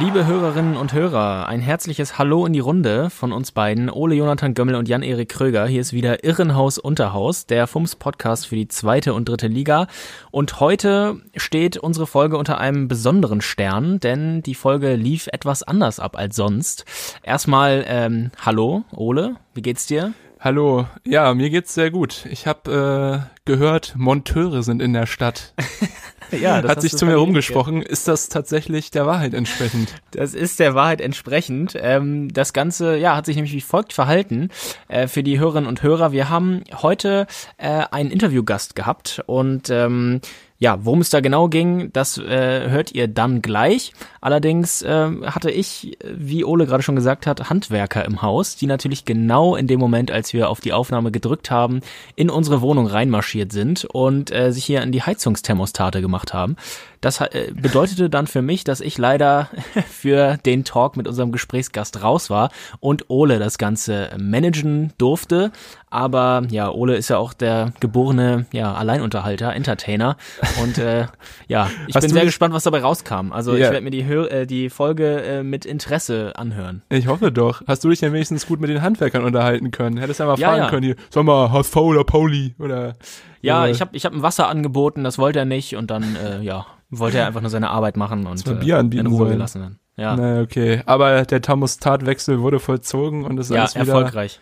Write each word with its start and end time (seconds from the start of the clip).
Liebe 0.00 0.24
Hörerinnen 0.24 0.78
und 0.78 0.94
Hörer, 0.94 1.46
ein 1.46 1.60
herzliches 1.60 2.16
Hallo 2.16 2.46
in 2.46 2.54
die 2.54 2.60
Runde 2.60 3.10
von 3.10 3.32
uns 3.32 3.52
beiden, 3.52 3.90
Ole 3.90 4.14
Jonathan 4.14 4.54
Gömmel 4.54 4.76
und 4.76 4.88
Jan-Erik 4.88 5.28
Kröger. 5.28 5.66
Hier 5.66 5.82
ist 5.82 5.92
wieder 5.92 6.24
Irrenhaus 6.24 6.78
Unterhaus, 6.78 7.44
der 7.44 7.66
FUMS-Podcast 7.66 8.46
für 8.46 8.56
die 8.56 8.66
zweite 8.66 9.12
und 9.12 9.28
dritte 9.28 9.46
Liga. 9.46 9.86
Und 10.30 10.58
heute 10.58 11.20
steht 11.36 11.76
unsere 11.76 12.06
Folge 12.06 12.38
unter 12.38 12.56
einem 12.56 12.88
besonderen 12.88 13.42
Stern, 13.42 14.00
denn 14.00 14.40
die 14.42 14.54
Folge 14.54 14.94
lief 14.94 15.28
etwas 15.30 15.62
anders 15.62 16.00
ab 16.00 16.16
als 16.16 16.34
sonst. 16.34 16.86
Erstmal, 17.22 17.84
ähm, 17.86 18.30
hallo, 18.40 18.84
Ole, 18.90 19.36
wie 19.52 19.62
geht's 19.62 19.84
dir? 19.84 20.14
Hallo, 20.44 20.86
ja, 21.06 21.32
mir 21.32 21.48
geht's 21.48 21.72
sehr 21.72 21.90
gut. 21.90 22.26
Ich 22.30 22.46
habe 22.46 23.24
äh, 23.24 23.40
gehört, 23.46 23.94
Monteure 23.96 24.62
sind 24.62 24.82
in 24.82 24.92
der 24.92 25.06
Stadt. 25.06 25.54
ja, 26.30 26.60
das 26.60 26.70
hat 26.70 26.82
sich 26.82 26.92
zu 26.94 27.06
mir 27.06 27.16
rumgesprochen. 27.16 27.80
Ist 27.80 28.08
das 28.08 28.28
tatsächlich 28.28 28.90
der 28.90 29.06
Wahrheit 29.06 29.32
entsprechend? 29.32 29.94
Das 30.10 30.34
ist 30.34 30.60
der 30.60 30.74
Wahrheit 30.74 31.00
entsprechend. 31.00 31.78
Ähm, 31.80 32.30
das 32.30 32.52
Ganze, 32.52 32.98
ja, 32.98 33.16
hat 33.16 33.24
sich 33.24 33.36
nämlich 33.36 33.54
wie 33.54 33.62
folgt 33.62 33.94
verhalten 33.94 34.50
äh, 34.88 35.08
für 35.08 35.22
die 35.22 35.38
Hörerinnen 35.38 35.66
und 35.66 35.82
Hörer. 35.82 36.12
Wir 36.12 36.28
haben 36.28 36.62
heute 36.82 37.26
äh, 37.56 37.84
einen 37.90 38.10
Interviewgast 38.10 38.76
gehabt 38.76 39.22
und 39.24 39.70
ähm, 39.70 40.20
ja, 40.58 40.78
worum 40.84 41.00
es 41.00 41.10
da 41.10 41.20
genau 41.20 41.48
ging, 41.48 41.92
das 41.92 42.16
äh, 42.16 42.70
hört 42.70 42.92
ihr 42.92 43.08
dann 43.08 43.42
gleich. 43.42 43.92
Allerdings 44.20 44.82
äh, 44.82 45.10
hatte 45.24 45.50
ich, 45.50 45.98
wie 46.04 46.44
Ole 46.44 46.66
gerade 46.66 46.82
schon 46.82 46.94
gesagt 46.94 47.26
hat, 47.26 47.50
Handwerker 47.50 48.04
im 48.04 48.22
Haus, 48.22 48.54
die 48.54 48.66
natürlich 48.66 49.04
genau 49.04 49.56
in 49.56 49.66
dem 49.66 49.80
Moment, 49.80 50.12
als 50.12 50.32
wir 50.32 50.48
auf 50.48 50.60
die 50.60 50.72
Aufnahme 50.72 51.10
gedrückt 51.10 51.50
haben, 51.50 51.80
in 52.14 52.30
unsere 52.30 52.60
Wohnung 52.60 52.86
reinmarschiert 52.86 53.52
sind 53.52 53.84
und 53.84 54.30
äh, 54.30 54.52
sich 54.52 54.64
hier 54.64 54.82
an 54.82 54.92
die 54.92 55.02
Heizungsthermostate 55.02 56.00
gemacht 56.00 56.32
haben. 56.32 56.56
Das 57.00 57.20
äh, 57.20 57.52
bedeutete 57.52 58.08
dann 58.08 58.26
für 58.26 58.40
mich, 58.40 58.64
dass 58.64 58.80
ich 58.80 58.96
leider 58.96 59.50
für 59.90 60.38
den 60.46 60.64
Talk 60.64 60.96
mit 60.96 61.06
unserem 61.06 61.32
Gesprächsgast 61.32 62.02
raus 62.02 62.30
war 62.30 62.50
und 62.80 63.10
Ole 63.10 63.38
das 63.38 63.58
Ganze 63.58 64.08
managen 64.18 64.94
durfte. 64.96 65.52
Aber 65.94 66.42
ja, 66.50 66.72
Ole 66.72 66.96
ist 66.96 67.08
ja 67.08 67.18
auch 67.18 67.32
der 67.32 67.72
geborene 67.78 68.46
ja, 68.52 68.74
Alleinunterhalter, 68.74 69.54
Entertainer. 69.54 70.16
Und 70.60 70.76
äh, 70.78 71.06
ja, 71.46 71.70
ich 71.86 71.94
Hast 71.94 72.02
bin 72.02 72.12
sehr 72.12 72.24
gespannt, 72.24 72.52
was 72.52 72.64
dabei 72.64 72.80
rauskam. 72.80 73.30
Also 73.30 73.52
yeah. 73.52 73.66
ich 73.66 73.72
werde 73.72 73.84
mir 73.84 73.90
die, 73.90 74.04
Hör 74.04 74.28
äh, 74.28 74.44
die 74.44 74.70
Folge 74.70 75.22
äh, 75.22 75.42
mit 75.44 75.64
Interesse 75.64 76.32
anhören. 76.34 76.82
Ich 76.88 77.06
hoffe 77.06 77.30
doch. 77.30 77.62
Hast 77.68 77.84
du 77.84 77.90
dich 77.90 78.00
denn 78.00 78.12
wenigstens 78.12 78.48
gut 78.48 78.60
mit 78.60 78.70
den 78.70 78.82
Handwerkern 78.82 79.22
unterhalten 79.22 79.70
können? 79.70 79.96
Hättest 79.98 80.18
ja 80.18 80.26
mal 80.26 80.36
fragen 80.36 80.62
ja. 80.62 80.68
können, 80.68 80.82
hier, 80.82 80.96
sag 81.10 81.22
mal, 81.24 81.52
HSV 81.52 81.76
oder 81.76 82.02
Pauli 82.02 82.56
oder 82.58 82.94
ja, 83.40 83.66
ich 83.66 83.80
habe 83.80 83.94
ich 83.94 84.04
hab 84.06 84.14
ein 84.14 84.22
Wasser 84.22 84.48
angeboten, 84.48 85.04
das 85.04 85.18
wollte 85.18 85.38
er 85.38 85.44
nicht 85.44 85.76
und 85.76 85.90
dann, 85.90 86.16
äh, 86.16 86.40
ja, 86.40 86.66
wollte 86.88 87.18
er 87.18 87.26
einfach 87.26 87.42
nur 87.42 87.50
seine 87.50 87.70
Arbeit 87.70 87.96
machen 87.96 88.26
und 88.26 88.46
äh, 88.48 88.54
Bier 88.54 88.78
anbieten 88.78 89.06
in 89.06 89.12
Ruhe 89.12 89.18
sollen. 89.18 89.32
gelassen 89.32 89.60
werden. 89.60 89.78
Ja. 89.96 90.16
Na, 90.16 90.40
okay. 90.40 90.82
Aber 90.86 91.22
der 91.22 91.40
Thermostatwechsel 91.40 92.40
wurde 92.40 92.58
vollzogen 92.58 93.24
und 93.24 93.38
ist 93.38 93.50
ja, 93.50 93.60
alles 93.60 93.74
wieder 93.74 93.86
erfolgreich. 93.86 94.40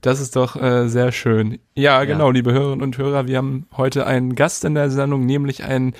Das 0.00 0.20
ist 0.20 0.36
doch 0.36 0.56
äh, 0.56 0.88
sehr 0.88 1.12
schön. 1.12 1.58
Ja, 1.74 2.04
genau, 2.04 2.26
ja. 2.26 2.32
liebe 2.32 2.52
Hörerinnen 2.52 2.82
und 2.82 2.96
Hörer, 2.98 3.26
wir 3.26 3.36
haben 3.36 3.66
heute 3.76 4.06
einen 4.06 4.34
Gast 4.34 4.64
in 4.64 4.74
der 4.74 4.90
Sendung, 4.90 5.26
nämlich 5.26 5.64
einen 5.64 5.94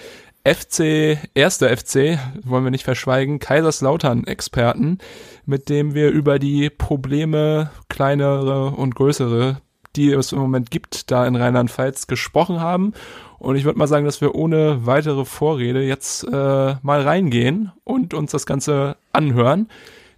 FC, 0.44 1.18
erster 1.34 1.76
FC, 1.76 2.18
wollen 2.44 2.64
wir 2.64 2.70
nicht 2.70 2.84
verschweigen, 2.84 3.40
Kaiserslautern-Experten, 3.40 4.98
mit 5.44 5.68
dem 5.68 5.94
wir 5.94 6.10
über 6.10 6.38
die 6.38 6.70
Probleme, 6.70 7.70
kleinere 7.88 8.70
und 8.70 8.94
größere 8.94 9.60
die 9.96 10.12
es 10.12 10.32
im 10.32 10.38
Moment 10.38 10.70
gibt, 10.70 11.10
da 11.10 11.26
in 11.26 11.36
Rheinland-Pfalz 11.36 12.06
gesprochen 12.06 12.60
haben. 12.60 12.92
Und 13.38 13.56
ich 13.56 13.64
würde 13.64 13.78
mal 13.78 13.88
sagen, 13.88 14.04
dass 14.04 14.20
wir 14.20 14.34
ohne 14.34 14.86
weitere 14.86 15.24
Vorrede 15.24 15.82
jetzt 15.82 16.24
äh, 16.24 16.74
mal 16.82 17.02
reingehen 17.02 17.72
und 17.84 18.14
uns 18.14 18.30
das 18.30 18.46
Ganze 18.46 18.96
anhören. 19.12 19.68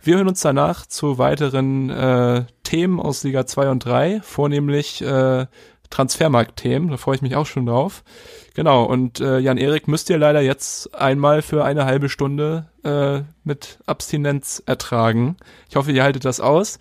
Wir 0.05 0.17
hören 0.17 0.27
uns 0.27 0.41
danach 0.41 0.85
zu 0.85 1.19
weiteren 1.19 1.89
äh, 1.89 2.45
Themen 2.65 2.99
aus 2.99 3.23
Liga 3.23 3.47
2 3.47 3.71
und 3.71 3.85
3, 3.85 4.21
vornehmlich 4.21 5.01
äh, 5.01 5.47
Transfermarkt-Themen. 5.91 6.89
Da 6.89 6.97
freue 6.97 7.15
ich 7.15 7.23
mich 7.23 7.37
auch 7.37 7.47
schon 7.47 7.67
drauf. 7.67 8.03
Genau, 8.55 8.83
und 8.83 9.21
äh, 9.21 9.39
Jan-Erik 9.39 9.87
müsst 9.87 10.11
ihr 10.11 10.19
leider 10.19 10.41
jetzt 10.41 10.93
einmal 10.93 11.41
für 11.41 11.65
eine 11.65 11.85
halbe 11.85 12.09
Stunde 12.09 12.67
äh, 12.83 13.21
mit 13.45 13.79
Abstinenz 13.87 14.61
ertragen. 14.67 15.37
Ich 15.69 15.77
hoffe, 15.77 15.93
ihr 15.93 16.03
haltet 16.03 16.25
das 16.25 16.41
aus. 16.41 16.81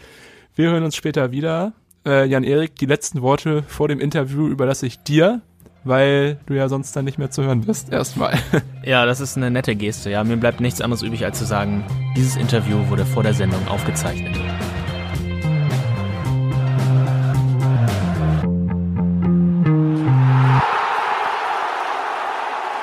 Wir 0.55 0.71
hören 0.71 0.83
uns 0.83 0.95
später 0.95 1.31
wieder 1.31 1.73
äh, 2.07 2.25
Jan-Erik, 2.25 2.75
die 2.77 2.87
letzten 2.87 3.21
Worte 3.21 3.61
vor 3.67 3.87
dem 3.87 3.99
Interview 3.99 4.47
überlasse 4.47 4.87
ich 4.87 4.97
dir, 5.03 5.41
weil 5.83 6.37
du 6.45 6.53
ja 6.53 6.69
sonst 6.69 6.95
dann 6.95 7.05
nicht 7.05 7.17
mehr 7.17 7.31
zu 7.31 7.43
hören 7.43 7.61
bist, 7.61 7.91
erstmal. 7.91 8.37
Ja, 8.83 9.05
das 9.05 9.19
ist 9.19 9.37
eine 9.37 9.51
nette 9.51 9.75
Geste. 9.75 10.09
Ja, 10.09 10.23
mir 10.23 10.37
bleibt 10.37 10.59
nichts 10.59 10.81
anderes 10.81 11.03
übrig, 11.03 11.23
als 11.23 11.37
zu 11.37 11.45
sagen, 11.45 11.83
dieses 12.17 12.35
Interview 12.35 12.77
wurde 12.89 13.05
vor 13.05 13.21
der 13.21 13.35
Sendung 13.35 13.67
aufgezeichnet. 13.67 14.35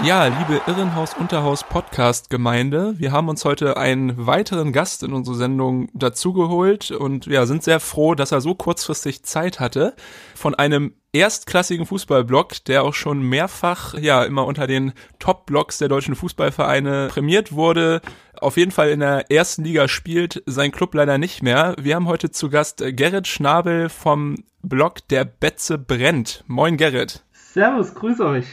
Ja, 0.04 0.26
liebe 0.26 0.60
Irrenhaus-Unterhaus-Podcast-Gemeinde, 0.68 2.94
wir 2.98 3.10
haben 3.10 3.28
uns 3.28 3.44
heute 3.44 3.76
einen 3.76 4.28
weiteren 4.28 4.72
Gast 4.72 5.02
in 5.02 5.12
unsere 5.12 5.34
Sendung 5.34 5.88
dazugeholt 5.92 6.92
und 6.92 7.26
ja, 7.26 7.46
sind 7.46 7.64
sehr 7.64 7.80
froh, 7.80 8.14
dass 8.14 8.30
er 8.30 8.40
so 8.40 8.54
kurzfristig 8.54 9.24
Zeit 9.24 9.58
hatte. 9.58 9.96
Von 10.36 10.54
einem 10.54 10.94
erstklassigen 11.12 11.84
Fußballblog, 11.84 12.64
der 12.66 12.84
auch 12.84 12.94
schon 12.94 13.22
mehrfach 13.22 13.94
ja 13.94 14.22
immer 14.22 14.46
unter 14.46 14.68
den 14.68 14.92
Top-Blogs 15.18 15.78
der 15.78 15.88
deutschen 15.88 16.14
Fußballvereine 16.14 17.08
prämiert 17.10 17.50
wurde, 17.50 18.00
auf 18.40 18.56
jeden 18.56 18.70
Fall 18.70 18.90
in 18.90 19.00
der 19.00 19.32
ersten 19.32 19.64
Liga 19.64 19.88
spielt, 19.88 20.44
sein 20.46 20.70
Club 20.70 20.94
leider 20.94 21.18
nicht 21.18 21.42
mehr. 21.42 21.74
Wir 21.76 21.96
haben 21.96 22.06
heute 22.06 22.30
zu 22.30 22.50
Gast 22.50 22.84
Gerrit 22.86 23.26
Schnabel 23.26 23.88
vom 23.88 24.44
Blog 24.62 25.08
Der 25.08 25.24
Betze 25.24 25.76
brennt. 25.76 26.44
Moin 26.46 26.76
Gerrit. 26.76 27.24
Servus, 27.32 27.96
grüß 27.96 28.20
euch. 28.20 28.46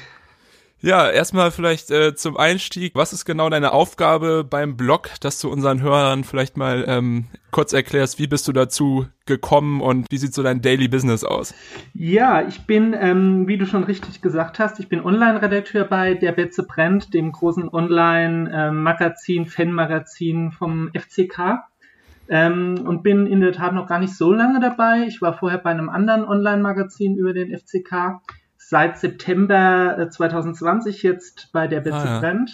Ja, 0.86 1.10
erstmal 1.10 1.50
vielleicht 1.50 1.90
äh, 1.90 2.14
zum 2.14 2.38
Einstieg. 2.38 2.94
Was 2.94 3.12
ist 3.12 3.26
genau 3.26 3.50
deine 3.50 3.74
Aufgabe 3.74 4.44
beim 4.44 4.78
Blog, 4.78 5.10
dass 5.20 5.42
du 5.42 5.50
unseren 5.50 5.82
Hörern 5.82 6.24
vielleicht 6.24 6.58
mal 6.58 6.86
ähm, 6.88 7.26
kurz 7.50 7.74
erklärst, 7.74 8.20
wie 8.20 8.28
bist 8.28 8.48
du 8.48 8.52
dazu 8.52 9.08
gekommen 9.26 9.82
und 9.82 10.06
wie 10.12 10.20
sieht 10.20 10.36
so 10.36 10.44
dein 10.44 10.62
Daily 10.62 10.88
Business 10.88 11.24
aus? 11.24 11.56
Ja, 11.96 12.48
ich 12.48 12.68
bin, 12.68 12.96
ähm, 12.96 13.48
wie 13.48 13.58
du 13.58 13.66
schon 13.66 13.84
richtig 13.84 14.22
gesagt 14.22 14.60
hast, 14.60 14.80
ich 14.80 14.88
bin 14.88 15.04
Online-Redakteur 15.04 15.86
bei 15.86 16.14
Der 16.14 16.34
Betze 16.34 16.62
brennt, 16.62 17.16
dem 17.16 17.32
großen 17.32 17.68
Online-Magazin, 17.68 19.48
Fan-Magazin 19.48 20.52
vom 20.52 20.92
FCK. 20.94 21.64
Ähm, 22.30 22.84
und 22.86 23.02
bin 23.02 23.26
in 23.26 23.42
der 23.42 23.54
Tat 23.54 23.74
noch 23.74 23.88
gar 23.88 23.98
nicht 23.98 24.16
so 24.16 24.32
lange 24.32 24.60
dabei. 24.60 25.06
Ich 25.08 25.20
war 25.20 25.34
vorher 25.34 25.58
bei 25.58 25.72
einem 25.72 25.90
anderen 25.90 26.26
Online-Magazin 26.26 27.16
über 27.18 27.34
den 27.34 27.58
FCK 27.58 28.22
seit 28.68 28.98
September 28.98 30.08
2020 30.10 31.04
äh, 31.04 31.08
jetzt 31.08 31.50
bei 31.54 31.68
der 31.68 31.82
Betze 31.82 31.98
ah, 31.98 32.22
ja. 32.22 32.46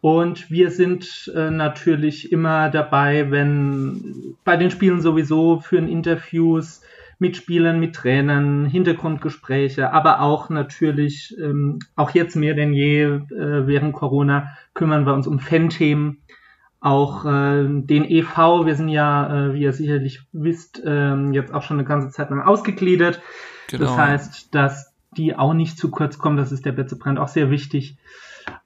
Und 0.00 0.50
wir 0.50 0.70
sind 0.70 1.32
äh, 1.34 1.50
natürlich 1.50 2.30
immer 2.30 2.68
dabei, 2.68 3.30
wenn 3.30 4.36
bei 4.44 4.56
den 4.56 4.70
Spielen 4.70 5.00
sowieso 5.00 5.60
führen 5.60 5.88
Interviews 5.88 6.82
mit 7.18 7.36
Spielern, 7.36 7.80
mit 7.80 7.96
Trainern, 7.96 8.66
Hintergrundgespräche, 8.66 9.92
aber 9.92 10.20
auch 10.20 10.50
natürlich, 10.50 11.34
ähm, 11.40 11.78
auch 11.96 12.10
jetzt 12.10 12.36
mehr 12.36 12.54
denn 12.54 12.72
je 12.72 13.02
äh, 13.02 13.66
während 13.66 13.94
Corona, 13.94 14.50
kümmern 14.74 15.06
wir 15.06 15.14
uns 15.14 15.26
um 15.26 15.40
Fan-Themen. 15.40 16.18
Auch 16.80 17.24
äh, 17.24 17.64
den 17.66 18.04
EV, 18.04 18.66
wir 18.66 18.76
sind 18.76 18.88
ja, 18.88 19.48
äh, 19.48 19.54
wie 19.54 19.62
ihr 19.62 19.72
sicherlich 19.72 20.20
wisst, 20.32 20.84
äh, 20.84 21.16
jetzt 21.30 21.52
auch 21.52 21.62
schon 21.62 21.78
eine 21.78 21.88
ganze 21.88 22.10
Zeit 22.10 22.30
lang 22.30 22.42
ausgegliedert. 22.42 23.20
Genau. 23.68 23.84
Das 23.84 23.96
heißt, 23.96 24.54
dass 24.54 24.93
die 25.14 25.36
auch 25.36 25.54
nicht 25.54 25.78
zu 25.78 25.90
kurz 25.90 26.18
kommen. 26.18 26.36
Das 26.36 26.52
ist 26.52 26.64
der 26.64 26.72
Betzebrand 26.72 27.18
auch 27.18 27.28
sehr 27.28 27.50
wichtig. 27.50 27.96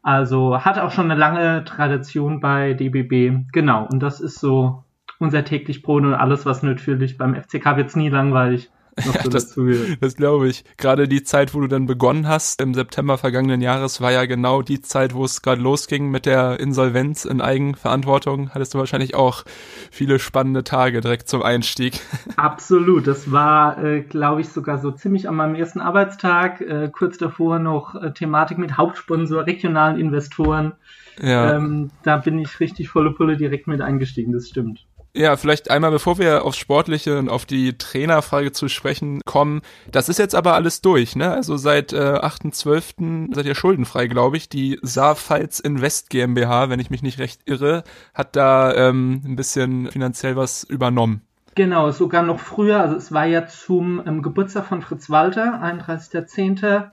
Also 0.03 0.65
hat 0.65 0.79
auch 0.79 0.91
schon 0.91 1.11
eine 1.11 1.19
lange 1.19 1.65
Tradition 1.65 2.41
bei 2.41 2.75
DBB. 2.75 3.51
Genau. 3.53 3.87
Und 3.87 4.01
das 4.01 4.21
ist 4.21 4.41
so 4.41 4.85
unser 5.19 5.45
täglich 5.45 5.83
Brot 5.83 6.05
und 6.05 6.15
alles, 6.15 6.47
was 6.47 6.63
natürlich 6.63 7.19
beim 7.19 7.35
FCK 7.35 7.77
wird's 7.77 7.97
nie 7.97 8.09
langweilig. 8.09 8.71
Ja, 9.09 9.29
das-. 9.29 9.59
Das 10.01 10.17
glaube 10.17 10.49
ich. 10.49 10.65
Gerade 10.77 11.09
die 11.09 11.23
Zeit, 11.23 11.55
wo 11.55 11.61
du 11.61 11.67
dann 11.67 11.87
begonnen 11.87 12.29
hast, 12.29 12.61
im 12.61 12.75
September 12.75 13.19
vergangenen 13.19 13.61
Jahres, 13.61 14.01
war 14.01 14.13
ja 14.13 14.27
genau 14.27 14.63
die 14.63 14.81
Zeit, 14.81 15.15
wo 15.15 15.25
es 15.25 15.43
gerade 15.43 15.61
losging 15.61 16.11
mit 16.11 16.27
der 16.27 16.61
Insolvenz 16.61 17.25
in 17.25 17.41
Eigenverantwortung. 17.41 18.51
Hattest 18.51 18.75
du 18.75 18.79
wahrscheinlich 18.79 19.15
auch 19.15 19.45
viele 19.91 20.19
spannende 20.19 20.65
Tage 20.65 21.01
direkt 21.01 21.29
zum 21.29 21.43
Einstieg. 21.43 22.01
Absolut, 22.37 23.07
das 23.07 23.33
war, 23.33 23.83
äh, 23.83 24.01
glaube 24.03 24.41
ich, 24.41 24.49
sogar 24.49 24.79
so 24.79 24.91
ziemlich 24.91 25.29
an 25.29 25.37
meinem 25.37 25.55
ersten 25.55 25.81
Arbeitstag. 25.81 26.61
Äh, 26.61 26.91
kurz 26.93 27.19
davor 27.19 27.59
noch 27.59 27.95
äh, 27.95 28.13
Thematik 28.13 28.59
mit 28.59 28.77
Hauptsponsor, 28.77 29.47
regionalen 29.47 29.99
Investoren. 29.99 30.73
Ja. 31.21 31.57
Ähm, 31.57 31.91
da 32.03 32.19
bin 32.19 32.39
ich 32.39 32.61
richtig 32.61 32.89
volle 32.89 33.13
Pulle 33.13 33.37
direkt 33.37 33.67
mit 33.67 33.81
eingestiegen, 33.81 34.33
das 34.33 34.49
stimmt. 34.49 34.87
Ja, 35.19 35.37
vielleicht 35.37 35.69
einmal, 35.69 35.91
bevor 35.91 36.19
wir 36.19 36.45
aufs 36.45 36.59
Sportliche 36.59 37.19
und 37.19 37.29
auf 37.29 37.45
die 37.45 37.77
Trainerfrage 37.77 38.53
zu 38.53 38.69
sprechen 38.69 39.21
kommen. 39.25 39.63
Das 39.91 40.09
ist 40.09 40.21
jetzt 40.21 40.37
aber 40.37 40.55
alles 40.55 40.81
durch, 40.81 41.17
ne? 41.17 41.33
Also 41.33 41.57
seit 41.57 41.93
äh, 41.93 41.97
8.12. 41.97 43.35
seid 43.35 43.45
ihr 43.45 43.57
schuldenfrei, 43.57 44.07
glaube 44.07 44.37
ich. 44.37 44.49
Die 44.49 44.79
Saarpfalz 44.81 45.59
Invest 45.59 46.11
GmbH, 46.11 46.71
wenn 46.71 46.79
ich 46.79 46.91
mich 46.91 47.03
nicht 47.03 47.19
recht 47.19 47.41
irre, 47.47 47.83
hat 48.15 48.37
da 48.37 48.73
ähm, 48.73 49.21
ein 49.25 49.35
bisschen 49.35 49.91
finanziell 49.91 50.37
was 50.37 50.63
übernommen. 50.63 51.23
Genau, 51.57 51.91
sogar 51.91 52.23
noch 52.23 52.39
früher, 52.39 52.81
also 52.81 52.95
es 52.95 53.11
war 53.11 53.27
ja 53.27 53.49
zum 53.49 54.01
ähm, 54.07 54.23
Geburtstag 54.23 54.67
von 54.67 54.83
Fritz 54.83 55.11
Walter, 55.11 55.61
31.10. 55.61 56.91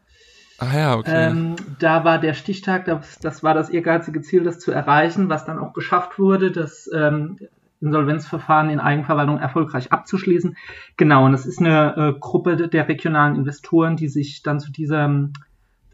Ah 0.57 0.75
ja, 0.75 0.95
okay. 0.95 1.30
Ähm, 1.30 1.57
da 1.77 2.04
war 2.04 2.18
der 2.18 2.33
Stichtag, 2.33 2.86
das, 2.86 3.19
das 3.19 3.44
war 3.44 3.54
das 3.54 3.69
ehrgeizige 3.69 4.24
Ziel, 4.24 4.44
das 4.44 4.57
zu 4.57 4.72
erreichen, 4.72 5.30
was 5.30 5.45
dann 5.45 5.60
auch 5.60 5.74
geschafft 5.74 6.18
wurde, 6.18 6.51
das 6.51 6.89
ähm, 6.92 7.38
Insolvenzverfahren 7.85 8.69
in 8.69 8.79
Eigenverwaltung 8.79 9.39
erfolgreich 9.39 9.91
abzuschließen. 9.91 10.57
Genau, 10.97 11.25
und 11.25 11.33
es 11.33 11.45
ist 11.45 11.59
eine 11.59 11.95
äh, 11.95 12.19
Gruppe 12.19 12.67
der 12.67 12.87
regionalen 12.87 13.35
Investoren, 13.35 13.95
die 13.95 14.07
sich 14.07 14.43
dann 14.43 14.59
zu 14.59 14.71
diesem, 14.71 15.33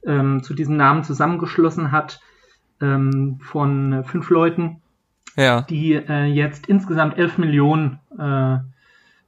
ähm, 0.06 0.42
zu 0.44 0.54
diesem 0.54 0.78
Namen 0.78 1.04
zusammengeschlossen 1.04 1.92
hat, 1.92 2.22
ähm, 2.82 3.40
von 3.42 3.94
äh, 3.94 4.04
fünf 4.04 4.30
Leuten, 4.30 4.82
ja. 5.36 5.62
die 5.62 5.94
äh, 5.94 6.26
jetzt 6.26 6.68
insgesamt 6.68 7.18
11 7.18 7.38
Millionen 7.38 8.00
äh, 8.18 8.58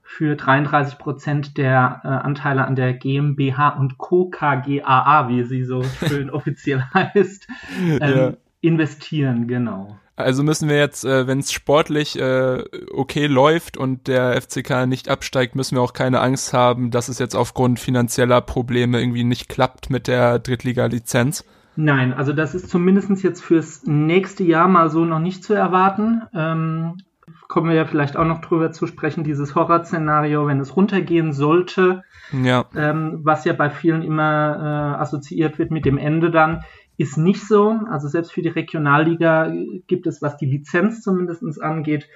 für 0.01 0.35
33 0.35 0.97
Prozent 0.97 1.57
der 1.57 2.01
äh, 2.03 2.07
Anteile 2.07 2.65
an 2.65 2.75
der 2.75 2.93
GmbH 2.93 3.69
und 3.69 3.97
Co. 3.97 4.29
KGAA, 4.29 5.29
wie 5.29 5.43
sie 5.43 5.63
so 5.63 5.83
schön 5.83 6.29
offiziell 6.31 6.83
heißt, 6.93 7.47
ähm, 7.79 7.99
Ja. 7.99 8.33
investieren, 8.61 9.47
genau. 9.47 9.97
Also 10.15 10.43
müssen 10.43 10.69
wir 10.69 10.77
jetzt, 10.77 11.05
äh, 11.05 11.25
wenn 11.25 11.39
es 11.39 11.51
sportlich 11.51 12.19
äh, 12.19 12.63
okay 12.91 13.25
läuft 13.25 13.77
und 13.77 14.07
der 14.07 14.39
FCK 14.39 14.85
nicht 14.85 15.09
absteigt, 15.09 15.55
müssen 15.55 15.75
wir 15.75 15.81
auch 15.81 15.93
keine 15.93 16.19
Angst 16.21 16.53
haben, 16.53 16.91
dass 16.91 17.09
es 17.09 17.17
jetzt 17.17 17.35
aufgrund 17.35 17.79
finanzieller 17.79 18.41
Probleme 18.41 18.99
irgendwie 18.99 19.23
nicht 19.23 19.49
klappt 19.49 19.89
mit 19.89 20.07
der 20.07 20.37
Drittliga-Lizenz. 20.37 21.45
Nein, 21.75 22.13
also 22.13 22.33
das 22.33 22.53
ist 22.53 22.69
zumindest 22.69 23.23
jetzt 23.23 23.41
fürs 23.43 23.83
nächste 23.85 24.43
Jahr 24.43 24.67
mal 24.67 24.91
so 24.91 25.05
noch 25.05 25.19
nicht 25.19 25.43
zu 25.43 25.55
erwarten. 25.55 26.21
Ähm, 26.35 26.97
kommen 27.47 27.69
wir 27.69 27.75
ja 27.75 27.85
vielleicht 27.85 28.17
auch 28.17 28.25
noch 28.25 28.41
drüber 28.41 28.71
zu 28.71 28.87
sprechen, 28.87 29.23
dieses 29.23 29.55
Horrorszenario, 29.55 30.47
wenn 30.47 30.59
es 30.59 30.75
runtergehen 30.75 31.33
sollte, 31.33 32.03
Ja, 32.31 32.65
ähm, 32.75 33.19
was 33.23 33.45
ja 33.45 33.53
bei 33.53 33.69
vielen 33.69 34.01
immer 34.01 34.95
äh, 34.97 35.01
assoziiert 35.01 35.59
wird 35.59 35.71
mit 35.71 35.85
dem 35.85 35.97
Ende 35.97 36.31
dann, 36.31 36.63
ist 36.97 37.17
nicht 37.17 37.45
so. 37.47 37.79
Also 37.89 38.07
selbst 38.07 38.31
für 38.31 38.41
die 38.41 38.49
Regionalliga 38.49 39.51
gibt 39.87 40.07
es, 40.07 40.21
was 40.21 40.37
die 40.37 40.45
Lizenz 40.45 41.01
zumindest 41.01 41.61
angeht, 41.61 42.07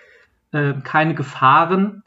äh, 0.52 0.74
keine 0.84 1.16
Gefahren. 1.16 2.04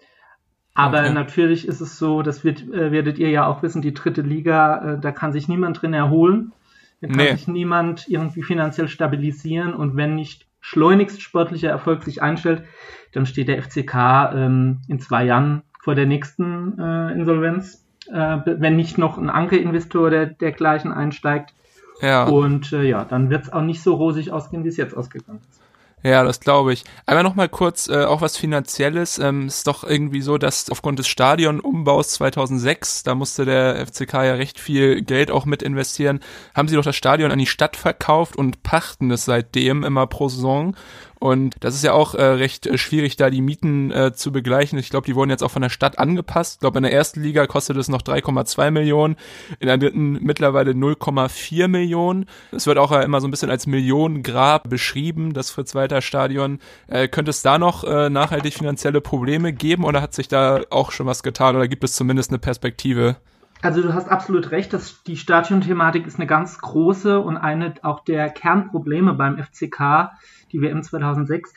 Aber 0.75 1.03
Okay. 1.03 1.13
natürlich 1.13 1.67
ist 1.69 1.81
es 1.81 1.99
so, 1.99 2.23
das 2.23 2.45
wird, 2.45 2.63
äh, 2.73 2.93
werdet 2.93 3.19
ihr 3.19 3.31
ja 3.31 3.47
auch 3.47 3.63
wissen, 3.63 3.83
die 3.83 3.95
dritte 3.95 4.23
Liga, 4.23 4.95
äh, 4.95 5.01
da 5.01 5.13
kann 5.13 5.33
sich 5.33 5.49
niemand 5.49 5.83
drin 5.83 5.95
erholen. 5.95 6.53
Da 7.01 7.09
kann 7.09 7.17
Nee. 7.17 7.33
sich 7.33 7.49
niemand 7.49 8.09
irgendwie 8.09 8.43
finanziell 8.43 8.89
stabilisieren 8.89 9.75
und 9.75 9.97
wenn 9.97 10.15
nicht 10.15 10.47
schleunigst 10.61 11.23
sportlicher 11.23 11.71
Erfolg 11.71 12.03
sich 12.03 12.23
einstellt, 12.23 12.65
dann 13.13 13.27
steht 13.27 13.49
der 13.49 13.63
FCK 13.63 13.95
ähm, 14.35 14.83
in 14.89 15.01
zwei 15.01 15.25
Jahren 15.25 15.63
vor 15.83 15.95
der 15.95 16.07
nächsten 16.07 16.79
äh, 16.79 17.13
Insolvenz, 17.13 17.87
äh, 18.09 18.39
wenn 18.45 18.77
nicht 18.77 18.99
noch 18.99 19.19
ein 19.19 19.31
Ankerinvestor 19.31 20.11
der, 20.11 20.27
dergleichen 20.27 20.93
einsteigt. 20.93 21.55
ja. 22.01 22.25
Und 22.25 22.73
äh, 22.73 22.83
ja, 22.83 23.05
dann 23.05 23.31
wird 23.31 23.45
es 23.45 23.53
auch 23.53 23.63
nicht 23.63 23.83
so 23.83 23.95
rosig 23.95 24.31
ausgehen, 24.31 24.65
wie 24.65 24.69
es 24.69 24.77
jetzt 24.77 24.97
ausgegangen 24.97 25.41
ist. 25.51 25.60
Ja, 26.03 26.25
das 26.25 26.41
glaube 26.41 26.73
ich. 26.73 26.85
Einmal 27.05 27.25
noch 27.25 27.35
mal 27.35 27.49
kurz 27.49 27.89
äh, 27.89 28.05
auch 28.05 28.23
was 28.23 28.37
Finanzielles. 28.39 29.19
Ähm, 29.19 29.49
ist 29.49 29.67
doch 29.67 29.85
irgendwie 29.85 30.23
so, 30.23 30.39
dass 30.39 30.71
aufgrund 30.71 30.99
des 30.99 31.09
Stadionumbaus 31.09 32.13
2006, 32.13 33.03
da 33.03 33.15
musste 33.15 33.45
der 33.45 33.87
FCK 33.87 34.15
ja 34.15 34.35
recht 34.35 34.59
viel 34.59 35.03
Geld 35.03 35.31
auch 35.31 35.45
mit 35.45 35.63
investieren, 35.63 36.21
haben 36.55 36.69
sie 36.69 36.77
doch 36.77 36.85
das 36.85 36.97
Stadion 36.97 37.31
an 37.31 37.39
die 37.39 37.47
Stadt 37.47 37.77
verkauft 37.77 38.37
und 38.37 38.63
pachten 38.63 39.11
es 39.11 39.27
seitdem 39.27 39.85
immer 39.85 40.07
pro 40.07 40.29
Saison. 40.31 40.75
Und 41.21 41.57
das 41.61 41.75
ist 41.75 41.85
ja 41.85 41.93
auch 41.93 42.15
äh, 42.15 42.23
recht 42.23 42.67
äh, 42.67 42.79
schwierig, 42.79 43.17
da 43.17 43.29
die 43.29 43.43
Mieten 43.43 43.91
äh, 43.91 44.15
zu 44.15 44.33
begleichen. 44.33 44.79
Ich 44.79 44.89
glaube, 44.89 45.05
die 45.05 45.15
wurden 45.15 45.29
jetzt 45.29 45.43
auch 45.43 45.51
von 45.51 45.61
der 45.61 45.69
Stadt 45.69 45.99
angepasst. 45.99 46.55
Ich 46.55 46.61
glaube, 46.61 46.79
in 46.79 46.83
der 46.83 46.95
ersten 46.95 47.23
Liga 47.23 47.47
kostet 47.47 47.77
es 47.77 47.89
noch 47.89 48.01
3,2 48.01 48.71
Millionen, 48.71 49.17
in 49.59 49.67
der 49.67 49.77
dritten 49.77 50.13
mittlerweile 50.23 50.71
0,4 50.71 51.69
Millionen. 51.69 52.25
Es 52.53 52.67
wird 52.67 52.79
auch 52.79 52.91
immer 52.93 53.21
so 53.21 53.29
ein 53.29 53.31
bisschen 53.31 53.51
als 53.51 53.67
Millionengrab 53.67 54.71
beschrieben, 54.71 55.35
das 55.35 55.51
Fritz-Walter-Stadion. 55.51 56.59
Äh, 56.87 57.09
könnte 57.09 57.31
es 57.31 57.43
da 57.43 57.59
noch 57.59 57.85
äh, 57.85 58.09
nachhaltig 58.09 58.55
finanzielle 58.55 59.03
Probleme 59.03 59.53
geben 59.53 59.85
oder 59.85 60.01
hat 60.01 60.15
sich 60.15 60.29
da 60.29 60.63
auch 60.71 60.91
schon 60.91 61.05
was 61.05 61.23
getan 61.23 61.55
oder 61.55 61.69
gibt 61.69 61.85
es 61.85 61.93
zumindest 61.97 62.31
eine 62.31 62.39
Perspektive? 62.39 63.17
Also 63.63 63.83
du 63.83 63.93
hast 63.93 64.09
absolut 64.09 64.53
recht, 64.53 64.73
dass 64.73 65.03
die 65.03 65.19
Stadionthematik 65.19 66.07
ist 66.07 66.17
eine 66.17 66.27
ganz 66.27 66.59
große 66.59 67.21
und 67.21 67.37
eine 67.37 67.75
auch 67.83 68.01
der 68.01 68.31
Kernprobleme 68.31 69.13
beim 69.13 69.37
FCK, 69.37 70.13
die 70.53 70.61
WM 70.61 70.83
2006. 70.83 71.53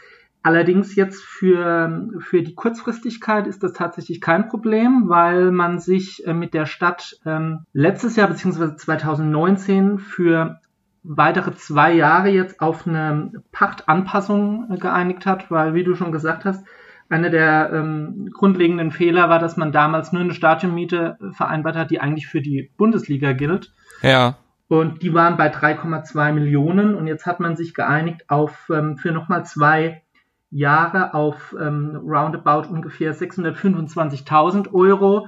Allerdings 0.45 0.95
jetzt 0.95 1.23
für, 1.23 2.09
für 2.19 2.41
die 2.41 2.53
Kurzfristigkeit 2.53 3.47
ist 3.47 3.63
das 3.63 3.71
tatsächlich 3.71 4.19
kein 4.19 4.49
Problem, 4.49 5.07
weil 5.07 5.51
man 5.51 5.79
sich 5.79 6.27
äh, 6.27 6.33
mit 6.33 6.53
der 6.53 6.65
Stadt 6.65 7.17
ähm, 7.25 7.59
letztes 7.71 8.17
Jahr 8.17 8.27
bzw. 8.27 8.75
2019 8.75 9.99
für 9.99 10.59
weitere 11.03 11.53
zwei 11.55 11.93
Jahre 11.93 12.29
jetzt 12.29 12.59
auf 12.59 12.85
eine 12.85 13.31
Pachtanpassung 13.53 14.69
äh, 14.69 14.77
geeinigt 14.77 15.25
hat, 15.25 15.49
weil, 15.49 15.75
wie 15.75 15.85
du 15.85 15.95
schon 15.95 16.11
gesagt 16.11 16.43
hast, 16.43 16.65
einer 17.07 17.29
der 17.29 17.71
ähm, 17.71 18.29
grundlegenden 18.33 18.91
Fehler 18.91 19.29
war, 19.29 19.39
dass 19.39 19.55
man 19.55 19.71
damals 19.71 20.11
nur 20.11 20.23
eine 20.23 20.33
Stadionmiete 20.33 21.17
vereinbart 21.31 21.77
hat, 21.77 21.91
die 21.91 22.01
eigentlich 22.01 22.27
für 22.27 22.41
die 22.41 22.69
Bundesliga 22.75 23.31
gilt. 23.31 23.71
Ja, 24.01 24.35
Und 24.67 25.03
die 25.03 25.13
waren 25.13 25.37
bei 25.37 25.51
3,2 25.51 26.31
Millionen 26.31 26.95
und 26.95 27.07
jetzt 27.07 27.25
hat 27.25 27.39
man 27.39 27.55
sich 27.55 27.73
geeinigt 27.73 28.29
auf 28.29 28.69
ähm, 28.73 28.97
für 28.97 29.11
nochmal 29.11 29.45
zwei 29.45 30.03
Jahre 30.49 31.13
auf 31.13 31.55
ähm, 31.59 31.95
roundabout 31.95 32.69
ungefähr 32.69 33.15
625.000 33.15 34.73
Euro. 34.73 35.27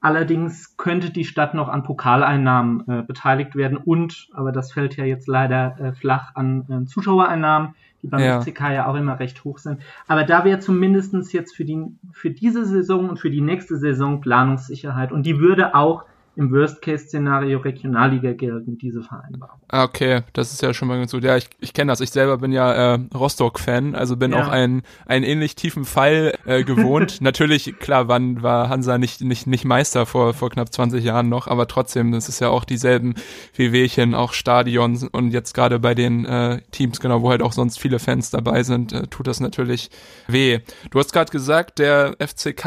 Allerdings 0.00 0.76
könnte 0.76 1.10
die 1.10 1.24
Stadt 1.24 1.54
noch 1.54 1.68
an 1.68 1.82
Pokaleinnahmen 1.82 2.86
äh, 2.88 3.02
beteiligt 3.02 3.56
werden 3.56 3.78
und, 3.78 4.28
aber 4.34 4.52
das 4.52 4.70
fällt 4.72 4.96
ja 4.96 5.04
jetzt 5.04 5.28
leider 5.28 5.80
äh, 5.80 5.92
flach 5.94 6.32
an 6.34 6.66
äh, 6.68 6.84
Zuschauereinnahmen, 6.84 7.74
die 8.02 8.08
beim 8.08 8.20
Ja. 8.20 8.40
FCK 8.42 8.60
ja 8.72 8.86
auch 8.86 8.96
immer 8.96 9.18
recht 9.18 9.44
hoch 9.44 9.56
sind. 9.58 9.80
Aber 10.06 10.24
da 10.24 10.44
wäre 10.44 10.58
zumindestens 10.58 11.32
jetzt 11.32 11.56
für, 11.56 11.64
die, 11.64 11.86
für 12.12 12.30
diese 12.30 12.66
Saison 12.66 13.08
und 13.08 13.18
für 13.18 13.30
die 13.30 13.40
nächste 13.40 13.78
Saison 13.78 14.20
Planungssicherheit 14.20 15.10
und 15.10 15.24
die 15.24 15.38
würde 15.38 15.74
auch 15.74 16.04
im 16.36 16.50
Worst-Case-Szenario 16.52 17.58
Regionalliga 17.58 18.32
gelten, 18.32 18.78
diese 18.78 19.02
Vereinbarung. 19.02 19.60
Ah, 19.68 19.84
Okay, 19.84 20.22
das 20.32 20.52
ist 20.52 20.62
ja 20.62 20.74
schon 20.74 20.88
mal 20.88 20.98
ganz 20.98 21.12
gut. 21.12 21.22
Ja, 21.24 21.36
ich, 21.36 21.48
ich 21.60 21.72
kenne 21.74 21.92
das. 21.92 22.00
Ich 22.00 22.10
selber 22.10 22.38
bin 22.38 22.52
ja 22.52 22.94
äh, 22.94 22.98
Rostock-Fan, 23.14 23.94
also 23.94 24.16
bin 24.16 24.32
Ja. 24.32 24.42
auch 24.44 24.48
ein 24.48 24.82
einen 25.06 25.24
ähnlich 25.24 25.54
tiefen 25.56 25.84
Fall 25.84 26.34
äh, 26.46 26.64
gewohnt. 26.64 27.20
Natürlich, 27.20 27.78
klar, 27.78 28.08
wann 28.08 28.42
war 28.42 28.68
Hansa 28.68 28.98
nicht 28.98 29.20
nicht 29.20 29.46
nicht 29.46 29.64
Meister 29.64 30.06
vor 30.06 30.34
vor 30.34 30.50
knapp 30.50 30.72
20 30.72 31.04
Jahren 31.04 31.28
noch, 31.28 31.46
aber 31.48 31.66
trotzdem, 31.68 32.12
das 32.12 32.28
ist 32.28 32.40
ja 32.40 32.48
auch 32.48 32.64
dieselben 32.64 33.14
Wehwehchen, 33.54 34.14
auch 34.14 34.32
Stadions 34.32 35.04
und 35.04 35.30
jetzt 35.30 35.54
gerade 35.54 35.78
bei 35.78 35.94
den 35.94 36.24
äh, 36.24 36.60
Teams, 36.70 37.00
genau, 37.00 37.22
wo 37.22 37.30
halt 37.30 37.42
auch 37.42 37.52
sonst 37.52 37.78
viele 37.78 37.98
Fans 37.98 38.30
dabei 38.30 38.62
sind, 38.62 38.92
äh, 38.92 39.06
tut 39.06 39.26
das 39.26 39.40
natürlich 39.40 39.90
weh. 40.28 40.60
Du 40.90 40.98
hast 40.98 41.12
gerade 41.12 41.30
gesagt, 41.30 41.78
der 41.78 42.16
FCK 42.18 42.64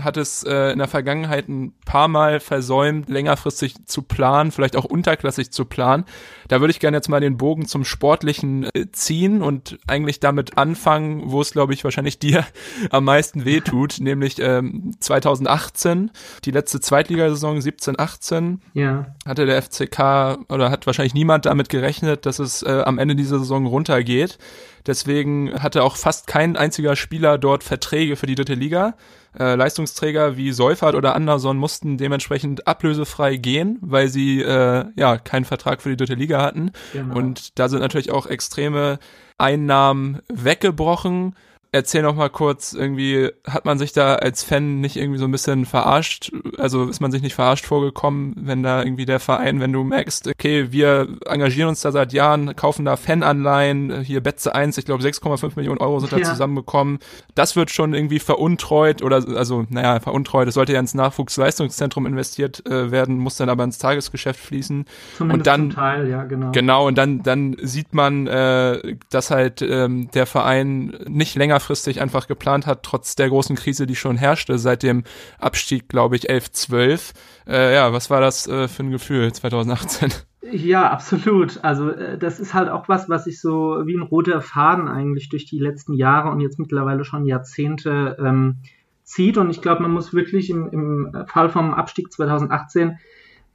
hat 0.00 0.16
es 0.16 0.42
äh, 0.42 0.72
in 0.72 0.78
der 0.78 0.88
Vergangenheit 0.88 1.48
ein 1.48 1.74
paar 1.84 2.08
Mal 2.08 2.40
versäumt, 2.40 2.95
längerfristig 3.06 3.86
zu 3.86 4.02
planen, 4.02 4.50
vielleicht 4.50 4.76
auch 4.76 4.84
unterklassig 4.84 5.50
zu 5.50 5.64
planen. 5.64 6.04
Da 6.48 6.60
würde 6.60 6.70
ich 6.70 6.80
gerne 6.80 6.96
jetzt 6.96 7.08
mal 7.08 7.20
den 7.20 7.36
Bogen 7.36 7.66
zum 7.66 7.84
Sportlichen 7.84 8.64
äh, 8.74 8.86
ziehen 8.92 9.42
und 9.42 9.78
eigentlich 9.86 10.20
damit 10.20 10.58
anfangen, 10.58 11.30
wo 11.30 11.40
es, 11.40 11.52
glaube 11.52 11.74
ich, 11.74 11.84
wahrscheinlich 11.84 12.18
dir 12.18 12.44
am 12.90 13.04
meisten 13.04 13.44
weh 13.44 13.60
tut, 13.60 13.96
nämlich 14.00 14.38
ähm, 14.38 14.94
2018, 15.00 16.10
die 16.44 16.50
letzte 16.50 16.80
Zweitligasaison 16.80 17.60
17, 17.60 17.98
18 17.98 18.60
Ja, 18.74 19.14
hatte 19.26 19.46
der 19.46 19.60
FCK 19.62 20.38
oder 20.48 20.70
hat 20.70 20.86
wahrscheinlich 20.86 21.14
niemand 21.14 21.46
damit 21.46 21.68
gerechnet, 21.68 22.26
dass 22.26 22.38
es 22.38 22.62
äh, 22.62 22.82
am 22.84 22.98
Ende 22.98 23.16
dieser 23.16 23.38
Saison 23.38 23.66
runtergeht. 23.66 24.38
Deswegen 24.86 25.52
hatte 25.60 25.82
auch 25.82 25.96
fast 25.96 26.26
kein 26.28 26.56
einziger 26.56 26.94
Spieler 26.94 27.38
dort 27.38 27.64
Verträge 27.64 28.16
für 28.16 28.26
die 28.26 28.36
dritte 28.36 28.54
Liga. 28.54 28.94
Äh, 29.38 29.54
Leistungsträger 29.54 30.36
wie 30.36 30.52
Seufert 30.52 30.94
oder 30.94 31.14
Anderson 31.14 31.58
mussten 31.58 31.98
dementsprechend 31.98 32.66
ablösefrei 32.66 33.36
gehen, 33.36 33.78
weil 33.82 34.08
sie 34.08 34.40
äh, 34.40 34.86
ja 34.96 35.18
keinen 35.18 35.44
Vertrag 35.44 35.82
für 35.82 35.90
die 35.90 35.96
dritte 35.96 36.14
Liga 36.14 36.40
hatten. 36.40 36.72
Genau. 36.92 37.16
Und 37.16 37.58
da 37.58 37.68
sind 37.68 37.80
natürlich 37.80 38.10
auch 38.10 38.26
extreme 38.26 38.98
Einnahmen 39.38 40.20
weggebrochen 40.28 41.34
erzähl 41.76 42.02
noch 42.02 42.16
mal 42.16 42.30
kurz, 42.30 42.72
irgendwie 42.72 43.30
hat 43.46 43.64
man 43.64 43.78
sich 43.78 43.92
da 43.92 44.16
als 44.16 44.42
Fan 44.42 44.80
nicht 44.80 44.96
irgendwie 44.96 45.18
so 45.18 45.26
ein 45.26 45.30
bisschen 45.30 45.66
verarscht, 45.66 46.32
also 46.58 46.88
ist 46.88 47.00
man 47.00 47.12
sich 47.12 47.22
nicht 47.22 47.34
verarscht 47.34 47.66
vorgekommen, 47.66 48.34
wenn 48.36 48.62
da 48.62 48.82
irgendwie 48.82 49.04
der 49.04 49.20
Verein, 49.20 49.60
wenn 49.60 49.72
du 49.72 49.84
merkst, 49.84 50.26
okay, 50.28 50.72
wir 50.72 51.08
engagieren 51.26 51.68
uns 51.68 51.80
da 51.80 51.92
seit 51.92 52.12
Jahren, 52.12 52.56
kaufen 52.56 52.84
da 52.84 52.96
Fananleihen, 52.96 54.02
hier 54.02 54.22
Betze 54.22 54.54
1, 54.54 54.78
ich 54.78 54.86
glaube 54.86 55.04
6,5 55.04 55.52
Millionen 55.56 55.78
Euro 55.78 56.00
sind 56.00 56.12
da 56.12 56.18
ja. 56.18 56.24
zusammengekommen, 56.24 56.98
das 57.34 57.56
wird 57.56 57.70
schon 57.70 57.94
irgendwie 57.94 58.18
veruntreut 58.18 59.02
oder, 59.02 59.22
also, 59.36 59.66
naja, 59.68 60.00
veruntreut, 60.00 60.48
es 60.48 60.54
sollte 60.54 60.72
ja 60.72 60.80
ins 60.80 60.94
Nachwuchsleistungszentrum 60.94 62.06
investiert 62.06 62.64
äh, 62.66 62.90
werden, 62.90 63.18
muss 63.18 63.36
dann 63.36 63.48
aber 63.48 63.64
ins 63.64 63.78
Tagesgeschäft 63.78 64.40
fließen. 64.40 64.86
Zumindest 65.18 65.38
und 65.38 65.46
dann, 65.46 65.60
zum 65.70 65.80
Teil, 65.80 66.08
ja, 66.08 66.24
genau. 66.24 66.52
Genau, 66.52 66.86
und 66.86 66.96
dann, 66.96 67.22
dann 67.22 67.56
sieht 67.60 67.94
man, 67.94 68.26
äh, 68.26 68.96
dass 69.10 69.30
halt 69.30 69.62
ähm, 69.62 70.10
der 70.14 70.26
Verein 70.26 70.96
nicht 71.06 71.36
länger 71.36 71.60
längerfristig 71.66 72.00
einfach 72.00 72.26
geplant 72.26 72.66
hat, 72.66 72.82
trotz 72.82 73.16
der 73.16 73.28
großen 73.28 73.56
Krise, 73.56 73.86
die 73.86 73.96
schon 73.96 74.16
herrschte, 74.16 74.58
seit 74.58 74.82
dem 74.82 75.04
Abstieg, 75.38 75.88
glaube 75.88 76.16
ich, 76.16 76.28
11, 76.28 76.52
12. 76.52 77.12
Äh, 77.46 77.74
ja, 77.74 77.92
was 77.92 78.10
war 78.10 78.20
das 78.20 78.46
äh, 78.46 78.68
für 78.68 78.84
ein 78.84 78.90
Gefühl 78.90 79.32
2018? 79.32 80.12
Ja, 80.52 80.90
absolut. 80.90 81.64
Also 81.64 81.90
äh, 81.90 82.18
das 82.18 82.38
ist 82.38 82.54
halt 82.54 82.68
auch 82.68 82.88
was, 82.88 83.08
was 83.08 83.24
sich 83.24 83.40
so 83.40 83.82
wie 83.84 83.96
ein 83.96 84.02
roter 84.02 84.40
Faden 84.40 84.86
eigentlich 84.86 85.28
durch 85.28 85.46
die 85.46 85.58
letzten 85.58 85.94
Jahre 85.94 86.30
und 86.30 86.40
jetzt 86.40 86.58
mittlerweile 86.58 87.04
schon 87.04 87.26
Jahrzehnte 87.26 88.16
ähm, 88.20 88.58
zieht. 89.02 89.38
Und 89.38 89.50
ich 89.50 89.60
glaube, 89.60 89.82
man 89.82 89.90
muss 89.90 90.14
wirklich 90.14 90.50
im, 90.50 90.70
im 90.70 91.26
Fall 91.26 91.48
vom 91.48 91.74
Abstieg 91.74 92.12
2018 92.12 92.98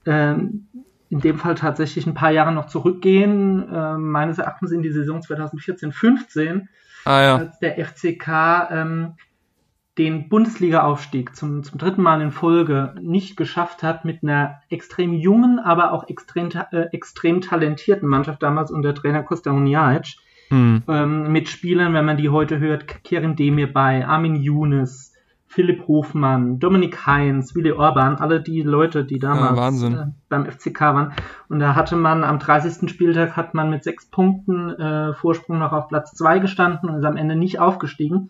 ähm, 0.06 0.68
in 1.10 1.20
dem 1.20 1.38
Fall 1.38 1.56
tatsächlich 1.56 2.08
ein 2.08 2.14
paar 2.14 2.32
Jahre 2.32 2.52
noch 2.52 2.68
zurückgehen. 2.68 3.70
Äh, 3.70 3.98
meines 3.98 4.38
Erachtens 4.38 4.72
in 4.72 4.82
die 4.82 4.92
Saison 4.92 5.22
2014-15, 5.22 6.68
ah, 7.06 7.22
ja. 7.22 7.36
als 7.38 7.60
der 7.60 7.86
FCK 7.86 8.28
ähm, 8.72 9.14
den 9.98 10.30
Bundesliga-Aufstieg 10.30 11.36
zum, 11.36 11.64
zum 11.64 11.78
dritten 11.78 12.02
Mal 12.02 12.22
in 12.22 12.32
Folge 12.32 12.96
nicht 13.02 13.36
geschafft 13.36 13.84
hat 13.84 14.06
mit 14.06 14.24
einer 14.24 14.62
extrem 14.70 15.14
jungen, 15.14 15.60
aber 15.60 15.92
auch 15.92 16.08
extrem, 16.08 16.50
äh, 16.72 16.88
extrem 16.92 17.42
talentierten 17.42 18.08
Mannschaft 18.08 18.42
damals 18.42 18.72
unter 18.72 18.96
Trainer 18.96 19.24
Costa 19.24 19.52
Uniac. 19.52 20.08
Hm. 20.50 20.84
Ähm, 20.88 21.32
mit 21.32 21.50
Spielern, 21.50 21.94
wenn 21.94 22.06
man 22.06 22.18
die 22.18 22.30
heute 22.30 22.60
hört, 22.60 23.04
Kerim 23.04 23.36
Demir 23.36 23.72
bei, 23.72 24.06
Armin 24.06 24.36
Younes, 24.36 25.11
Philipp 25.52 25.86
Hofmann, 25.86 26.60
Dominik 26.60 27.06
Heinz, 27.06 27.56
Willi 27.56 27.74
Orban, 27.74 28.16
alle 28.16 28.40
die 28.40 28.62
Leute, 28.62 29.04
die 29.04 29.20
damals 29.20 29.82
ja, 29.82 29.90
äh, 29.90 30.06
beim 30.30 30.46
FCK 30.46 30.80
waren. 30.80 31.14
Und 31.50 31.60
da 31.60 31.76
hatte 31.76 31.98
man 31.98 32.24
am 32.24 32.40
30. 32.40 32.90
Spieltag 32.90 33.36
hat 33.36 33.54
man 33.54 33.70
mit 33.70 33.84
sechs 33.84 34.06
Punkten 34.06 34.70
äh, 34.70 35.14
Vorsprung 35.14 35.60
noch 35.60 35.74
auf 35.74 35.90
Platz 35.90 36.14
zwei 36.14 36.40
gestanden 36.40 36.90
und 36.90 37.00
ist 37.00 37.06
am 37.06 37.18
Ende 37.18 37.36
nicht 37.36 37.60
aufgestiegen. 37.60 38.30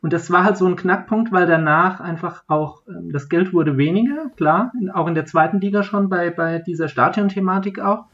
Und 0.00 0.14
das 0.14 0.30
war 0.30 0.44
halt 0.44 0.56
so 0.56 0.64
ein 0.64 0.76
Knackpunkt, 0.76 1.30
weil 1.30 1.46
danach 1.46 2.00
einfach 2.00 2.42
auch 2.48 2.80
ähm, 2.88 3.12
das 3.12 3.28
Geld 3.28 3.52
wurde 3.52 3.76
weniger, 3.76 4.30
klar, 4.38 4.72
auch 4.94 5.06
in 5.06 5.14
der 5.14 5.26
zweiten 5.26 5.60
Liga 5.60 5.82
schon 5.82 6.08
bei, 6.08 6.30
bei 6.30 6.58
dieser 6.58 6.88
Stadion-Thematik 6.88 7.80
auch. 7.80 8.06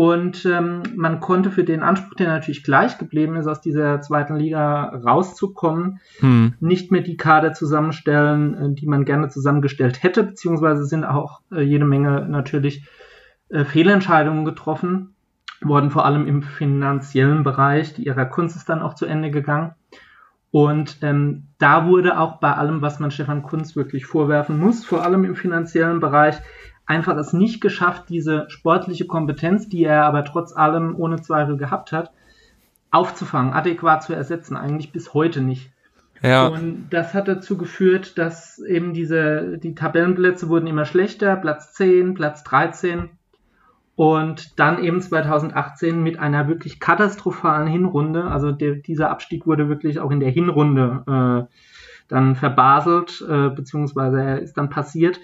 Und 0.00 0.46
ähm, 0.46 0.82
man 0.96 1.20
konnte 1.20 1.50
für 1.50 1.62
den 1.62 1.82
Anspruch, 1.82 2.14
der 2.14 2.28
natürlich 2.28 2.64
gleich 2.64 2.96
geblieben 2.96 3.36
ist, 3.36 3.46
aus 3.46 3.60
dieser 3.60 4.00
zweiten 4.00 4.34
Liga 4.34 4.98
rauszukommen, 5.04 6.00
hm. 6.20 6.54
nicht 6.58 6.90
mehr 6.90 7.02
die 7.02 7.18
Kader 7.18 7.52
zusammenstellen, 7.52 8.54
äh, 8.54 8.74
die 8.74 8.86
man 8.86 9.04
gerne 9.04 9.28
zusammengestellt 9.28 10.02
hätte, 10.02 10.22
beziehungsweise 10.22 10.86
sind 10.86 11.04
auch 11.04 11.42
äh, 11.52 11.60
jede 11.60 11.84
Menge 11.84 12.26
natürlich 12.26 12.88
äh, 13.50 13.66
Fehlentscheidungen 13.66 14.46
getroffen 14.46 15.14
worden, 15.60 15.90
vor 15.90 16.06
allem 16.06 16.26
im 16.26 16.40
finanziellen 16.44 17.42
Bereich. 17.42 17.92
Die 17.92 18.06
ihrer 18.06 18.24
Kunst 18.24 18.56
ist 18.56 18.70
dann 18.70 18.80
auch 18.80 18.94
zu 18.94 19.04
Ende 19.04 19.30
gegangen. 19.30 19.74
Und 20.50 20.96
ähm, 21.02 21.48
da 21.58 21.86
wurde 21.86 22.18
auch 22.18 22.40
bei 22.40 22.54
allem, 22.54 22.80
was 22.80 23.00
man 23.00 23.10
Stefan 23.10 23.42
Kunz 23.42 23.76
wirklich 23.76 24.06
vorwerfen 24.06 24.58
muss, 24.58 24.82
vor 24.82 25.04
allem 25.04 25.24
im 25.24 25.36
finanziellen 25.36 26.00
Bereich, 26.00 26.38
einfach 26.90 27.16
es 27.16 27.32
nicht 27.32 27.60
geschafft, 27.60 28.08
diese 28.08 28.46
sportliche 28.50 29.06
Kompetenz, 29.06 29.68
die 29.68 29.84
er 29.84 30.04
aber 30.04 30.24
trotz 30.24 30.52
allem 30.52 30.96
ohne 30.96 31.22
Zweifel 31.22 31.56
gehabt 31.56 31.92
hat, 31.92 32.10
aufzufangen, 32.90 33.52
adäquat 33.52 34.02
zu 34.02 34.12
ersetzen, 34.12 34.56
eigentlich 34.56 34.90
bis 34.90 35.14
heute 35.14 35.40
nicht. 35.40 35.70
Ja. 36.20 36.48
Und 36.48 36.88
das 36.90 37.14
hat 37.14 37.28
dazu 37.28 37.56
geführt, 37.56 38.18
dass 38.18 38.58
eben 38.58 38.92
diese, 38.92 39.58
die 39.58 39.76
Tabellenplätze 39.76 40.48
wurden 40.48 40.66
immer 40.66 40.84
schlechter, 40.84 41.36
Platz 41.36 41.72
10, 41.74 42.14
Platz 42.14 42.42
13 42.42 43.10
und 43.94 44.58
dann 44.58 44.82
eben 44.82 45.00
2018 45.00 46.02
mit 46.02 46.18
einer 46.18 46.48
wirklich 46.48 46.80
katastrophalen 46.80 47.68
Hinrunde, 47.68 48.24
also 48.24 48.50
der, 48.50 48.74
dieser 48.74 49.10
Abstieg 49.10 49.46
wurde 49.46 49.68
wirklich 49.68 50.00
auch 50.00 50.10
in 50.10 50.18
der 50.18 50.30
Hinrunde 50.30 51.04
äh, 51.06 51.54
dann 52.08 52.34
verbaselt, 52.34 53.24
äh, 53.30 53.50
beziehungsweise 53.50 54.20
er 54.20 54.40
ist 54.40 54.54
dann 54.54 54.68
passiert, 54.68 55.20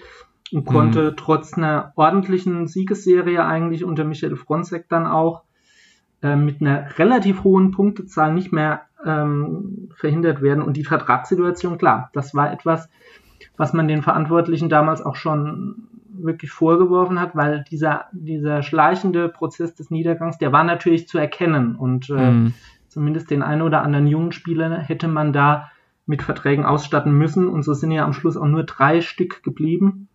und 0.51 0.65
konnte 0.65 1.11
mhm. 1.11 1.17
trotz 1.17 1.57
einer 1.57 1.91
ordentlichen 1.95 2.67
Siegesserie 2.67 3.43
eigentlich 3.45 3.83
unter 3.83 4.03
Michael 4.03 4.35
Fronzek 4.35 4.87
dann 4.89 5.05
auch 5.05 5.43
äh, 6.21 6.35
mit 6.35 6.61
einer 6.61 6.97
relativ 6.97 7.43
hohen 7.43 7.71
Punktezahl 7.71 8.33
nicht 8.33 8.51
mehr 8.51 8.81
ähm, 9.05 9.89
verhindert 9.95 10.41
werden. 10.41 10.63
Und 10.63 10.77
die 10.77 10.85
Vertragssituation, 10.85 11.77
klar, 11.77 12.09
das 12.13 12.33
war 12.33 12.51
etwas, 12.51 12.89
was 13.57 13.73
man 13.73 13.87
den 13.87 14.01
Verantwortlichen 14.01 14.69
damals 14.69 15.01
auch 15.01 15.15
schon 15.15 15.87
wirklich 16.09 16.51
vorgeworfen 16.51 17.19
hat, 17.19 17.35
weil 17.35 17.63
dieser, 17.69 18.05
dieser 18.11 18.63
schleichende 18.63 19.29
Prozess 19.29 19.75
des 19.75 19.91
Niedergangs, 19.91 20.37
der 20.37 20.51
war 20.51 20.63
natürlich 20.63 21.07
zu 21.07 21.17
erkennen 21.19 21.75
und 21.75 22.09
äh, 22.09 22.31
mhm. 22.31 22.53
zumindest 22.87 23.29
den 23.29 23.43
einen 23.43 23.61
oder 23.61 23.83
anderen 23.83 24.07
jungen 24.07 24.31
Spieler 24.31 24.79
hätte 24.79 25.07
man 25.07 25.31
da 25.31 25.69
mit 26.07 26.23
Verträgen 26.23 26.65
ausstatten 26.65 27.15
müssen 27.15 27.47
und 27.47 27.63
so 27.63 27.73
sind 27.73 27.91
ja 27.91 28.03
am 28.03 28.13
Schluss 28.13 28.37
auch 28.37 28.47
nur 28.47 28.63
drei 28.63 29.01
Stück 29.01 29.43
geblieben 29.43 30.06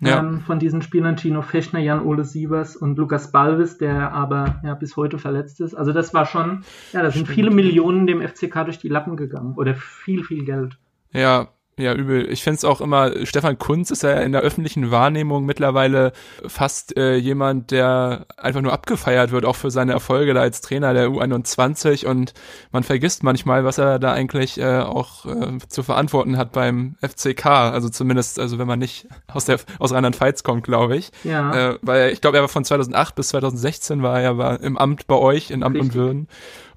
ja. 0.00 0.20
ähm, 0.20 0.40
von 0.40 0.58
diesen 0.58 0.82
Spielern, 0.82 1.16
Tino 1.16 1.42
Fechner, 1.42 1.80
Jan-Ole 1.80 2.24
Sievers 2.24 2.76
und 2.76 2.98
Lukas 2.98 3.32
Balvis, 3.32 3.78
der 3.78 4.12
aber 4.12 4.60
ja 4.64 4.74
bis 4.74 4.96
heute 4.96 5.18
verletzt 5.18 5.60
ist. 5.60 5.74
Also 5.74 5.92
das 5.92 6.14
war 6.14 6.26
schon, 6.26 6.64
ja, 6.92 7.02
da 7.02 7.10
sind 7.10 7.26
Stimmt. 7.26 7.34
viele 7.34 7.50
Millionen 7.50 8.06
dem 8.06 8.20
FCK 8.22 8.64
durch 8.64 8.78
die 8.78 8.88
Lappen 8.88 9.16
gegangen 9.16 9.54
oder 9.56 9.74
viel, 9.74 10.24
viel 10.24 10.44
Geld. 10.44 10.78
Ja, 11.12 11.48
ja, 11.80 11.94
übel. 11.94 12.30
Ich 12.30 12.42
finde 12.42 12.56
es 12.56 12.64
auch 12.64 12.80
immer, 12.80 13.26
Stefan 13.26 13.58
Kunz 13.58 13.90
ist 13.90 14.02
ja 14.02 14.12
in 14.14 14.32
der 14.32 14.42
öffentlichen 14.42 14.90
Wahrnehmung 14.90 15.44
mittlerweile 15.46 16.12
fast 16.46 16.96
äh, 16.96 17.16
jemand, 17.16 17.70
der 17.70 18.26
einfach 18.36 18.60
nur 18.60 18.72
abgefeiert 18.72 19.30
wird, 19.30 19.44
auch 19.44 19.56
für 19.56 19.70
seine 19.70 19.92
Erfolge 19.92 20.34
da 20.34 20.40
als 20.40 20.60
Trainer 20.60 20.94
der 20.94 21.08
U21 21.08 22.06
und 22.06 22.32
man 22.72 22.82
vergisst 22.82 23.22
manchmal, 23.22 23.64
was 23.64 23.78
er 23.78 23.98
da 23.98 24.12
eigentlich 24.12 24.58
äh, 24.58 24.80
auch 24.80 25.26
äh, 25.26 25.58
zu 25.68 25.82
verantworten 25.82 26.36
hat 26.36 26.52
beim 26.52 26.96
FCK. 27.00 27.46
Also 27.46 27.88
zumindest, 27.88 28.38
also 28.38 28.58
wenn 28.58 28.66
man 28.66 28.78
nicht 28.78 29.06
aus 29.28 29.44
der 29.44 29.58
aus 29.78 29.92
Rheinland-Pfalz 29.92 30.42
kommt, 30.42 30.64
glaube 30.64 30.96
ich. 30.96 31.10
Ja. 31.24 31.70
Äh, 31.70 31.78
weil 31.82 32.10
ich 32.12 32.20
glaube, 32.20 32.38
er 32.38 32.42
war 32.42 32.48
von 32.48 32.64
2008 32.64 33.14
bis 33.14 33.28
2016 33.28 34.02
war 34.02 34.20
er 34.20 34.38
war 34.38 34.60
im 34.60 34.76
Amt 34.76 35.06
bei 35.06 35.16
euch 35.16 35.50
in 35.50 35.62
Amt 35.62 35.76
Richtig. 35.76 35.90
und 35.90 35.94
Würden. 35.94 36.28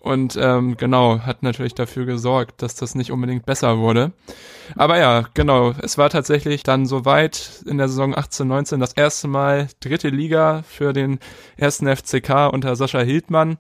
Und 0.03 0.38
ähm, 0.38 0.75
genau, 0.75 1.22
hat 1.22 1.43
natürlich 1.43 1.75
dafür 1.75 2.05
gesorgt, 2.05 2.62
dass 2.62 2.75
das 2.75 2.93
nicht 2.93 3.10
unbedingt 3.10 3.45
besser 3.45 3.77
wurde. 3.77 4.12
Aber 4.75 4.98
ja, 5.00 5.24
genau, 5.33 5.74
es 5.81 5.98
war 5.98 6.10
tatsächlich 6.10 6.63
dann 6.63 6.86
soweit 6.86 7.63
in 7.65 7.77
der 7.77 7.88
Saison 7.88 8.13
18, 8.13 8.45
19 8.45 8.79
das 8.81 8.91
erste 8.91 9.29
Mal 9.29 9.69
dritte 9.79 10.10
Liga 10.10 10.63
für 10.67 10.91
den 10.91 11.19
ersten 11.55 11.88
FCK 11.88 12.51
unter 12.51 12.75
Sascha 12.75 13.00
Hildmann 13.00 13.57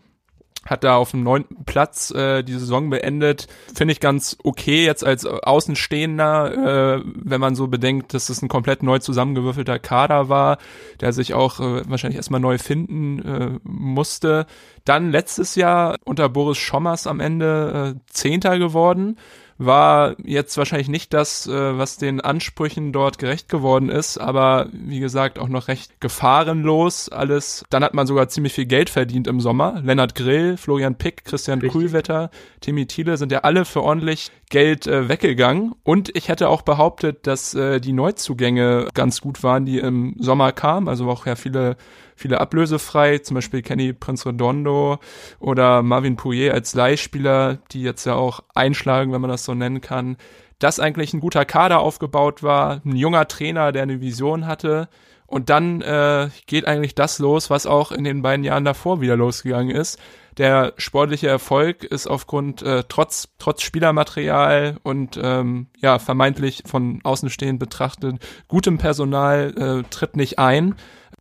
hat 0.65 0.83
da 0.83 0.95
auf 0.95 1.11
dem 1.11 1.23
neunten 1.23 1.65
Platz 1.65 2.11
äh, 2.11 2.43
die 2.43 2.53
Saison 2.53 2.89
beendet. 2.89 3.47
Finde 3.75 3.91
ich 3.91 3.99
ganz 3.99 4.37
okay 4.43 4.85
jetzt 4.85 5.05
als 5.05 5.25
Außenstehender, 5.25 6.97
äh, 6.97 7.03
wenn 7.05 7.41
man 7.41 7.55
so 7.55 7.67
bedenkt, 7.67 8.13
dass 8.13 8.29
es 8.29 8.41
ein 8.41 8.47
komplett 8.47 8.83
neu 8.83 8.99
zusammengewürfelter 8.99 9.79
Kader 9.79 10.29
war, 10.29 10.57
der 11.01 11.13
sich 11.13 11.33
auch 11.33 11.59
äh, 11.59 11.89
wahrscheinlich 11.89 12.17
erstmal 12.17 12.39
neu 12.39 12.57
finden 12.57 13.19
äh, 13.19 13.59
musste. 13.63 14.45
Dann 14.85 15.11
letztes 15.11 15.55
Jahr 15.55 15.97
unter 16.05 16.29
Boris 16.29 16.57
Schommers 16.57 17.07
am 17.07 17.19
Ende 17.19 17.95
äh, 17.95 17.99
Zehnter 18.11 18.57
geworden 18.59 19.17
war 19.57 20.15
jetzt 20.23 20.57
wahrscheinlich 20.57 20.89
nicht 20.89 21.13
das, 21.13 21.47
äh, 21.47 21.77
was 21.77 21.97
den 21.97 22.21
Ansprüchen 22.21 22.91
dort 22.91 23.17
gerecht 23.17 23.49
geworden 23.49 23.89
ist, 23.89 24.17
aber 24.17 24.67
wie 24.71 24.99
gesagt 24.99 25.39
auch 25.39 25.47
noch 25.47 25.67
recht 25.67 25.99
gefahrenlos 25.99 27.09
alles. 27.09 27.63
Dann 27.69 27.83
hat 27.83 27.93
man 27.93 28.07
sogar 28.07 28.29
ziemlich 28.29 28.53
viel 28.53 28.65
Geld 28.65 28.89
verdient 28.89 29.27
im 29.27 29.39
Sommer. 29.39 29.81
Lennart 29.83 30.15
Grill, 30.15 30.57
Florian 30.57 30.95
Pick, 30.95 31.25
Christian 31.25 31.59
Richtig. 31.59 31.71
Kuhlwetter, 31.71 32.29
Timmy 32.61 32.85
Thiele 32.85 33.17
sind 33.17 33.31
ja 33.31 33.39
alle 33.39 33.65
für 33.65 33.83
ordentlich 33.83 34.31
Geld 34.49 34.87
äh, 34.87 35.09
weggegangen. 35.09 35.73
Und 35.83 36.15
ich 36.15 36.29
hätte 36.29 36.49
auch 36.49 36.61
behauptet, 36.61 37.25
dass 37.27 37.53
äh, 37.53 37.79
die 37.79 37.93
Neuzugänge 37.93 38.87
ganz 38.93 39.21
gut 39.21 39.43
waren, 39.43 39.65
die 39.65 39.79
im 39.79 40.15
Sommer 40.19 40.51
kamen. 40.51 40.87
Also 40.87 41.09
auch 41.09 41.25
ja 41.25 41.35
viele 41.35 41.75
viele 42.23 42.39
ablösefrei, 42.39 43.17
zum 43.17 43.35
Beispiel 43.35 43.61
Kenny 43.61 43.91
Prince 43.91 44.29
Redondo 44.29 44.97
oder 45.39 45.83
Marvin 45.83 46.15
Pouillet 46.15 46.51
als 46.51 46.73
Leihspieler, 46.73 47.57
die 47.71 47.81
jetzt 47.81 48.05
ja 48.05 48.15
auch 48.15 48.39
einschlagen, 48.55 49.11
wenn 49.11 49.19
man 49.19 49.29
das 49.29 49.43
so 49.43 49.53
nennen 49.53 49.81
kann, 49.81 50.15
dass 50.57 50.79
eigentlich 50.79 51.13
ein 51.13 51.19
guter 51.19 51.43
Kader 51.43 51.79
aufgebaut 51.79 52.41
war, 52.41 52.79
ein 52.85 52.95
junger 52.95 53.27
Trainer, 53.27 53.73
der 53.73 53.83
eine 53.83 53.99
Vision 53.99 54.47
hatte. 54.47 54.87
Und 55.27 55.49
dann 55.49 55.81
äh, 55.81 56.29
geht 56.45 56.65
eigentlich 56.65 56.95
das 56.95 57.19
los, 57.19 57.49
was 57.49 57.65
auch 57.65 57.91
in 57.91 58.05
den 58.05 58.21
beiden 58.21 58.45
Jahren 58.45 58.63
davor 58.63 59.01
wieder 59.01 59.17
losgegangen 59.17 59.75
ist. 59.75 59.99
Der 60.37 60.73
sportliche 60.77 61.27
Erfolg 61.27 61.83
ist 61.83 62.07
aufgrund 62.07 62.61
äh, 62.61 62.83
trotz 62.87 63.29
trotz 63.37 63.63
Spielermaterial 63.63 64.77
und 64.83 65.19
ähm, 65.21 65.67
ja 65.77 65.99
vermeintlich 65.99 66.63
von 66.65 67.01
außenstehend 67.03 67.59
betrachtet 67.59 68.17
gutem 68.47 68.77
Personal 68.77 69.53
äh, 69.57 69.89
tritt 69.89 70.15
nicht 70.15 70.39
ein. 70.39 70.75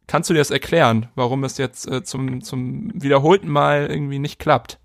Kannst 0.06 0.28
du 0.28 0.35
dir 0.35 0.40
das 0.40 0.50
erklären, 0.50 1.06
warum 1.14 1.44
es 1.44 1.59
jetzt 1.59 1.90
äh, 1.90 2.02
zum 2.02 2.42
zum 2.42 2.90
wiederholten 2.94 3.49
Mal 3.49 3.87
irgendwie 3.90 4.18
nicht 4.18 4.38
klappt? 4.38 4.78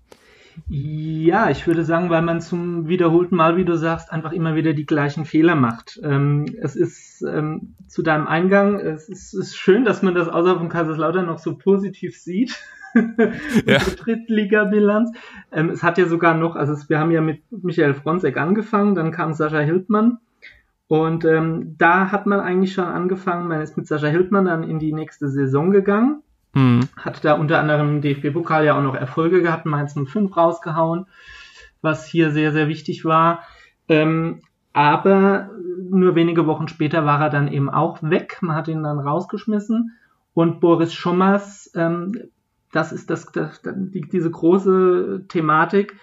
Ja, 0.66 1.50
ich 1.50 1.66
würde 1.66 1.84
sagen, 1.84 2.10
weil 2.10 2.22
man 2.22 2.40
zum 2.40 2.88
wiederholten 2.88 3.36
Mal, 3.36 3.56
wie 3.56 3.64
du 3.64 3.76
sagst, 3.76 4.12
einfach 4.12 4.32
immer 4.32 4.54
wieder 4.54 4.72
die 4.72 4.86
gleichen 4.86 5.24
Fehler 5.24 5.54
macht. 5.54 6.00
Ähm, 6.02 6.46
es 6.60 6.74
ist 6.74 7.22
ähm, 7.22 7.74
zu 7.86 8.02
deinem 8.02 8.26
Eingang, 8.26 8.80
es 8.80 9.08
ist, 9.08 9.34
ist, 9.34 9.56
schön, 9.56 9.84
dass 9.84 10.02
man 10.02 10.14
das 10.14 10.28
außer 10.28 10.58
von 10.58 10.68
Kaiserslautern 10.68 11.26
noch 11.26 11.38
so 11.38 11.56
positiv 11.56 12.18
sieht. 12.18 12.58
ja. 13.66 13.78
Drittliga-Bilanz. 13.78 15.12
Ähm, 15.52 15.70
es 15.70 15.82
hat 15.82 15.98
ja 15.98 16.06
sogar 16.06 16.34
noch, 16.34 16.56
also 16.56 16.72
es, 16.72 16.88
wir 16.88 16.98
haben 16.98 17.10
ja 17.10 17.20
mit 17.20 17.42
Michael 17.50 17.94
Fronzek 17.94 18.36
angefangen, 18.36 18.94
dann 18.94 19.12
kam 19.12 19.34
Sascha 19.34 19.60
Hildmann. 19.60 20.18
Und 20.88 21.26
ähm, 21.26 21.76
da 21.76 22.10
hat 22.10 22.26
man 22.26 22.40
eigentlich 22.40 22.72
schon 22.72 22.86
angefangen, 22.86 23.46
man 23.46 23.60
ist 23.60 23.76
mit 23.76 23.86
Sascha 23.86 24.06
Hildmann 24.06 24.46
dann 24.46 24.62
in 24.62 24.78
die 24.78 24.94
nächste 24.94 25.28
Saison 25.28 25.70
gegangen. 25.70 26.22
Mhm. 26.54 26.80
Hat 26.96 27.24
da 27.24 27.34
unter 27.34 27.60
anderem 27.60 27.96
im 27.96 28.00
DFB-Pokal 28.00 28.64
ja 28.64 28.76
auch 28.76 28.82
noch 28.82 28.94
Erfolge 28.94 29.42
gehabt, 29.42 29.66
Mainz 29.66 29.94
05 29.94 30.34
rausgehauen, 30.34 31.06
was 31.82 32.06
hier 32.06 32.30
sehr, 32.30 32.52
sehr 32.52 32.68
wichtig 32.68 33.04
war. 33.04 33.42
Ähm, 33.86 34.40
aber 34.72 35.50
nur 35.90 36.14
wenige 36.14 36.46
Wochen 36.46 36.68
später 36.68 37.04
war 37.04 37.20
er 37.20 37.30
dann 37.30 37.48
eben 37.48 37.68
auch 37.68 37.98
weg. 38.02 38.38
Man 38.40 38.56
hat 38.56 38.68
ihn 38.68 38.82
dann 38.82 38.98
rausgeschmissen. 38.98 39.92
Und 40.32 40.60
Boris 40.60 40.94
Schommers, 40.94 41.70
ähm, 41.74 42.30
das 42.72 42.92
ist 42.92 43.10
das, 43.10 43.26
das 43.32 43.60
die, 43.64 44.02
diese 44.02 44.30
große 44.30 45.24
Thematik. 45.28 45.96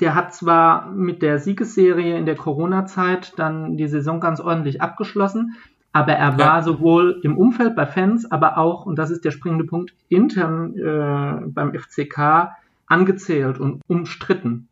Der 0.00 0.14
hat 0.14 0.34
zwar 0.34 0.90
mit 0.90 1.22
der 1.22 1.38
Siegesserie 1.38 2.16
in 2.16 2.26
der 2.26 2.36
Corona-Zeit 2.36 3.38
dann 3.38 3.76
die 3.76 3.86
Saison 3.86 4.18
ganz 4.20 4.40
ordentlich 4.40 4.80
abgeschlossen, 4.80 5.56
aber 5.92 6.12
er 6.12 6.38
war 6.38 6.58
ja. 6.58 6.62
sowohl 6.62 7.20
im 7.22 7.36
Umfeld 7.36 7.76
bei 7.76 7.86
Fans, 7.86 8.30
aber 8.30 8.58
auch, 8.58 8.86
und 8.86 8.96
das 8.96 9.10
ist 9.10 9.24
der 9.24 9.30
springende 9.30 9.64
Punkt, 9.64 9.92
intern 10.08 10.76
äh, 10.76 11.46
beim 11.46 11.74
FCK 11.74 12.50
angezählt 12.86 13.58
und 13.58 13.82
umstritten. 13.88 14.68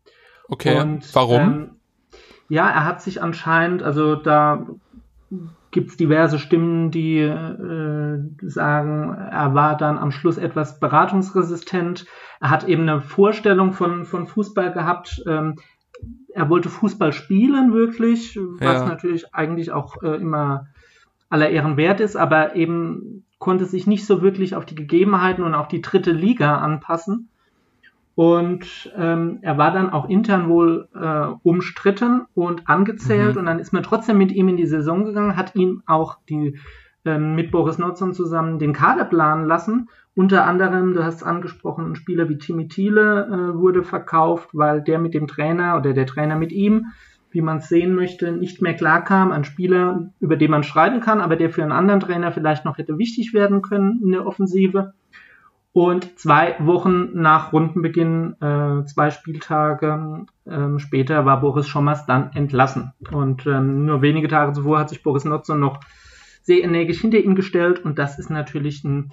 Okay, 0.47 0.79
und, 0.79 1.13
warum? 1.13 1.39
Ähm, 1.39 1.69
ja, 2.47 2.69
er 2.69 2.85
hat 2.85 3.01
sich 3.01 3.21
anscheinend, 3.21 3.83
also 3.83 4.15
da 4.15 4.65
gibt 5.71 5.91
es 5.91 5.97
diverse 5.97 6.39
Stimmen, 6.39 6.91
die 6.91 7.19
äh, 7.19 8.19
sagen, 8.41 9.13
er 9.13 9.53
war 9.53 9.77
dann 9.77 9.97
am 9.97 10.11
Schluss 10.11 10.37
etwas 10.37 10.79
beratungsresistent. 10.79 12.05
Er 12.39 12.49
hat 12.49 12.67
eben 12.67 12.83
eine 12.83 13.01
Vorstellung 13.01 13.73
von, 13.73 14.05
von 14.05 14.27
Fußball 14.27 14.71
gehabt. 14.71 15.21
Ähm, 15.27 15.55
er 16.33 16.49
wollte 16.49 16.69
Fußball 16.69 17.13
spielen 17.13 17.73
wirklich, 17.73 18.39
was 18.59 18.81
ja. 18.81 18.85
natürlich 18.85 19.33
eigentlich 19.33 19.71
auch 19.71 20.01
äh, 20.01 20.15
immer 20.15 20.67
aller 21.29 21.49
Ehren 21.49 21.77
wert 21.77 21.99
ist, 21.99 22.15
aber 22.15 22.55
eben 22.55 23.25
konnte 23.37 23.65
sich 23.65 23.87
nicht 23.87 24.05
so 24.05 24.21
wirklich 24.21 24.55
auf 24.55 24.65
die 24.65 24.75
Gegebenheiten 24.75 25.43
und 25.43 25.55
auf 25.55 25.67
die 25.67 25.81
dritte 25.81 26.11
Liga 26.11 26.57
anpassen. 26.57 27.29
Und 28.19 28.91
ähm, 28.97 29.39
er 29.43 29.57
war 29.57 29.71
dann 29.71 29.91
auch 29.91 30.09
intern 30.09 30.49
wohl 30.49 30.89
äh, 30.93 31.27
umstritten 31.41 32.25
und 32.33 32.67
angezählt. 32.67 33.35
Mhm. 33.35 33.39
Und 33.39 33.45
dann 33.45 33.59
ist 33.59 33.71
man 33.71 33.81
trotzdem 33.81 34.17
mit 34.17 34.33
ihm 34.33 34.49
in 34.49 34.57
die 34.57 34.65
Saison 34.65 35.05
gegangen, 35.05 35.37
hat 35.37 35.55
ihm 35.55 35.83
auch 35.85 36.17
die 36.27 36.59
ähm, 37.05 37.35
mit 37.35 37.49
Boris 37.49 37.77
Notzon 37.77 38.11
zusammen 38.11 38.59
den 38.59 38.73
Kader 38.73 39.05
planen 39.05 39.45
lassen. 39.45 39.87
Unter 40.15 40.45
anderem, 40.45 40.95
du 40.95 41.01
hast 41.01 41.15
es 41.15 41.23
angesprochen, 41.23 41.85
ein 41.85 41.95
Spieler 41.95 42.27
wie 42.27 42.37
Timmy 42.37 42.67
Thiele 42.67 43.25
äh, 43.25 43.57
wurde 43.57 43.83
verkauft, 43.83 44.49
weil 44.51 44.81
der 44.81 44.99
mit 44.99 45.13
dem 45.13 45.27
Trainer 45.27 45.77
oder 45.77 45.93
der 45.93 46.05
Trainer 46.05 46.35
mit 46.35 46.51
ihm 46.51 46.87
wie 47.31 47.41
man 47.41 47.57
es 47.57 47.69
sehen 47.69 47.93
möchte, 47.93 48.31
nicht 48.31 48.59
mehr 48.59 48.73
klarkam. 48.73 49.31
Ein 49.31 49.43
Spieler, 49.43 50.09
über 50.19 50.35
den 50.35 50.49
man 50.49 50.63
schreiben 50.63 50.99
kann, 50.99 51.21
aber 51.21 51.35
der 51.35 51.51
für 51.51 51.61
einen 51.61 51.71
anderen 51.71 51.99
Trainer 51.99 52.31
vielleicht 52.31 52.65
noch 52.65 52.79
hätte 52.79 52.97
wichtig 52.97 53.35
werden 53.35 53.61
können 53.61 54.01
in 54.01 54.11
der 54.11 54.25
Offensive. 54.25 54.93
Und 55.71 56.17
zwei 56.19 56.55
Wochen 56.59 57.11
nach 57.13 57.53
Rundenbeginn, 57.53 58.35
äh, 58.41 58.85
zwei 58.85 59.11
Spieltage 59.11 60.25
ähm, 60.47 60.79
später, 60.79 61.25
war 61.25 61.41
Boris 61.41 61.67
Schommers 61.67 62.05
dann 62.05 62.31
entlassen. 62.33 62.93
Und 63.11 63.45
ähm, 63.45 63.85
nur 63.85 64.01
wenige 64.01 64.27
Tage 64.27 64.53
zuvor 64.53 64.79
hat 64.79 64.89
sich 64.89 65.03
Boris 65.03 65.25
Notzer 65.25 65.55
noch 65.55 65.79
sehr 66.41 66.63
energisch 66.63 67.01
hinter 67.01 67.19
ihn 67.19 67.35
gestellt. 67.35 67.85
Und 67.85 67.99
das 67.99 68.17
ist 68.17 68.29
natürlich 68.29 68.83
ein 68.83 69.11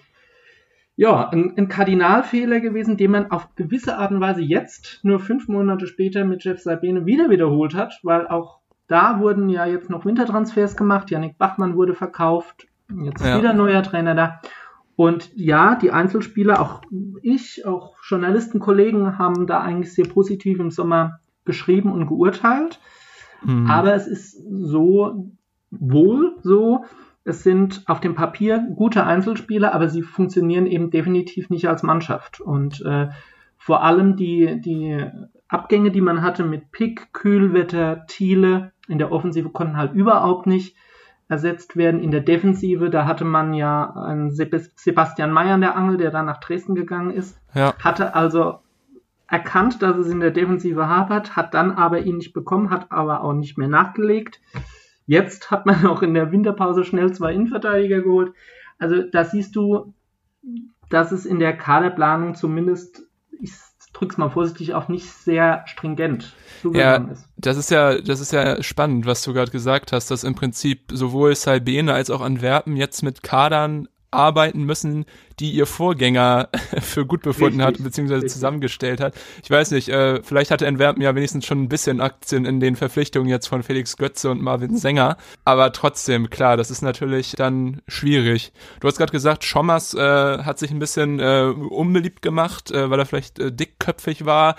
ja, 0.96 1.28
ein, 1.28 1.52
ein 1.56 1.68
Kardinalfehler 1.68 2.60
gewesen, 2.60 2.96
den 2.96 3.10
man 3.10 3.30
auf 3.30 3.54
gewisse 3.54 3.98
Art 3.98 4.10
und 4.10 4.20
Weise 4.20 4.40
jetzt, 4.40 5.00
nur 5.02 5.20
fünf 5.20 5.46
Monate 5.46 5.86
später 5.86 6.24
mit 6.24 6.42
Jeff 6.42 6.60
Sabine 6.60 7.04
wieder 7.04 7.28
wiederholt 7.28 7.74
hat, 7.74 8.00
weil 8.02 8.26
auch 8.26 8.60
da 8.88 9.20
wurden 9.20 9.50
ja 9.50 9.66
jetzt 9.66 9.90
noch 9.90 10.06
Wintertransfers 10.06 10.76
gemacht, 10.76 11.10
Yannick 11.10 11.36
Bachmann 11.36 11.76
wurde 11.76 11.94
verkauft, 11.94 12.66
jetzt 13.02 13.24
ja. 13.24 13.38
wieder 13.38 13.52
neuer 13.52 13.82
Trainer 13.82 14.14
da. 14.14 14.40
Und 14.96 15.30
ja, 15.34 15.74
die 15.74 15.92
Einzelspieler, 15.92 16.60
auch 16.60 16.80
ich, 17.22 17.66
auch 17.66 17.94
Journalisten, 18.02 18.60
Kollegen 18.60 19.18
haben 19.18 19.46
da 19.46 19.60
eigentlich 19.60 19.94
sehr 19.94 20.06
positiv 20.06 20.58
im 20.58 20.70
Sommer 20.70 21.20
geschrieben 21.44 21.92
und 21.92 22.06
geurteilt. 22.06 22.80
Mhm. 23.44 23.70
Aber 23.70 23.94
es 23.94 24.06
ist 24.06 24.42
so 24.48 25.30
wohl 25.70 26.36
so, 26.42 26.84
es 27.24 27.42
sind 27.42 27.82
auf 27.86 28.00
dem 28.00 28.14
Papier 28.14 28.66
gute 28.74 29.04
Einzelspieler, 29.04 29.74
aber 29.74 29.88
sie 29.88 30.02
funktionieren 30.02 30.66
eben 30.66 30.90
definitiv 30.90 31.50
nicht 31.50 31.68
als 31.68 31.82
Mannschaft. 31.82 32.40
Und 32.40 32.80
äh, 32.86 33.08
vor 33.58 33.82
allem 33.82 34.16
die, 34.16 34.60
die 34.60 35.04
Abgänge, 35.48 35.90
die 35.90 36.00
man 36.00 36.22
hatte 36.22 36.44
mit 36.44 36.72
Pick, 36.72 37.12
Kühlwetter, 37.12 38.06
Thiele 38.06 38.72
in 38.88 38.98
der 38.98 39.12
Offensive 39.12 39.50
konnten 39.50 39.76
halt 39.76 39.92
überhaupt 39.92 40.46
nicht 40.46 40.76
ersetzt 41.28 41.76
werden. 41.76 42.00
In 42.00 42.10
der 42.10 42.20
Defensive, 42.20 42.90
da 42.90 43.04
hatte 43.04 43.24
man 43.24 43.52
ja 43.54 43.90
einen 43.90 44.30
Sebastian 44.30 45.32
Mayer 45.32 45.54
an 45.54 45.60
der 45.60 45.76
Angel, 45.76 45.96
der 45.96 46.10
dann 46.10 46.26
nach 46.26 46.40
Dresden 46.40 46.74
gegangen 46.74 47.10
ist. 47.10 47.38
Ja. 47.54 47.74
Hatte 47.78 48.14
also 48.14 48.60
erkannt, 49.28 49.82
dass 49.82 49.96
es 49.96 50.08
in 50.08 50.20
der 50.20 50.30
Defensive 50.30 50.88
hapert, 50.88 51.34
hat 51.34 51.54
dann 51.54 51.72
aber 51.72 52.00
ihn 52.00 52.18
nicht 52.18 52.32
bekommen, 52.32 52.70
hat 52.70 52.92
aber 52.92 53.22
auch 53.22 53.32
nicht 53.32 53.58
mehr 53.58 53.68
nachgelegt. 53.68 54.40
Jetzt 55.06 55.50
hat 55.50 55.66
man 55.66 55.84
auch 55.86 56.02
in 56.02 56.14
der 56.14 56.30
Winterpause 56.30 56.84
schnell 56.84 57.12
zwei 57.12 57.34
Innenverteidiger 57.34 58.02
geholt. 58.02 58.32
Also 58.78 59.02
da 59.02 59.24
siehst 59.24 59.56
du, 59.56 59.94
dass 60.90 61.10
es 61.10 61.26
in 61.26 61.40
der 61.40 61.56
Kaderplanung 61.56 62.34
zumindest, 62.36 63.02
ich 63.40 63.52
drück's 63.96 64.18
mal 64.18 64.28
vorsichtig 64.28 64.74
auf, 64.74 64.88
nicht 64.88 65.10
sehr 65.10 65.64
stringent 65.66 66.34
ja, 66.72 66.96
ist. 66.96 67.28
Das 67.36 67.56
ist 67.56 67.70
ja, 67.70 68.00
das 68.00 68.20
ist 68.20 68.32
ja 68.32 68.62
spannend, 68.62 69.06
was 69.06 69.22
du 69.22 69.32
gerade 69.32 69.50
gesagt 69.50 69.92
hast, 69.92 70.10
dass 70.10 70.24
im 70.24 70.34
Prinzip 70.34 70.90
sowohl 70.92 71.34
Salbene 71.34 71.92
als 71.92 72.10
auch 72.10 72.20
Antwerpen 72.20 72.76
jetzt 72.76 73.02
mit 73.02 73.22
Kadern 73.22 73.88
arbeiten 74.16 74.64
müssen, 74.64 75.04
die 75.38 75.52
ihr 75.52 75.66
Vorgänger 75.66 76.48
für 76.80 77.06
gut 77.06 77.22
befunden 77.22 77.60
Richtig. 77.60 77.78
hat, 77.80 77.84
beziehungsweise 77.84 78.22
Richtig. 78.22 78.32
zusammengestellt 78.32 79.00
hat. 79.00 79.14
Ich 79.42 79.50
weiß 79.50 79.70
nicht, 79.72 79.88
äh, 79.88 80.22
vielleicht 80.22 80.50
hatte 80.50 80.66
Entwerpen 80.66 81.02
ja 81.02 81.14
wenigstens 81.14 81.46
schon 81.46 81.62
ein 81.62 81.68
bisschen 81.68 82.00
Aktien 82.00 82.44
in 82.44 82.60
den 82.60 82.76
Verpflichtungen 82.76 83.28
jetzt 83.28 83.46
von 83.46 83.62
Felix 83.62 83.96
Götze 83.96 84.30
und 84.30 84.42
Marvin 84.42 84.76
Sänger. 84.76 85.16
Aber 85.44 85.72
trotzdem, 85.72 86.30
klar, 86.30 86.56
das 86.56 86.70
ist 86.70 86.82
natürlich 86.82 87.34
dann 87.36 87.82
schwierig. 87.86 88.52
Du 88.80 88.88
hast 88.88 88.98
gerade 88.98 89.12
gesagt, 89.12 89.44
Schommers 89.44 89.94
äh, 89.94 89.98
hat 90.00 90.58
sich 90.58 90.70
ein 90.70 90.78
bisschen 90.78 91.20
äh, 91.20 91.52
unbeliebt 91.70 92.22
gemacht, 92.22 92.70
äh, 92.70 92.90
weil 92.90 92.98
er 92.98 93.06
vielleicht 93.06 93.38
äh, 93.38 93.52
dickköpfig 93.52 94.24
war 94.24 94.56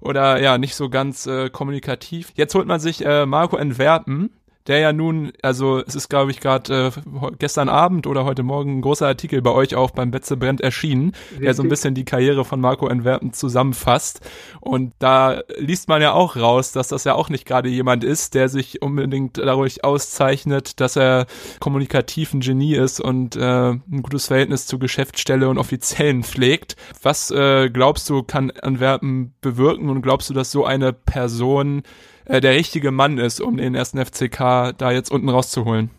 oder 0.00 0.40
ja, 0.40 0.58
nicht 0.58 0.74
so 0.74 0.88
ganz 0.88 1.26
äh, 1.26 1.50
kommunikativ. 1.50 2.32
Jetzt 2.34 2.54
holt 2.54 2.66
man 2.66 2.80
sich 2.80 3.04
äh, 3.04 3.26
Marco 3.26 3.56
Entwerpen, 3.56 4.30
der 4.66 4.78
ja 4.78 4.92
nun, 4.92 5.32
also 5.42 5.78
es 5.78 5.94
ist 5.94 6.08
glaube 6.08 6.30
ich 6.30 6.40
gerade 6.40 6.92
äh, 6.94 7.30
gestern 7.38 7.68
Abend 7.68 8.06
oder 8.06 8.24
heute 8.24 8.42
Morgen 8.42 8.78
ein 8.78 8.80
großer 8.82 9.06
Artikel 9.06 9.42
bei 9.42 9.50
euch 9.50 9.74
auch 9.74 9.90
beim 9.90 10.10
Betze 10.10 10.36
brennt 10.36 10.60
erschienen, 10.60 11.12
Richtig. 11.30 11.40
der 11.40 11.54
so 11.54 11.62
ein 11.62 11.68
bisschen 11.68 11.94
die 11.94 12.04
Karriere 12.04 12.44
von 12.44 12.60
Marco 12.60 12.86
Entwerpen 12.88 13.32
zusammenfasst. 13.32 14.20
Und 14.60 14.92
da 14.98 15.40
liest 15.56 15.88
man 15.88 16.02
ja 16.02 16.12
auch 16.12 16.36
raus, 16.36 16.72
dass 16.72 16.88
das 16.88 17.04
ja 17.04 17.14
auch 17.14 17.28
nicht 17.28 17.46
gerade 17.46 17.68
jemand 17.68 18.04
ist, 18.04 18.34
der 18.34 18.48
sich 18.48 18.82
unbedingt 18.82 19.38
dadurch 19.38 19.84
auszeichnet, 19.84 20.80
dass 20.80 20.96
er 20.96 21.26
kommunikativ 21.58 22.34
ein 22.34 22.40
Genie 22.40 22.74
ist 22.74 23.00
und 23.00 23.36
äh, 23.36 23.70
ein 23.70 24.02
gutes 24.02 24.26
Verhältnis 24.26 24.66
zu 24.66 24.78
Geschäftsstelle 24.78 25.48
und 25.48 25.58
Offiziellen 25.58 26.22
pflegt. 26.22 26.76
Was 27.02 27.30
äh, 27.30 27.70
glaubst 27.70 28.08
du, 28.10 28.22
kann 28.22 28.50
Antwerpen 28.50 29.34
bewirken 29.40 29.88
und 29.88 30.02
glaubst 30.02 30.30
du, 30.30 30.34
dass 30.34 30.50
so 30.50 30.64
eine 30.64 30.92
Person 30.92 31.82
äh, 32.30 32.40
der 32.40 32.52
richtige 32.52 32.90
Mann 32.90 33.18
ist, 33.18 33.40
um 33.40 33.56
den 33.56 33.74
ersten 33.74 33.98
FCK 33.98 34.72
da 34.76 34.90
jetzt 34.92 35.10
unten 35.10 35.28
rauszuholen. 35.28 35.90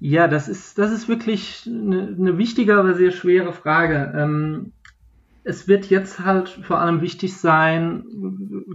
Ja, 0.00 0.28
das 0.28 0.48
ist, 0.48 0.78
das 0.78 0.92
ist 0.92 1.08
wirklich 1.08 1.64
eine, 1.66 2.14
eine 2.16 2.38
wichtige, 2.38 2.76
aber 2.78 2.94
sehr 2.94 3.10
schwere 3.10 3.52
Frage. 3.52 4.12
Ähm, 4.16 4.72
es 5.42 5.66
wird 5.66 5.86
jetzt 5.86 6.20
halt 6.20 6.48
vor 6.48 6.78
allem 6.78 7.00
wichtig 7.00 7.36
sein, 7.36 8.04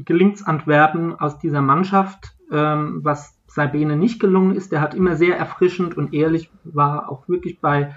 gelingt 0.05 0.45
Antwerpen 0.45 1.15
aus 1.17 1.39
dieser 1.39 1.61
Mannschaft, 1.61 2.33
ähm, 2.51 2.99
was 3.03 3.39
Sabine 3.47 3.95
nicht 3.95 4.19
gelungen 4.19 4.55
ist. 4.55 4.71
Der 4.71 4.81
hat 4.81 4.95
immer 4.95 5.15
sehr 5.15 5.37
erfrischend 5.37 5.95
und 5.95 6.13
ehrlich, 6.13 6.49
war 6.63 7.09
auch 7.09 7.29
wirklich 7.29 7.61
bei 7.61 7.95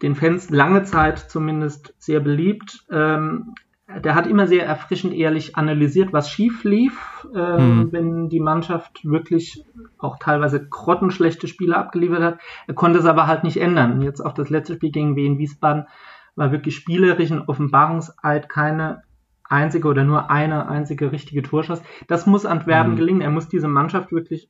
den 0.00 0.16
Fans 0.16 0.50
lange 0.50 0.82
Zeit 0.82 1.18
zumindest 1.18 1.94
sehr 1.98 2.18
beliebt. 2.18 2.84
Ähm, 2.90 3.54
der 4.00 4.14
hat 4.14 4.26
immer 4.26 4.46
sehr 4.46 4.64
erfrischend 4.64 5.12
ehrlich 5.14 5.56
analysiert, 5.56 6.12
was 6.12 6.30
schief 6.30 6.64
lief, 6.64 7.21
äh, 7.34 7.58
mhm. 7.58 7.92
wenn 7.92 8.28
die 8.28 8.40
Mannschaft 8.40 9.04
wirklich 9.04 9.64
auch 9.98 10.18
teilweise 10.18 10.66
grottenschlechte 10.68 11.48
Spiele 11.48 11.76
abgeliefert 11.76 12.22
hat. 12.22 12.38
Er 12.66 12.74
konnte 12.74 12.98
es 12.98 13.04
aber 13.04 13.26
halt 13.26 13.44
nicht 13.44 13.58
ändern. 13.58 14.02
Jetzt 14.02 14.20
auch 14.20 14.32
das 14.32 14.50
letzte 14.50 14.74
Spiel 14.74 14.90
gegen 14.90 15.16
Wien 15.16 15.38
Wiesbaden 15.38 15.86
war 16.34 16.52
wirklich 16.52 16.76
spielerisch 16.76 17.30
ein 17.30 17.42
Offenbarungseid, 17.42 18.48
keine 18.48 19.02
einzige 19.44 19.88
oder 19.88 20.04
nur 20.04 20.30
eine 20.30 20.68
einzige 20.68 21.12
richtige 21.12 21.42
Torschuss. 21.42 21.82
Das 22.08 22.26
muss 22.26 22.46
Antwerpen 22.46 22.92
mhm. 22.92 22.96
gelingen. 22.96 23.20
Er 23.20 23.30
muss 23.30 23.48
diese 23.48 23.68
Mannschaft 23.68 24.12
wirklich 24.12 24.48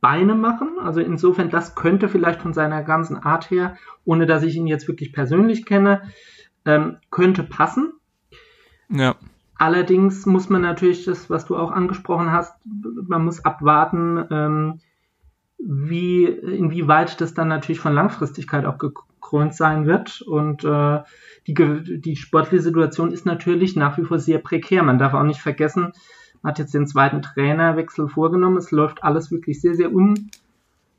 Beine 0.00 0.34
machen. 0.34 0.76
Also 0.82 1.00
insofern, 1.00 1.50
das 1.50 1.74
könnte 1.74 2.08
vielleicht 2.08 2.42
von 2.42 2.52
seiner 2.52 2.82
ganzen 2.82 3.16
Art 3.16 3.50
her, 3.50 3.76
ohne 4.04 4.26
dass 4.26 4.42
ich 4.42 4.56
ihn 4.56 4.66
jetzt 4.66 4.88
wirklich 4.88 5.12
persönlich 5.12 5.64
kenne, 5.64 6.02
ähm, 6.64 6.98
könnte 7.10 7.42
passen. 7.42 7.92
Ja. 8.90 9.16
Allerdings 9.56 10.26
muss 10.26 10.48
man 10.48 10.62
natürlich 10.62 11.04
das, 11.04 11.30
was 11.30 11.46
du 11.46 11.56
auch 11.56 11.70
angesprochen 11.70 12.32
hast, 12.32 12.54
man 13.06 13.24
muss 13.24 13.44
abwarten, 13.44 14.24
ähm, 14.30 14.80
wie, 15.58 16.24
inwieweit 16.24 17.20
das 17.20 17.34
dann 17.34 17.48
natürlich 17.48 17.80
von 17.80 17.94
Langfristigkeit 17.94 18.64
auch 18.66 18.78
gekrönt 18.78 19.54
sein 19.54 19.86
wird. 19.86 20.22
Und 20.22 20.64
äh, 20.64 21.02
die, 21.46 22.00
die 22.00 22.16
sportliche 22.16 22.62
Situation 22.62 23.12
ist 23.12 23.26
natürlich 23.26 23.76
nach 23.76 23.96
wie 23.96 24.04
vor 24.04 24.18
sehr 24.18 24.38
prekär. 24.38 24.82
Man 24.82 24.98
darf 24.98 25.14
auch 25.14 25.22
nicht 25.22 25.40
vergessen, 25.40 25.92
man 26.42 26.50
hat 26.50 26.58
jetzt 26.58 26.74
den 26.74 26.86
zweiten 26.86 27.22
Trainerwechsel 27.22 28.08
vorgenommen. 28.08 28.58
Es 28.58 28.70
läuft 28.70 29.02
alles 29.02 29.30
wirklich 29.30 29.62
sehr, 29.62 29.74
sehr 29.74 29.90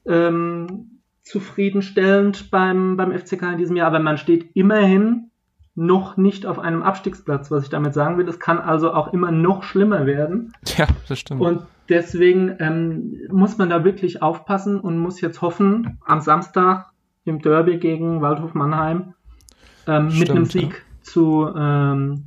unzufriedenstellend 0.06 2.42
ähm, 2.42 2.48
beim, 2.50 2.98
beim 2.98 3.12
FCK 3.12 3.44
in 3.52 3.58
diesem 3.58 3.76
Jahr. 3.76 3.88
Aber 3.88 4.00
man 4.00 4.18
steht 4.18 4.56
immerhin 4.56 5.30
noch 5.76 6.16
nicht 6.16 6.46
auf 6.46 6.58
einem 6.58 6.82
Abstiegsplatz, 6.82 7.52
was 7.52 7.64
ich 7.64 7.70
damit 7.70 7.94
sagen 7.94 8.18
will. 8.18 8.28
Es 8.28 8.40
kann 8.40 8.60
also 8.60 8.94
auch 8.94 9.12
immer 9.14 9.32
noch 9.32 9.64
schlimmer 9.64 10.06
werden. 10.06 10.54
Ja, 10.78 10.88
das 11.08 11.20
stimmt. 11.20 11.42
Und 11.42 11.64
deswegen 11.90 12.56
ähm, 12.60 13.18
muss 13.30 13.58
man 13.58 13.70
da 13.70 13.84
wirklich 13.84 14.22
aufpassen 14.22 14.80
und 14.80 14.98
muss 14.98 15.20
jetzt 15.20 15.42
hoffen, 15.42 16.00
am 16.06 16.22
Samstag 16.22 16.88
im 17.26 17.42
Derby 17.42 17.78
gegen 17.78 18.22
Waldhof 18.22 18.54
Mannheim 18.54 19.14
ähm, 19.88 20.10
stimmt, 20.10 20.20
mit 20.20 20.30
einem 20.32 20.46
Sieg 20.46 20.72
ja. 20.74 21.04
zu 21.04 21.50
ähm, 21.56 22.26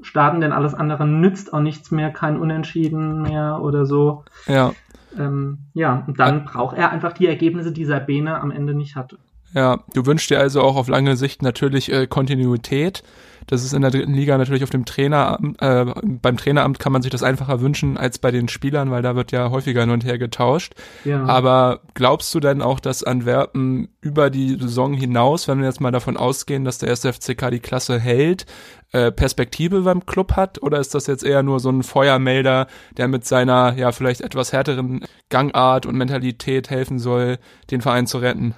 starten, 0.00 0.40
denn 0.40 0.52
alles 0.52 0.74
andere 0.74 1.06
nützt 1.06 1.52
auch 1.52 1.60
nichts 1.60 1.90
mehr, 1.90 2.12
kein 2.12 2.38
Unentschieden 2.38 3.22
mehr 3.22 3.60
oder 3.60 3.86
so. 3.86 4.24
Ja. 4.46 4.72
Ähm, 5.18 5.66
ja, 5.74 6.04
und 6.06 6.18
dann 6.20 6.44
braucht 6.44 6.76
er 6.76 6.90
einfach 6.90 7.12
die 7.12 7.26
Ergebnisse, 7.26 7.72
die 7.72 7.84
Sabine 7.84 8.40
am 8.40 8.50
Ende 8.50 8.74
nicht 8.74 8.96
hatte. 8.96 9.18
Ja, 9.54 9.84
du 9.94 10.04
wünschst 10.04 10.30
dir 10.30 10.40
also 10.40 10.60
auch 10.62 10.74
auf 10.74 10.88
lange 10.88 11.16
Sicht 11.16 11.42
natürlich 11.42 11.90
äh, 11.92 12.06
Kontinuität. 12.08 13.04
Das 13.46 13.62
ist 13.62 13.74
in 13.74 13.82
der 13.82 13.90
dritten 13.90 14.14
Liga 14.14 14.38
natürlich 14.38 14.64
auf 14.64 14.70
dem 14.70 14.84
Traineramt, 14.84 15.60
äh, 15.60 15.86
beim 16.02 16.36
Traineramt 16.36 16.78
kann 16.78 16.92
man 16.92 17.02
sich 17.02 17.10
das 17.10 17.22
einfacher 17.22 17.60
wünschen 17.60 17.96
als 17.96 18.18
bei 18.18 18.30
den 18.30 18.48
Spielern, 18.48 18.90
weil 18.90 19.02
da 19.02 19.16
wird 19.16 19.32
ja 19.32 19.50
häufiger 19.50 19.82
hin 19.82 19.90
und 19.90 20.04
her 20.04 20.18
getauscht. 20.18 20.74
Ja. 21.04 21.24
Aber 21.26 21.80
glaubst 21.92 22.34
du 22.34 22.40
denn 22.40 22.62
auch, 22.62 22.80
dass 22.80 23.04
Antwerpen 23.04 23.88
über 24.00 24.30
die 24.30 24.56
Saison 24.58 24.94
hinaus, 24.94 25.46
wenn 25.46 25.58
wir 25.58 25.66
jetzt 25.66 25.80
mal 25.80 25.92
davon 25.92 26.16
ausgehen, 26.16 26.64
dass 26.64 26.78
der 26.78 26.88
erste 26.88 27.12
FCK 27.12 27.50
die 27.50 27.60
Klasse 27.60 28.00
hält, 28.00 28.46
äh, 28.92 29.12
Perspektive 29.12 29.82
beim 29.82 30.06
Club 30.06 30.32
hat? 30.32 30.62
Oder 30.62 30.78
ist 30.78 30.94
das 30.94 31.06
jetzt 31.06 31.22
eher 31.22 31.42
nur 31.42 31.60
so 31.60 31.70
ein 31.70 31.82
Feuermelder, 31.82 32.66
der 32.96 33.08
mit 33.08 33.26
seiner 33.26 33.74
ja 33.76 33.92
vielleicht 33.92 34.22
etwas 34.22 34.52
härteren 34.52 35.04
Gangart 35.28 35.84
und 35.84 35.96
Mentalität 35.96 36.70
helfen 36.70 36.98
soll, 36.98 37.38
den 37.70 37.82
Verein 37.82 38.06
zu 38.06 38.18
retten? 38.18 38.54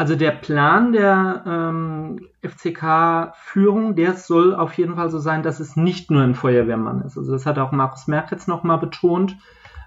Also 0.00 0.16
der 0.16 0.30
Plan 0.30 0.92
der 0.92 1.42
ähm, 1.46 2.26
FCK-Führung, 2.40 3.96
der 3.96 4.14
soll 4.14 4.54
auf 4.54 4.72
jeden 4.78 4.96
Fall 4.96 5.10
so 5.10 5.18
sein, 5.18 5.42
dass 5.42 5.60
es 5.60 5.76
nicht 5.76 6.10
nur 6.10 6.22
ein 6.22 6.34
Feuerwehrmann 6.34 7.02
ist. 7.02 7.18
Also 7.18 7.32
das 7.32 7.44
hat 7.44 7.58
auch 7.58 7.70
Markus 7.70 8.06
Merck 8.06 8.30
jetzt 8.30 8.48
nochmal 8.48 8.78
betont, 8.78 9.36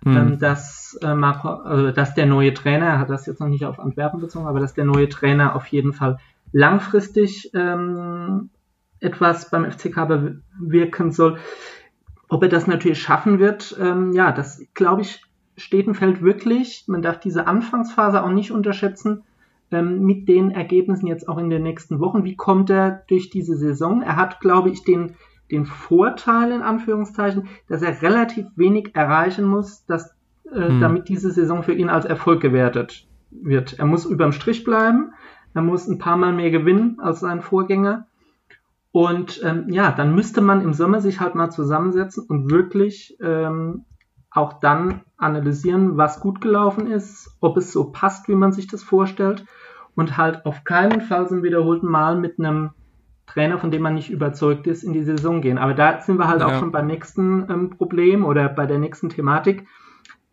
mhm. 0.04 0.16
ähm, 0.16 0.38
dass, 0.38 1.00
äh, 1.02 1.16
Marco, 1.16 1.50
also 1.50 1.90
dass 1.90 2.14
der 2.14 2.28
neue 2.28 2.54
Trainer, 2.54 2.86
er 2.86 3.00
hat 3.00 3.10
das 3.10 3.26
jetzt 3.26 3.40
noch 3.40 3.48
nicht 3.48 3.66
auf 3.66 3.80
Antwerpen 3.80 4.20
bezogen, 4.20 4.46
aber 4.46 4.60
dass 4.60 4.76
der 4.76 4.86
neue 4.86 5.10
Trainer 5.10 5.56
auf 5.56 5.66
jeden 5.66 5.94
Fall 5.94 6.20
langfristig 6.52 7.50
ähm, 7.56 8.52
etwas 9.00 9.50
beim 9.50 9.66
FCK 9.66 10.08
bewirken 10.08 11.12
soll. 11.12 11.40
Ob 12.30 12.44
er 12.44 12.50
das 12.50 12.68
natürlich 12.68 13.02
schaffen 13.02 13.40
wird, 13.40 13.76
ähm, 13.82 14.12
ja, 14.12 14.32
das 14.32 14.64
glaube 14.76 15.02
ich 15.02 15.24
steht 15.58 15.88
und 15.88 15.96
fällt 15.96 16.22
wirklich. 16.22 16.84
Man 16.86 17.02
darf 17.02 17.20
diese 17.20 17.48
Anfangsphase 17.48 18.22
auch 18.24 18.30
nicht 18.30 18.52
unterschätzen 18.52 19.24
mit 19.82 20.28
den 20.28 20.52
Ergebnissen 20.52 21.08
jetzt 21.08 21.28
auch 21.28 21.38
in 21.38 21.50
den 21.50 21.64
nächsten 21.64 22.00
Wochen. 22.00 22.24
Wie 22.24 22.36
kommt 22.36 22.70
er 22.70 23.04
durch 23.08 23.30
diese 23.30 23.56
Saison? 23.56 24.02
Er 24.02 24.16
hat, 24.16 24.40
glaube 24.40 24.70
ich, 24.70 24.84
den, 24.84 25.16
den 25.52 25.66
Vorteil 25.66 26.52
in 26.52 26.62
Anführungszeichen, 26.62 27.48
dass 27.68 27.82
er 27.82 28.02
relativ 28.02 28.46
wenig 28.56 28.92
erreichen 28.94 29.46
muss, 29.46 29.86
dass, 29.86 30.16
äh, 30.52 30.68
hm. 30.68 30.80
damit 30.80 31.10
diese 31.10 31.32
Saison 31.32 31.64
für 31.64 31.74
ihn 31.74 31.90
als 31.90 32.06
Erfolg 32.06 32.42
gewertet 32.42 33.08
wird. 33.32 33.80
Er 33.80 33.86
muss 33.86 34.06
überm 34.06 34.32
Strich 34.32 34.64
bleiben, 34.64 35.14
er 35.54 35.62
muss 35.62 35.88
ein 35.88 36.00
paar 36.00 36.18
Mal 36.18 36.34
mehr 36.34 36.52
gewinnen 36.52 37.00
als 37.00 37.20
sein 37.20 37.42
Vorgänger. 37.42 38.08
Und 38.92 39.42
ähm, 39.44 39.70
ja, 39.70 39.92
dann 39.92 40.14
müsste 40.14 40.42
man 40.42 40.62
im 40.62 40.74
Sommer 40.74 41.02
sich 41.02 41.20
halt 41.20 41.34
mal 41.34 41.50
zusammensetzen 41.50 42.26
und 42.28 42.52
wirklich 42.52 43.18
ähm, 43.22 43.86
auch 44.30 44.54
dann 44.54 45.02
analysieren, 45.18 45.98
was 45.98 46.20
gut 46.20 46.42
gelaufen 46.42 46.88
ist, 46.88 47.36
ob 47.40 47.58
es 47.58 47.72
so 47.72 47.92
passt, 47.92 48.28
wie 48.28 48.36
man 48.36 48.52
sich 48.52 48.68
das 48.68 48.84
vorstellt 48.84 49.46
und 49.96 50.18
halt 50.18 50.46
auf 50.46 50.64
keinen 50.64 51.02
Fall 51.02 51.28
zum 51.28 51.44
wiederholten 51.44 51.88
Mal 51.88 52.18
mit 52.18 52.40
einem 52.40 52.72
Trainer, 53.26 53.58
von 53.58 53.72
dem 53.72 53.82
man 53.82 53.96
nicht 53.96 54.10
überzeugt 54.10 54.68
ist, 54.68 54.84
in 54.84 54.94
die 54.94 55.04
Saison 55.04 55.42
gehen. 55.42 55.58
Aber 55.58 55.74
da 55.74 56.02
sind 56.02 56.18
wir 56.18 56.28
halt 56.28 56.42
ja. 56.42 56.48
auch 56.48 56.60
schon 56.60 56.72
beim 56.72 56.88
nächsten 56.88 57.50
ähm, 57.50 57.70
Problem 57.70 58.26
oder 58.26 58.50
bei 58.50 58.66
der 58.66 58.80
nächsten 58.80 59.10
Thematik. 59.10 59.66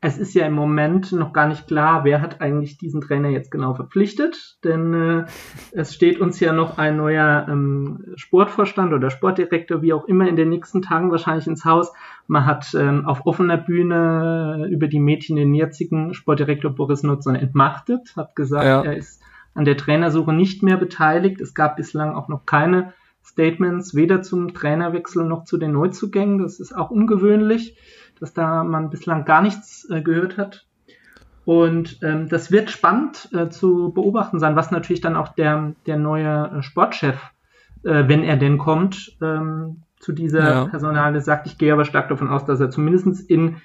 Es 0.02 0.16
ist 0.16 0.32
ja 0.32 0.46
im 0.46 0.54
Moment 0.54 1.12
noch 1.12 1.34
gar 1.34 1.46
nicht 1.46 1.66
klar, 1.66 2.04
wer 2.04 2.22
hat 2.22 2.40
eigentlich 2.40 2.78
diesen 2.78 3.02
Trainer 3.02 3.28
jetzt 3.28 3.50
genau 3.50 3.74
verpflichtet, 3.74 4.56
denn 4.64 4.94
äh, 4.94 5.24
es 5.72 5.94
steht 5.94 6.20
uns 6.20 6.40
ja 6.40 6.54
noch 6.54 6.78
ein 6.78 6.96
neuer 6.96 7.46
ähm, 7.50 8.06
Sportvorstand 8.16 8.94
oder 8.94 9.10
Sportdirektor, 9.10 9.82
wie 9.82 9.92
auch 9.92 10.06
immer, 10.06 10.26
in 10.26 10.36
den 10.36 10.48
nächsten 10.48 10.80
Tagen 10.80 11.10
wahrscheinlich 11.10 11.46
ins 11.46 11.66
Haus. 11.66 11.92
Man 12.26 12.46
hat 12.46 12.74
ähm, 12.74 13.04
auf 13.04 13.26
offener 13.26 13.58
Bühne 13.58 14.68
über 14.70 14.88
die 14.88 15.00
Medien 15.00 15.36
den 15.36 15.54
jetzigen 15.54 16.14
Sportdirektor 16.14 16.70
Boris 16.70 17.02
Nutzern 17.02 17.34
entmachtet, 17.34 18.14
hat 18.16 18.34
gesagt, 18.34 18.64
ja. 18.64 18.82
er 18.82 18.96
ist 18.96 19.22
an 19.54 19.64
der 19.64 19.76
Trainersuche 19.76 20.32
nicht 20.32 20.62
mehr 20.62 20.76
beteiligt. 20.76 21.40
Es 21.40 21.54
gab 21.54 21.76
bislang 21.76 22.14
auch 22.14 22.28
noch 22.28 22.46
keine 22.46 22.92
Statements, 23.24 23.94
weder 23.94 24.22
zum 24.22 24.54
Trainerwechsel 24.54 25.24
noch 25.24 25.44
zu 25.44 25.58
den 25.58 25.72
Neuzugängen. 25.72 26.38
Das 26.38 26.60
ist 26.60 26.74
auch 26.74 26.90
ungewöhnlich, 26.90 27.76
dass 28.18 28.32
da 28.32 28.64
man 28.64 28.90
bislang 28.90 29.24
gar 29.24 29.42
nichts 29.42 29.88
äh, 29.90 30.02
gehört 30.02 30.36
hat. 30.36 30.66
Und 31.44 31.98
ähm, 32.02 32.28
das 32.28 32.52
wird 32.52 32.70
spannend 32.70 33.28
äh, 33.32 33.48
zu 33.48 33.92
beobachten 33.92 34.38
sein, 34.38 34.56
was 34.56 34.70
natürlich 34.70 35.00
dann 35.00 35.16
auch 35.16 35.28
der, 35.28 35.74
der 35.86 35.96
neue 35.96 36.50
äh, 36.58 36.62
Sportchef, 36.62 37.18
äh, 37.82 38.04
wenn 38.06 38.22
er 38.22 38.36
denn 38.36 38.58
kommt, 38.58 39.16
ähm, 39.22 39.82
zu 39.98 40.12
dieser 40.12 40.48
ja. 40.48 40.64
Personale 40.66 41.20
sagt. 41.20 41.46
Ich 41.46 41.58
gehe 41.58 41.72
aber 41.72 41.84
stark 41.84 42.08
davon 42.08 42.28
aus, 42.28 42.44
dass 42.44 42.60
er 42.60 42.70
zumindest 42.70 43.28
in 43.28 43.56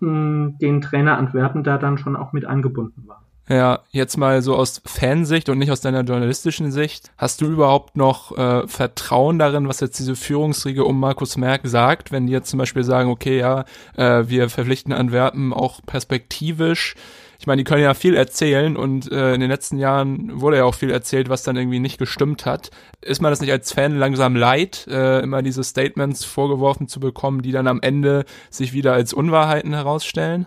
mh, 0.00 0.54
den 0.60 0.80
Trainer 0.80 1.18
Antwerpen 1.18 1.62
da 1.62 1.78
dann 1.78 1.98
schon 1.98 2.16
auch 2.16 2.32
mit 2.32 2.44
eingebunden 2.44 3.06
war. 3.06 3.22
Ja, 3.50 3.80
jetzt 3.90 4.16
mal 4.16 4.42
so 4.42 4.54
aus 4.54 4.80
Fansicht 4.86 5.48
und 5.48 5.58
nicht 5.58 5.72
aus 5.72 5.80
deiner 5.80 6.02
journalistischen 6.02 6.70
Sicht. 6.70 7.10
Hast 7.18 7.40
du 7.40 7.46
überhaupt 7.46 7.96
noch 7.96 8.38
äh, 8.38 8.68
Vertrauen 8.68 9.40
darin, 9.40 9.66
was 9.66 9.80
jetzt 9.80 9.98
diese 9.98 10.14
Führungsriege 10.14 10.84
um 10.84 11.00
Markus 11.00 11.36
Merck 11.36 11.62
sagt, 11.64 12.12
wenn 12.12 12.28
die 12.28 12.32
jetzt 12.32 12.48
zum 12.48 12.58
Beispiel 12.58 12.84
sagen, 12.84 13.10
okay, 13.10 13.40
ja, 13.40 13.64
äh, 13.96 14.28
wir 14.28 14.50
verpflichten 14.50 14.92
Antwerpen 14.92 15.52
auch 15.52 15.80
perspektivisch. 15.84 16.94
Ich 17.40 17.48
meine, 17.48 17.56
die 17.60 17.64
können 17.64 17.82
ja 17.82 17.94
viel 17.94 18.14
erzählen 18.14 18.76
und 18.76 19.10
äh, 19.10 19.34
in 19.34 19.40
den 19.40 19.50
letzten 19.50 19.78
Jahren 19.78 20.40
wurde 20.40 20.58
ja 20.58 20.64
auch 20.64 20.76
viel 20.76 20.92
erzählt, 20.92 21.28
was 21.28 21.42
dann 21.42 21.56
irgendwie 21.56 21.80
nicht 21.80 21.98
gestimmt 21.98 22.46
hat. 22.46 22.70
Ist 23.00 23.20
man 23.20 23.32
das 23.32 23.40
nicht 23.40 23.50
als 23.50 23.72
Fan 23.72 23.98
langsam 23.98 24.36
leid, 24.36 24.86
äh, 24.88 25.22
immer 25.22 25.42
diese 25.42 25.64
Statements 25.64 26.24
vorgeworfen 26.24 26.86
zu 26.86 27.00
bekommen, 27.00 27.42
die 27.42 27.50
dann 27.50 27.66
am 27.66 27.80
Ende 27.82 28.26
sich 28.48 28.72
wieder 28.74 28.92
als 28.92 29.12
Unwahrheiten 29.12 29.74
herausstellen? 29.74 30.46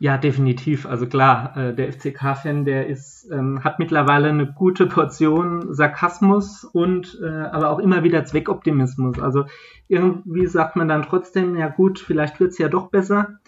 Ja, 0.00 0.16
definitiv. 0.16 0.86
Also 0.86 1.08
klar, 1.08 1.56
äh, 1.56 1.74
der 1.74 1.92
FCK-Fan, 1.92 2.64
der 2.64 2.86
ist, 2.86 3.28
ähm, 3.32 3.64
hat 3.64 3.80
mittlerweile 3.80 4.28
eine 4.28 4.46
gute 4.46 4.86
Portion 4.86 5.74
Sarkasmus 5.74 6.62
und 6.64 7.18
äh, 7.20 7.26
aber 7.26 7.70
auch 7.70 7.80
immer 7.80 8.04
wieder 8.04 8.24
Zweckoptimismus. 8.24 9.18
Also 9.18 9.46
irgendwie 9.88 10.46
sagt 10.46 10.76
man 10.76 10.86
dann 10.86 11.02
trotzdem, 11.02 11.56
ja 11.56 11.68
gut, 11.68 11.98
vielleicht 11.98 12.38
wird's 12.38 12.58
ja 12.58 12.68
doch 12.68 12.90
besser. 12.90 13.40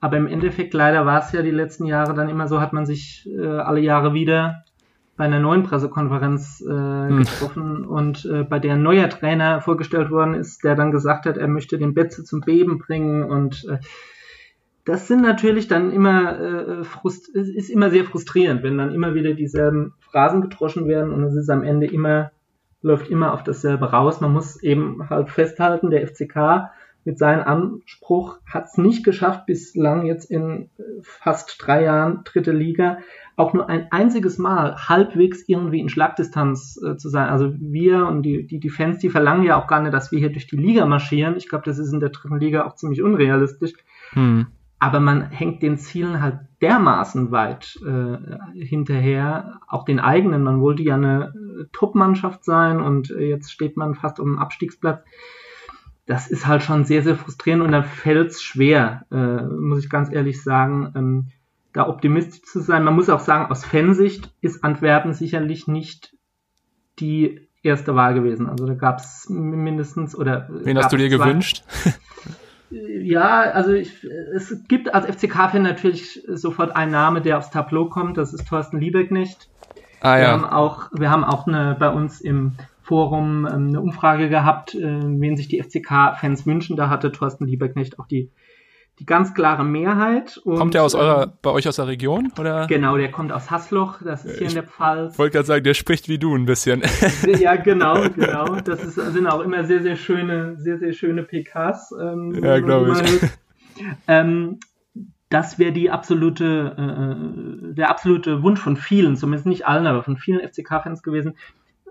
Aber 0.00 0.16
im 0.16 0.26
Endeffekt, 0.26 0.72
leider 0.72 1.04
war 1.04 1.20
es 1.20 1.32
ja 1.32 1.42
die 1.42 1.50
letzten 1.50 1.84
Jahre 1.84 2.14
dann 2.14 2.30
immer 2.30 2.48
so, 2.48 2.60
hat 2.60 2.72
man 2.72 2.86
sich 2.86 3.28
äh, 3.28 3.46
alle 3.46 3.80
Jahre 3.80 4.14
wieder 4.14 4.64
bei 5.18 5.24
einer 5.24 5.40
neuen 5.40 5.64
Pressekonferenz 5.64 6.64
äh, 6.66 6.70
hm. 6.70 7.18
getroffen 7.18 7.84
und 7.84 8.24
äh, 8.24 8.44
bei 8.44 8.60
der 8.60 8.74
ein 8.74 8.82
neuer 8.82 9.10
Trainer 9.10 9.60
vorgestellt 9.60 10.10
worden 10.10 10.34
ist, 10.34 10.62
der 10.62 10.76
dann 10.76 10.92
gesagt 10.92 11.26
hat, 11.26 11.36
er 11.36 11.48
möchte 11.48 11.76
den 11.76 11.92
Betze 11.92 12.22
zum 12.24 12.40
Beben 12.40 12.78
bringen 12.78 13.24
und 13.24 13.66
äh, 13.68 13.78
das 14.88 15.06
sind 15.06 15.20
natürlich 15.20 15.68
dann 15.68 15.92
immer 15.92 16.40
äh, 16.40 16.84
frust 16.84 17.28
ist 17.28 17.68
immer 17.68 17.90
sehr 17.90 18.04
frustrierend, 18.04 18.62
wenn 18.62 18.78
dann 18.78 18.94
immer 18.94 19.14
wieder 19.14 19.34
dieselben 19.34 19.92
Phrasen 20.00 20.40
gedroschen 20.40 20.88
werden 20.88 21.12
und 21.12 21.22
es 21.24 21.34
ist 21.34 21.50
am 21.50 21.62
Ende 21.62 21.86
immer 21.86 22.30
läuft 22.80 23.08
immer 23.08 23.34
auf 23.34 23.42
dasselbe 23.42 23.90
raus. 23.90 24.20
Man 24.20 24.32
muss 24.32 24.62
eben 24.62 25.10
halt 25.10 25.30
festhalten, 25.30 25.90
der 25.90 26.06
FCK 26.06 26.70
mit 27.04 27.18
seinem 27.18 27.42
Anspruch 27.42 28.38
hat 28.46 28.66
es 28.66 28.78
nicht 28.78 29.04
geschafft, 29.04 29.46
bislang 29.46 30.06
jetzt 30.06 30.30
in 30.30 30.70
fast 31.02 31.56
drei 31.58 31.82
Jahren 31.84 32.22
dritte 32.24 32.52
Liga 32.52 32.98
auch 33.36 33.52
nur 33.52 33.68
ein 33.68 33.88
einziges 33.90 34.38
Mal 34.38 34.88
halbwegs 34.88 35.44
irgendwie 35.46 35.80
in 35.80 35.88
Schlagdistanz 35.88 36.80
äh, 36.84 36.96
zu 36.96 37.08
sein. 37.08 37.28
Also 37.28 37.52
wir 37.58 38.06
und 38.06 38.22
die, 38.22 38.46
die, 38.46 38.58
die 38.58 38.70
Fans, 38.70 38.98
die 38.98 39.10
verlangen 39.10 39.44
ja 39.44 39.60
auch 39.60 39.66
gar 39.66 39.80
nicht, 39.80 39.94
dass 39.94 40.12
wir 40.12 40.18
hier 40.18 40.32
durch 40.32 40.46
die 40.46 40.56
Liga 40.56 40.86
marschieren. 40.86 41.36
Ich 41.36 41.48
glaube, 41.48 41.64
das 41.64 41.78
ist 41.78 41.92
in 41.92 42.00
der 42.00 42.10
dritten 42.10 42.38
Liga 42.38 42.66
auch 42.66 42.74
ziemlich 42.74 43.02
unrealistisch. 43.02 43.72
Hm. 44.10 44.46
Aber 44.80 45.00
man 45.00 45.30
hängt 45.30 45.62
den 45.62 45.76
Zielen 45.76 46.22
halt 46.22 46.38
dermaßen 46.62 47.30
weit 47.30 47.78
äh, 47.84 48.64
hinterher, 48.64 49.60
auch 49.66 49.84
den 49.84 50.00
eigenen. 50.00 50.44
Man 50.44 50.60
wollte 50.60 50.82
ja 50.82 50.94
eine 50.94 51.32
äh, 51.34 51.64
Top-Mannschaft 51.72 52.44
sein 52.44 52.80
und 52.80 53.10
äh, 53.10 53.28
jetzt 53.28 53.50
steht 53.50 53.76
man 53.76 53.94
fast 53.94 54.20
um 54.20 54.34
den 54.34 54.38
Abstiegsplatz. 54.38 55.04
Das 56.06 56.30
ist 56.30 56.46
halt 56.46 56.62
schon 56.62 56.84
sehr, 56.84 57.02
sehr 57.02 57.16
frustrierend 57.16 57.64
und 57.64 57.72
dann 57.72 57.84
fällt 57.84 58.30
es 58.30 58.42
schwer, 58.42 59.04
äh, 59.10 59.42
muss 59.42 59.84
ich 59.84 59.90
ganz 59.90 60.12
ehrlich 60.12 60.42
sagen, 60.42 60.92
ähm, 60.96 61.26
da 61.72 61.88
optimistisch 61.88 62.42
zu 62.42 62.60
sein. 62.60 62.84
Man 62.84 62.94
muss 62.94 63.10
auch 63.10 63.20
sagen, 63.20 63.50
aus 63.50 63.64
Fansicht 63.64 64.32
ist 64.40 64.64
Antwerpen 64.64 65.12
sicherlich 65.12 65.68
nicht 65.68 66.16
die 66.98 67.48
erste 67.62 67.94
Wahl 67.94 68.14
gewesen. 68.14 68.48
Also 68.48 68.66
da 68.66 68.74
gab 68.74 69.00
es 69.00 69.28
mindestens 69.28 70.16
oder. 70.16 70.48
Wen 70.50 70.78
hast 70.78 70.92
du 70.92 70.96
dir 70.96 71.08
zwei. 71.08 71.26
gewünscht? 71.26 71.64
Ja, 72.70 73.40
also 73.40 73.72
ich, 73.72 74.04
es 74.04 74.54
gibt 74.68 74.94
als 74.94 75.06
FCK-Fan 75.06 75.62
natürlich 75.62 76.22
sofort 76.28 76.76
einen 76.76 76.92
Name, 76.92 77.22
der 77.22 77.38
aufs 77.38 77.50
Tableau 77.50 77.86
kommt. 77.86 78.18
Das 78.18 78.34
ist 78.34 78.46
Thorsten 78.46 78.78
Liebeknecht. 78.78 79.48
Ah, 80.00 80.16
ja. 80.16 80.20
Wir 80.20 80.28
haben 80.32 80.44
auch, 80.44 80.90
wir 80.92 81.10
haben 81.10 81.24
auch 81.24 81.46
eine, 81.46 81.76
bei 81.78 81.88
uns 81.90 82.20
im 82.20 82.52
Forum 82.82 83.46
ähm, 83.46 83.68
eine 83.68 83.80
Umfrage 83.80 84.28
gehabt, 84.28 84.74
äh, 84.74 84.80
wen 84.82 85.36
sich 85.36 85.48
die 85.48 85.62
FCK-Fans 85.62 86.46
wünschen. 86.46 86.76
Da 86.76 86.88
hatte 86.88 87.12
Thorsten 87.12 87.46
Liebeknecht 87.46 87.98
auch 87.98 88.06
die 88.06 88.30
die 88.98 89.06
ganz 89.06 89.34
klare 89.34 89.64
Mehrheit. 89.64 90.40
Kommt 90.44 90.74
der 90.74 90.82
aus 90.82 90.94
eurer, 90.94 91.24
ähm, 91.24 91.32
bei 91.42 91.50
euch 91.50 91.68
aus 91.68 91.76
der 91.76 91.86
Region? 91.86 92.32
Oder? 92.38 92.66
Genau, 92.66 92.96
der 92.96 93.10
kommt 93.10 93.32
aus 93.32 93.50
Hassloch, 93.50 94.00
das 94.02 94.24
ist 94.24 94.38
hier 94.38 94.46
ich 94.46 94.48
in 94.48 94.54
der 94.54 94.64
Pfalz. 94.64 95.12
Ich 95.12 95.18
wollte 95.18 95.34
gerade 95.34 95.46
sagen, 95.46 95.64
der 95.64 95.74
spricht 95.74 96.08
wie 96.08 96.18
du 96.18 96.34
ein 96.34 96.46
bisschen. 96.46 96.82
Ja, 97.38 97.56
genau, 97.56 98.08
genau. 98.16 98.56
Das 98.60 98.82
ist, 98.82 98.94
sind 98.94 99.26
auch 99.26 99.40
immer 99.40 99.64
sehr, 99.64 99.82
sehr 99.82 99.96
schöne, 99.96 100.56
sehr, 100.58 100.78
sehr 100.78 100.92
schöne 100.92 101.22
PKs. 101.22 101.94
Ähm, 102.00 102.40
ja, 102.42 102.58
glaube 102.60 102.92
ich. 102.92 103.30
Ähm, 104.06 104.58
das 105.28 105.58
wäre 105.58 105.72
die 105.72 105.90
absolute, 105.90 106.74
äh, 106.76 107.74
der 107.74 107.90
absolute 107.90 108.42
Wunsch 108.42 108.60
von 108.60 108.76
vielen, 108.76 109.16
zumindest 109.16 109.46
nicht 109.46 109.66
allen, 109.66 109.86
aber 109.86 110.02
von 110.02 110.16
vielen 110.16 110.40
FCK-Fans 110.40 111.02
gewesen. 111.02 111.36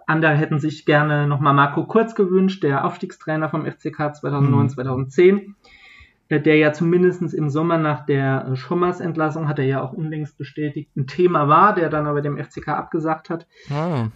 Andere 0.07 0.33
hätten 0.33 0.59
sich 0.59 0.85
gerne 0.85 1.27
nochmal 1.27 1.53
Marco 1.53 1.85
Kurz 1.85 2.15
gewünscht, 2.15 2.63
der 2.63 2.85
Aufstiegstrainer 2.85 3.49
vom 3.49 3.65
FCK 3.65 4.15
2009, 4.15 4.63
mhm. 4.63 4.69
2010 4.69 5.55
der 6.29 6.57
ja 6.57 6.73
zumindest 6.73 7.33
im 7.33 7.49
Sommer 7.49 7.77
nach 7.77 8.05
der 8.05 8.55
Schommers-Entlassung, 8.55 9.47
hat 9.47 9.59
er 9.59 9.65
ja 9.65 9.81
auch 9.81 9.93
unlängst 9.93 10.37
bestätigt, 10.37 10.95
ein 10.95 11.07
Thema 11.07 11.47
war, 11.47 11.73
der 11.73 11.89
dann 11.89 12.07
aber 12.07 12.21
dem 12.21 12.37
FCK 12.37 12.69
abgesagt 12.69 13.29
hat. 13.29 13.47
Ah. 13.69 14.07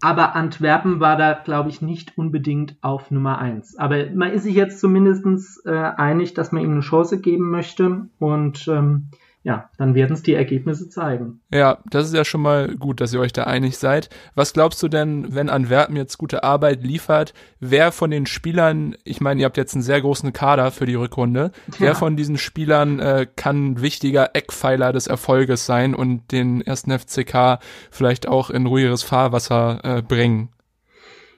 Aber 0.00 0.36
Antwerpen 0.36 1.00
war 1.00 1.16
da, 1.16 1.32
glaube 1.32 1.70
ich, 1.70 1.82
nicht 1.82 2.16
unbedingt 2.16 2.76
auf 2.82 3.10
Nummer 3.10 3.38
eins. 3.38 3.76
Aber 3.76 4.06
man 4.14 4.30
ist 4.30 4.44
sich 4.44 4.54
jetzt 4.54 4.78
zumindest 4.78 5.66
äh, 5.66 5.72
einig, 5.72 6.34
dass 6.34 6.52
man 6.52 6.62
ihm 6.62 6.70
eine 6.70 6.80
Chance 6.80 7.20
geben 7.20 7.50
möchte. 7.50 8.06
Und 8.20 8.68
ähm, 8.68 9.08
ja, 9.44 9.70
dann 9.78 9.94
werden 9.94 10.12
es 10.12 10.22
die 10.22 10.34
Ergebnisse 10.34 10.88
zeigen. 10.88 11.40
Ja, 11.52 11.78
das 11.90 12.06
ist 12.06 12.14
ja 12.14 12.24
schon 12.24 12.42
mal 12.42 12.74
gut, 12.74 13.00
dass 13.00 13.14
ihr 13.14 13.20
euch 13.20 13.32
da 13.32 13.44
einig 13.44 13.78
seid. 13.78 14.10
Was 14.34 14.52
glaubst 14.52 14.82
du 14.82 14.88
denn, 14.88 15.34
wenn 15.34 15.48
Antwerpen 15.48 15.96
jetzt 15.96 16.18
gute 16.18 16.42
Arbeit 16.42 16.82
liefert, 16.82 17.34
wer 17.60 17.92
von 17.92 18.10
den 18.10 18.26
Spielern, 18.26 18.96
ich 19.04 19.20
meine, 19.20 19.40
ihr 19.40 19.46
habt 19.46 19.56
jetzt 19.56 19.74
einen 19.74 19.82
sehr 19.82 20.00
großen 20.00 20.32
Kader 20.32 20.70
für 20.70 20.86
die 20.86 20.96
Rückrunde, 20.96 21.52
ja. 21.68 21.74
wer 21.78 21.94
von 21.94 22.16
diesen 22.16 22.36
Spielern 22.36 22.98
äh, 22.98 23.26
kann 23.36 23.80
wichtiger 23.80 24.30
Eckpfeiler 24.34 24.92
des 24.92 25.06
Erfolges 25.06 25.66
sein 25.66 25.94
und 25.94 26.32
den 26.32 26.60
ersten 26.60 26.90
FCK 26.90 27.58
vielleicht 27.90 28.26
auch 28.26 28.50
in 28.50 28.66
ruhigeres 28.66 29.02
Fahrwasser 29.02 29.80
äh, 29.84 30.02
bringen? 30.02 30.50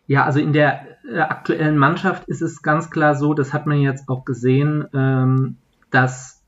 Ja, 0.07 0.25
also 0.25 0.41
in 0.41 0.53
der 0.53 0.87
äh, 1.09 1.21
aktuellen 1.21 1.79
Mannschaft 1.79 2.25
ist 2.27 2.43
es 2.43 2.63
ganz 2.63 2.91
klar 2.91 3.15
so, 3.15 3.35
das 3.35 3.53
hat 3.53 3.67
man 3.67 3.79
jetzt 3.81 4.09
auch 4.09 4.25
gesehen, 4.25 4.87
ähm, 4.93 5.59
dass 5.91 6.40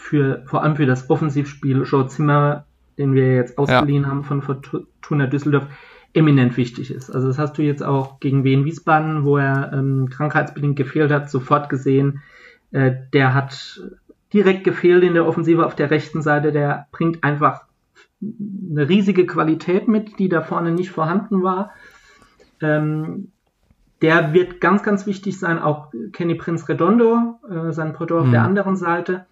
für, 0.00 0.42
vor 0.46 0.62
allem 0.62 0.76
für 0.76 0.86
das 0.86 1.10
Offensivspiel 1.10 1.82
Joe 1.82 2.06
Zimmer, 2.06 2.64
den 2.98 3.14
wir 3.14 3.34
jetzt 3.34 3.58
ausgeliehen 3.58 4.04
ja. 4.04 4.08
haben 4.08 4.24
von 4.24 4.42
Fortuna 4.42 5.26
Düsseldorf, 5.26 5.66
eminent 6.12 6.56
wichtig 6.56 6.90
ist. 6.90 7.10
Also 7.10 7.28
das 7.28 7.38
hast 7.38 7.56
du 7.58 7.62
jetzt 7.62 7.82
auch 7.82 8.18
gegen 8.18 8.42
Wien 8.42 8.64
Wiesbaden, 8.64 9.24
wo 9.24 9.36
er 9.36 9.72
ähm, 9.72 10.08
krankheitsbedingt 10.10 10.74
gefehlt 10.74 11.12
hat, 11.12 11.30
sofort 11.30 11.68
gesehen. 11.68 12.22
Äh, 12.72 12.92
der 13.12 13.34
hat 13.34 13.80
direkt 14.32 14.64
gefehlt 14.64 15.04
in 15.04 15.14
der 15.14 15.26
Offensive 15.26 15.64
auf 15.64 15.76
der 15.76 15.90
rechten 15.90 16.22
Seite. 16.22 16.50
Der 16.50 16.88
bringt 16.90 17.22
einfach 17.22 17.62
eine 18.20 18.88
riesige 18.88 19.26
Qualität 19.26 19.86
mit, 19.86 20.18
die 20.18 20.28
da 20.28 20.42
vorne 20.42 20.72
nicht 20.72 20.90
vorhanden 20.90 21.42
war. 21.42 21.70
Ähm, 22.60 23.28
der 24.02 24.32
wird 24.32 24.60
ganz, 24.60 24.82
ganz 24.82 25.06
wichtig 25.06 25.38
sein. 25.38 25.58
Auch 25.58 25.92
Kenny 26.12 26.34
Prince 26.34 26.68
Redondo, 26.68 27.38
äh, 27.48 27.72
sein 27.72 27.92
Porto 27.92 28.18
auf 28.18 28.30
der 28.30 28.40
mhm. 28.40 28.46
anderen 28.46 28.76
Seite. 28.76 29.26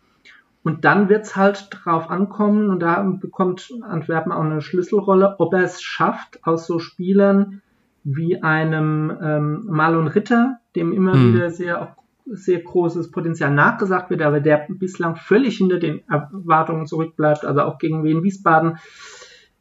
Und 0.63 0.85
dann 0.85 1.09
wird's 1.09 1.37
halt 1.37 1.69
drauf 1.71 2.11
ankommen, 2.11 2.71
und 2.71 2.81
da 2.81 3.03
bekommt 3.03 3.73
Antwerpen 3.83 4.33
auch 4.33 4.43
eine 4.43 4.61
Schlüsselrolle, 4.61 5.37
ob 5.39 5.55
er 5.55 5.63
es 5.63 5.83
schafft, 5.83 6.45
aus 6.47 6.67
so 6.67 6.79
Spielern 6.79 7.63
wie 8.05 8.43
einem 8.43 9.17
ähm, 9.23 9.65
Marlon 9.67 10.09
Ritter, 10.09 10.59
dem 10.77 10.93
immer 10.93 11.15
mhm. 11.15 11.35
wieder 11.35 11.51
sehr, 11.51 11.97
sehr 12.27 12.61
großes 12.61 13.11
Potenzial 13.11 13.53
nachgesagt 13.53 14.11
wird, 14.11 14.23
aber 14.23 14.41
der 14.41 14.67
bislang 14.69 15.17
völlig 15.17 15.59
hinter 15.59 15.79
den 15.79 16.03
Erwartungen 16.09 16.87
zurückbleibt, 16.87 17.45
also 17.45 17.63
auch 17.63 17.79
gegen 17.79 18.05
Wien 18.05 18.23
Wiesbaden 18.23 18.79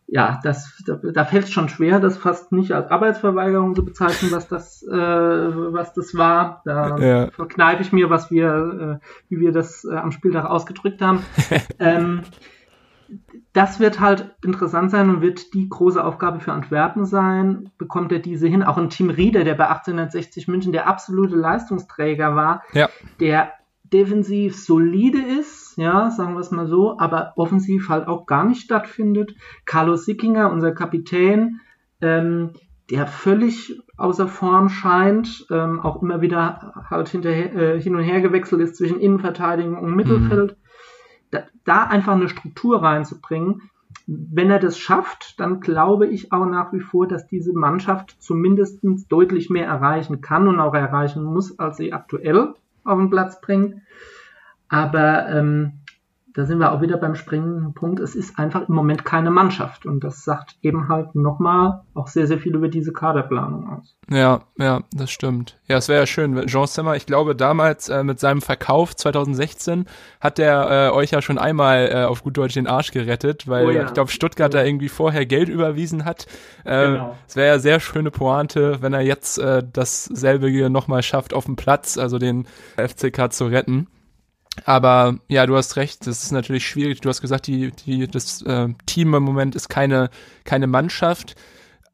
ja, 0.08 0.40
das, 0.42 0.82
da, 0.86 0.96
da 0.96 1.26
fällt 1.26 1.46
es 1.46 1.52
schon 1.52 1.68
schwer, 1.68 2.00
das 2.00 2.18
fast 2.18 2.54
nicht 2.54 2.72
als 2.72 2.90
Arbeitsverweigerung 2.90 3.76
zu 3.76 3.84
bezeichnen, 3.84 4.32
was 4.32 4.48
das, 4.48 4.82
äh, 4.84 4.96
was 4.96 5.94
das 5.94 6.16
war. 6.16 6.62
Da 6.64 6.98
ja. 6.98 7.32
verkneife 7.32 7.82
ich 7.82 7.92
mir, 7.92 8.10
was 8.10 8.32
wir, 8.32 9.00
äh, 9.02 9.08
wie 9.28 9.42
wir 9.42 9.52
das 9.52 9.84
äh, 9.84 9.96
am 9.96 10.14
Spieltag 10.14 10.46
ausgedrückt 10.46 11.02
haben. 11.02 11.26
ähm, 11.80 12.22
das 13.52 13.80
wird 13.80 14.00
halt 14.00 14.36
interessant 14.44 14.92
sein 14.92 15.10
und 15.10 15.22
wird 15.22 15.54
die 15.54 15.68
große 15.68 16.02
Aufgabe 16.04 16.40
für 16.40 16.54
Antwerpen 16.54 17.06
sein. 17.06 17.70
Bekommt 17.78 18.12
er 18.14 18.20
diese 18.20 18.48
hin? 18.48 18.64
Auch 18.64 18.78
ein 18.78 18.90
Team 18.90 19.10
Rieder, 19.10 19.44
der 19.44 19.56
bei 19.56 19.68
1860 19.68 20.48
München 20.48 20.72
der 20.72 20.88
absolute 20.88 21.36
Leistungsträger 21.36 22.36
war, 22.36 22.64
ja. 22.74 22.90
der 23.20 23.52
defensiv 23.84 24.56
solide 24.56 25.20
ist, 25.20 25.67
ja, 25.78 26.10
sagen 26.10 26.34
wir 26.34 26.40
es 26.40 26.52
mal 26.52 26.68
so, 26.68 26.98
aber 27.00 27.34
offensiv 27.36 27.88
halt 27.88 28.08
auch 28.08 28.26
gar 28.26 28.44
nicht 28.44 28.62
stattfindet. 28.62 29.36
Carlos 29.66 30.06
Sickinger, 30.06 30.52
unser 30.52 30.72
Kapitän, 30.74 31.62
ähm, 32.02 32.54
der 32.90 33.06
völlig 33.06 33.80
außer 33.96 34.28
Form 34.28 34.70
scheint, 34.70 35.46
ähm, 35.52 35.80
auch 35.80 36.02
immer 36.02 36.22
wieder 36.22 36.86
halt 36.90 37.10
hinterher, 37.10 37.56
äh, 37.56 37.82
hin 37.82 37.96
und 37.96 38.02
her 38.02 38.22
gewechselt 38.22 38.62
ist 38.62 38.76
zwischen 38.76 39.00
Innenverteidigung 39.00 39.78
und 39.78 39.96
Mittelfeld. 39.96 40.52
Mhm. 40.52 40.62
Da, 41.30 41.44
da 41.64 41.84
einfach 41.84 42.14
eine 42.14 42.30
Struktur 42.30 42.82
reinzubringen. 42.82 43.62
Wenn 44.08 44.50
er 44.50 44.60
das 44.60 44.80
schafft, 44.80 45.40
dann 45.40 45.60
glaube 45.60 46.08
ich 46.08 46.32
auch 46.32 46.46
nach 46.46 46.74
wie 46.74 46.80
vor, 46.80 47.08
dass 47.08 47.28
diese 47.28 47.54
Mannschaft 47.54 48.16
zumindest 48.20 48.80
deutlich 49.10 49.50
mehr 49.50 49.68
erreichen 49.68 50.22
kann 50.22 50.48
und 50.48 50.60
auch 50.60 50.74
erreichen 50.74 51.24
muss, 51.24 51.60
als 51.60 51.78
sie 51.78 51.94
aktuell 51.94 52.54
auf 52.84 52.98
den 52.98 53.10
Platz 53.10 53.42
bringt. 53.42 53.76
Aber 54.70 55.30
ähm, 55.30 55.74
da 56.38 56.46
sind 56.46 56.60
wir 56.60 56.72
auch 56.72 56.82
wieder 56.82 56.98
beim 56.98 57.16
springenden 57.16 57.74
Punkt. 57.74 58.00
Es 58.00 58.14
ist 58.14 58.38
einfach 58.38 58.70
im 58.70 58.76
Moment 58.76 59.04
keine 59.04 59.32
Mannschaft. 59.32 59.88
Und 59.88 60.04
das 60.04 60.24
sagt 60.24 60.56
eben 60.62 60.88
halt 60.88 61.16
nochmal 61.16 61.82
auch 61.96 62.06
sehr, 62.06 62.28
sehr 62.28 62.38
viel 62.38 62.54
über 62.54 62.68
diese 62.68 62.94
Kaderplanung 62.94 63.68
aus. 63.68 63.98
Ja, 64.08 64.42
ja, 64.56 64.82
das 64.94 65.10
stimmt. 65.10 65.58
Ja, 65.68 65.78
es 65.78 65.90
wäre 65.90 66.02
ja 66.02 66.06
schön. 66.06 66.46
Jean 66.46 66.68
Zimmer, 66.68 66.96
ich 66.96 67.08
glaube, 67.08 67.36
damals 67.36 67.90
äh, 67.90 68.04
mit 68.04 68.20
seinem 68.20 68.44
Verkauf 68.44 68.96
2016 68.96 69.88
hat 70.22 70.38
der 70.38 70.92
äh, 70.92 70.96
euch 70.96 71.10
ja 71.10 71.24
schon 71.24 71.40
einmal 71.40 71.90
äh, 71.92 72.04
auf 72.04 72.22
gut 72.24 72.38
Deutsch 72.38 72.54
den 72.54 72.68
Arsch 72.68 72.92
gerettet, 72.92 73.48
weil 73.48 73.66
oh 73.66 73.72
ja. 73.72 73.86
ich 73.86 73.94
glaube, 73.96 74.12
Stuttgart 74.12 74.54
da 74.54 74.64
irgendwie 74.64 74.90
vorher 74.90 75.26
Geld 75.26 75.50
überwiesen 75.50 76.06
hat. 76.06 76.28
Äh, 76.66 76.86
genau. 76.86 77.16
Es 77.28 77.36
wäre 77.36 77.48
ja 77.48 77.58
sehr 77.58 77.80
schöne 77.80 78.12
Pointe, 78.12 78.80
wenn 78.84 78.94
er 78.94 79.02
jetzt 79.02 79.40
äh, 79.40 79.64
dasselbe 79.74 80.50
hier 80.50 80.70
nochmal 80.70 81.02
schafft 81.02 81.34
auf 81.34 81.46
dem 81.46 81.56
Platz, 81.56 81.98
also 81.98 82.20
den 82.20 82.46
FCK 82.76 83.34
zu 83.34 83.48
retten. 83.48 83.88
Aber 84.66 85.18
ja, 85.28 85.46
du 85.46 85.56
hast 85.56 85.76
recht, 85.76 86.08
das 86.08 86.24
ist 86.24 86.32
natürlich 86.32 86.68
schwierig. 86.68 87.02
Du 87.02 87.10
hast 87.10 87.22
gesagt, 87.22 87.48
die, 87.48 87.72
die, 87.72 88.08
das 88.08 88.42
äh, 88.42 88.70
Team 88.86 89.14
im 89.14 89.24
Moment 89.24 89.56
ist 89.56 89.70
keine, 89.70 90.10
keine 90.44 90.68
Mannschaft. 90.68 91.36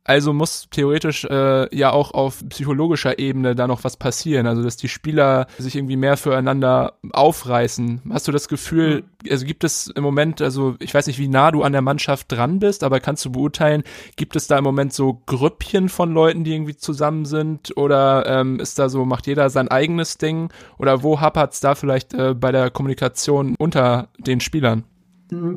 Also 0.06 0.34
muss 0.34 0.68
theoretisch 0.70 1.24
äh, 1.26 1.74
ja 1.76 1.92
auch 1.92 2.14
auf 2.14 2.44
psychologischer 2.50 3.20
Ebene 3.20 3.56
da 3.56 3.68
noch 3.68 3.84
was 3.86 3.96
passieren, 3.96 4.48
also 4.48 4.62
dass 4.62 4.76
die 4.76 4.90
Spieler 4.90 5.48
sich 5.58 5.76
irgendwie 5.76 5.96
mehr 5.96 6.18
füreinander 6.18 6.94
aufreißen. 7.12 8.02
Hast 8.10 8.28
du 8.28 8.34
das 8.34 8.50
Gefühl, 8.50 9.06
also 9.30 9.46
gibt 9.46 9.64
es 9.64 9.88
im 9.88 10.04
Moment, 10.04 10.42
also 10.42 10.76
ich 10.80 10.94
weiß 10.94 11.08
nicht, 11.08 11.20
wie 11.20 11.30
nah 11.30 11.52
du 11.52 11.64
an 11.64 11.72
der 11.72 11.82
Mannschaft 11.82 12.32
dran 12.32 12.60
bist, 12.60 12.84
aber 12.84 13.00
kannst 13.00 13.24
du 13.24 13.32
beurteilen, 13.32 13.84
gibt 14.18 14.36
es 14.36 14.48
da 14.48 14.58
im 14.58 14.66
Moment 14.66 14.92
so 14.92 15.22
Grüppchen 15.26 15.88
von 15.88 16.14
Leuten, 16.14 16.44
die 16.44 16.54
irgendwie 16.54 16.76
zusammen 16.76 17.24
sind 17.24 17.76
oder 17.78 18.26
ähm, 18.26 18.60
ist 18.60 18.80
da 18.80 18.90
so, 18.90 19.06
macht 19.06 19.28
jeder 19.28 19.50
sein 19.50 19.70
eigenes 19.70 20.18
Ding 20.18 20.50
oder 20.78 21.04
wo 21.04 21.22
hapert's 21.22 21.62
da 21.62 21.76
vielleicht 21.76 22.14
äh, 22.14 22.34
bei 22.34 22.52
der 22.52 22.72
Kommunikation 22.72 23.56
unter 23.58 24.10
den 24.18 24.42
Spielern? 24.42 24.84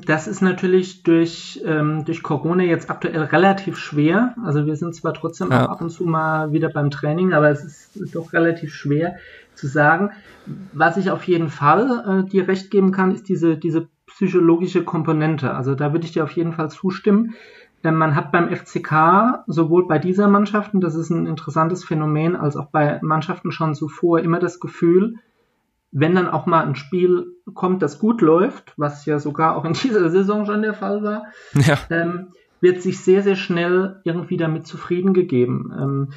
Das 0.07 0.27
ist 0.27 0.43
natürlich 0.43 1.03
durch, 1.03 1.62
ähm, 1.65 2.05
durch 2.05 2.23
Corona 2.23 2.62
jetzt 2.62 2.91
aktuell 2.91 3.23
relativ 3.23 3.77
schwer. 3.79 4.35
Also 4.45 4.67
wir 4.67 4.77
sind 4.77 4.95
zwar 4.95 5.15
trotzdem 5.15 5.51
ja. 5.51 5.67
ab 5.67 5.81
und 5.81 5.91
zu 5.91 6.05
mal 6.05 6.53
wieder 6.53 6.69
beim 6.69 6.91
Training, 6.91 7.33
aber 7.33 7.51
es 7.51 7.65
ist 7.65 8.15
doch 8.15 8.33
relativ 8.33 8.75
schwer 8.75 9.17
zu 9.55 9.67
sagen. 9.67 10.11
Was 10.73 10.97
ich 10.97 11.11
auf 11.11 11.25
jeden 11.25 11.49
Fall 11.49 12.25
äh, 12.27 12.31
dir 12.31 12.49
recht 12.49 12.71
geben 12.71 12.93
kann, 12.93 13.12
ist 13.12 13.29
diese, 13.29 13.57
diese 13.57 13.89
psychologische 14.07 14.85
Komponente. 14.85 15.53
Also 15.55 15.75
da 15.75 15.93
würde 15.93 16.07
ich 16.07 16.12
dir 16.12 16.25
auf 16.25 16.33
jeden 16.33 16.53
Fall 16.53 16.71
zustimmen. 16.71 17.35
Denn 17.85 17.95
man 17.95 18.17
hat 18.17 18.33
beim 18.33 18.49
FCK 18.49 19.45
sowohl 19.47 19.87
bei 19.87 19.99
dieser 19.99 20.29
Mannschaft, 20.29 20.75
und 20.75 20.81
das 20.81 20.95
ist 20.95 21.11
ein 21.11 21.27
interessantes 21.27 21.85
Phänomen, 21.85 22.35
als 22.35 22.57
auch 22.57 22.67
bei 22.67 22.99
Mannschaften 23.03 23.53
schon 23.53 23.75
zuvor 23.75 24.21
immer 24.21 24.39
das 24.39 24.61
Gefühl, 24.61 25.17
wenn 25.92 26.14
dann 26.14 26.29
auch 26.29 26.46
mal 26.46 26.64
ein 26.64 26.75
Spiel 26.75 27.27
kommt, 27.55 27.83
das 27.83 27.99
gut 27.99 28.20
läuft, 28.20 28.75
was 28.77 29.07
ja 29.07 29.18
sogar 29.18 29.57
auch 29.57 29.64
in 29.64 29.72
dieser 29.83 30.11
Saison 30.11 30.46
schon 30.46 30.62
der 30.62 30.75
Fall 30.75 31.03
war, 31.03 31.25
ja. 31.55 31.79
ähm, 31.90 32.29
wird 32.61 32.83
sich 32.83 33.01
sehr, 33.01 33.22
sehr 33.22 33.37
schnell 33.37 34.01
irgendwie 34.05 34.37
damit 34.37 34.66
zufrieden 34.66 35.14
gegeben. 35.14 35.72
Ähm, 35.79 36.09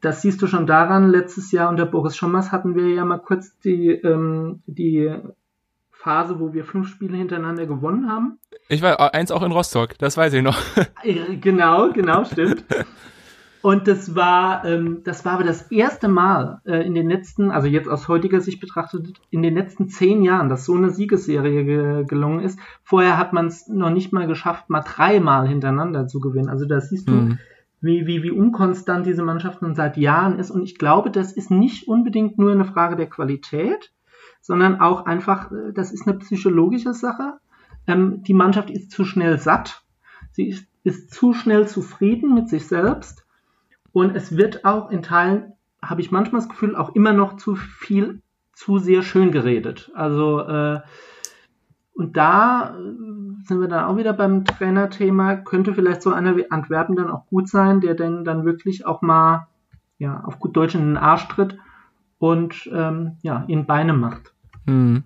das 0.00 0.22
siehst 0.22 0.42
du 0.42 0.46
schon 0.46 0.66
daran, 0.66 1.10
letztes 1.10 1.52
Jahr 1.52 1.68
unter 1.68 1.86
Boris 1.86 2.16
Schommers 2.16 2.52
hatten 2.52 2.74
wir 2.74 2.88
ja 2.88 3.04
mal 3.04 3.18
kurz 3.18 3.58
die, 3.60 3.88
ähm, 3.90 4.62
die 4.66 5.14
Phase, 5.90 6.40
wo 6.40 6.52
wir 6.52 6.64
fünf 6.64 6.88
Spiele 6.88 7.16
hintereinander 7.16 7.66
gewonnen 7.66 8.10
haben. 8.10 8.38
Ich 8.68 8.82
war 8.82 9.14
eins 9.14 9.30
auch 9.30 9.42
in 9.42 9.52
Rostock, 9.52 9.96
das 9.98 10.16
weiß 10.16 10.32
ich 10.34 10.42
noch. 10.42 10.58
Äh, 11.04 11.36
genau, 11.36 11.92
genau, 11.92 12.24
stimmt. 12.24 12.64
Und 13.62 13.86
das 13.86 14.16
war, 14.16 14.64
ähm, 14.64 15.02
das 15.04 15.24
war 15.24 15.34
aber 15.34 15.44
das 15.44 15.70
erste 15.70 16.08
Mal 16.08 16.60
äh, 16.64 16.84
in 16.84 16.94
den 16.94 17.08
letzten, 17.08 17.52
also 17.52 17.68
jetzt 17.68 17.88
aus 17.88 18.08
heutiger 18.08 18.40
Sicht 18.40 18.60
betrachtet, 18.60 19.20
in 19.30 19.42
den 19.42 19.54
letzten 19.54 19.88
zehn 19.88 20.22
Jahren, 20.22 20.48
dass 20.48 20.64
so 20.64 20.74
eine 20.74 20.90
Siegesserie 20.90 21.64
ge 21.64 22.04
gelungen 22.04 22.40
ist. 22.40 22.58
Vorher 22.82 23.18
hat 23.18 23.32
man 23.32 23.46
es 23.46 23.68
noch 23.68 23.90
nicht 23.90 24.12
mal 24.12 24.26
geschafft, 24.26 24.68
mal 24.68 24.82
dreimal 24.82 25.46
hintereinander 25.46 26.08
zu 26.08 26.18
gewinnen. 26.18 26.48
Also 26.48 26.66
da 26.66 26.80
siehst 26.80 27.08
du, 27.08 27.12
mhm. 27.12 27.38
wie, 27.80 28.06
wie, 28.08 28.24
wie 28.24 28.32
unkonstant 28.32 29.06
diese 29.06 29.22
Mannschaften 29.22 29.76
seit 29.76 29.96
Jahren 29.96 30.40
ist. 30.40 30.50
Und 30.50 30.64
ich 30.64 30.76
glaube, 30.76 31.12
das 31.12 31.32
ist 31.32 31.52
nicht 31.52 31.86
unbedingt 31.86 32.38
nur 32.38 32.50
eine 32.50 32.64
Frage 32.64 32.96
der 32.96 33.08
Qualität, 33.08 33.92
sondern 34.40 34.80
auch 34.80 35.06
einfach, 35.06 35.52
äh, 35.52 35.72
das 35.72 35.92
ist 35.92 36.08
eine 36.08 36.18
psychologische 36.18 36.94
Sache. 36.94 37.34
Ähm, 37.86 38.24
die 38.24 38.34
Mannschaft 38.34 38.70
ist 38.70 38.90
zu 38.90 39.04
schnell 39.04 39.38
satt. 39.38 39.84
Sie 40.32 40.48
ist, 40.48 40.66
ist 40.82 41.12
zu 41.12 41.32
schnell 41.32 41.68
zufrieden 41.68 42.34
mit 42.34 42.48
sich 42.48 42.66
selbst 42.66 43.21
und 43.92 44.16
es 44.16 44.36
wird 44.36 44.64
auch 44.64 44.90
in 44.90 45.02
Teilen, 45.02 45.52
habe 45.82 46.00
ich 46.00 46.10
manchmal 46.10 46.40
das 46.40 46.48
Gefühl, 46.48 46.76
auch 46.76 46.94
immer 46.94 47.12
noch 47.12 47.36
zu 47.36 47.54
viel, 47.56 48.22
zu 48.52 48.78
sehr 48.78 49.02
schön 49.02 49.32
geredet. 49.32 49.90
Also, 49.94 50.40
äh, 50.40 50.80
und 51.94 52.16
da 52.16 52.76
äh, 52.76 53.44
sind 53.44 53.60
wir 53.60 53.68
dann 53.68 53.84
auch 53.84 53.96
wieder 53.96 54.12
beim 54.12 54.44
Trainerthema, 54.44 55.36
könnte 55.36 55.74
vielleicht 55.74 56.02
so 56.02 56.12
einer 56.12 56.36
wie 56.36 56.50
Antwerpen 56.50 56.96
dann 56.96 57.10
auch 57.10 57.26
gut 57.26 57.48
sein, 57.48 57.80
der 57.80 57.94
denn 57.94 58.24
dann 58.24 58.44
wirklich 58.44 58.86
auch 58.86 59.02
mal, 59.02 59.48
ja, 59.98 60.22
auf 60.24 60.38
gut 60.38 60.56
Deutsch 60.56 60.74
in 60.74 60.82
den 60.82 60.96
Arsch 60.96 61.28
tritt 61.28 61.58
und, 62.18 62.70
ähm, 62.72 63.16
ja, 63.22 63.44
ihn 63.48 63.66
Beine 63.66 63.92
macht. 63.92 64.32
Mhm. 64.66 65.04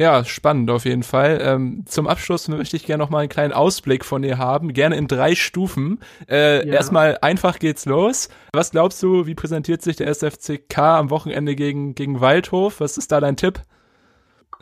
Ja, 0.00 0.24
spannend 0.24 0.70
auf 0.70 0.86
jeden 0.86 1.02
Fall. 1.02 1.40
Ähm, 1.42 1.82
zum 1.84 2.06
Abschluss 2.06 2.48
möchte 2.48 2.74
ich 2.74 2.86
gerne 2.86 3.02
noch 3.02 3.10
mal 3.10 3.18
einen 3.18 3.28
kleinen 3.28 3.52
Ausblick 3.52 4.06
von 4.06 4.22
dir 4.22 4.38
haben, 4.38 4.72
gerne 4.72 4.96
in 4.96 5.08
drei 5.08 5.34
Stufen. 5.34 5.98
Äh, 6.26 6.66
ja. 6.66 6.72
Erstmal 6.72 7.18
einfach 7.20 7.58
geht's 7.58 7.84
los. 7.84 8.30
Was 8.54 8.70
glaubst 8.70 9.02
du, 9.02 9.26
wie 9.26 9.34
präsentiert 9.34 9.82
sich 9.82 9.96
der 9.96 10.08
SFCK 10.08 10.78
am 10.78 11.10
Wochenende 11.10 11.54
gegen, 11.54 11.94
gegen 11.94 12.22
Waldhof? 12.22 12.80
Was 12.80 12.96
ist 12.96 13.12
da 13.12 13.20
dein 13.20 13.36
Tipp? 13.36 13.60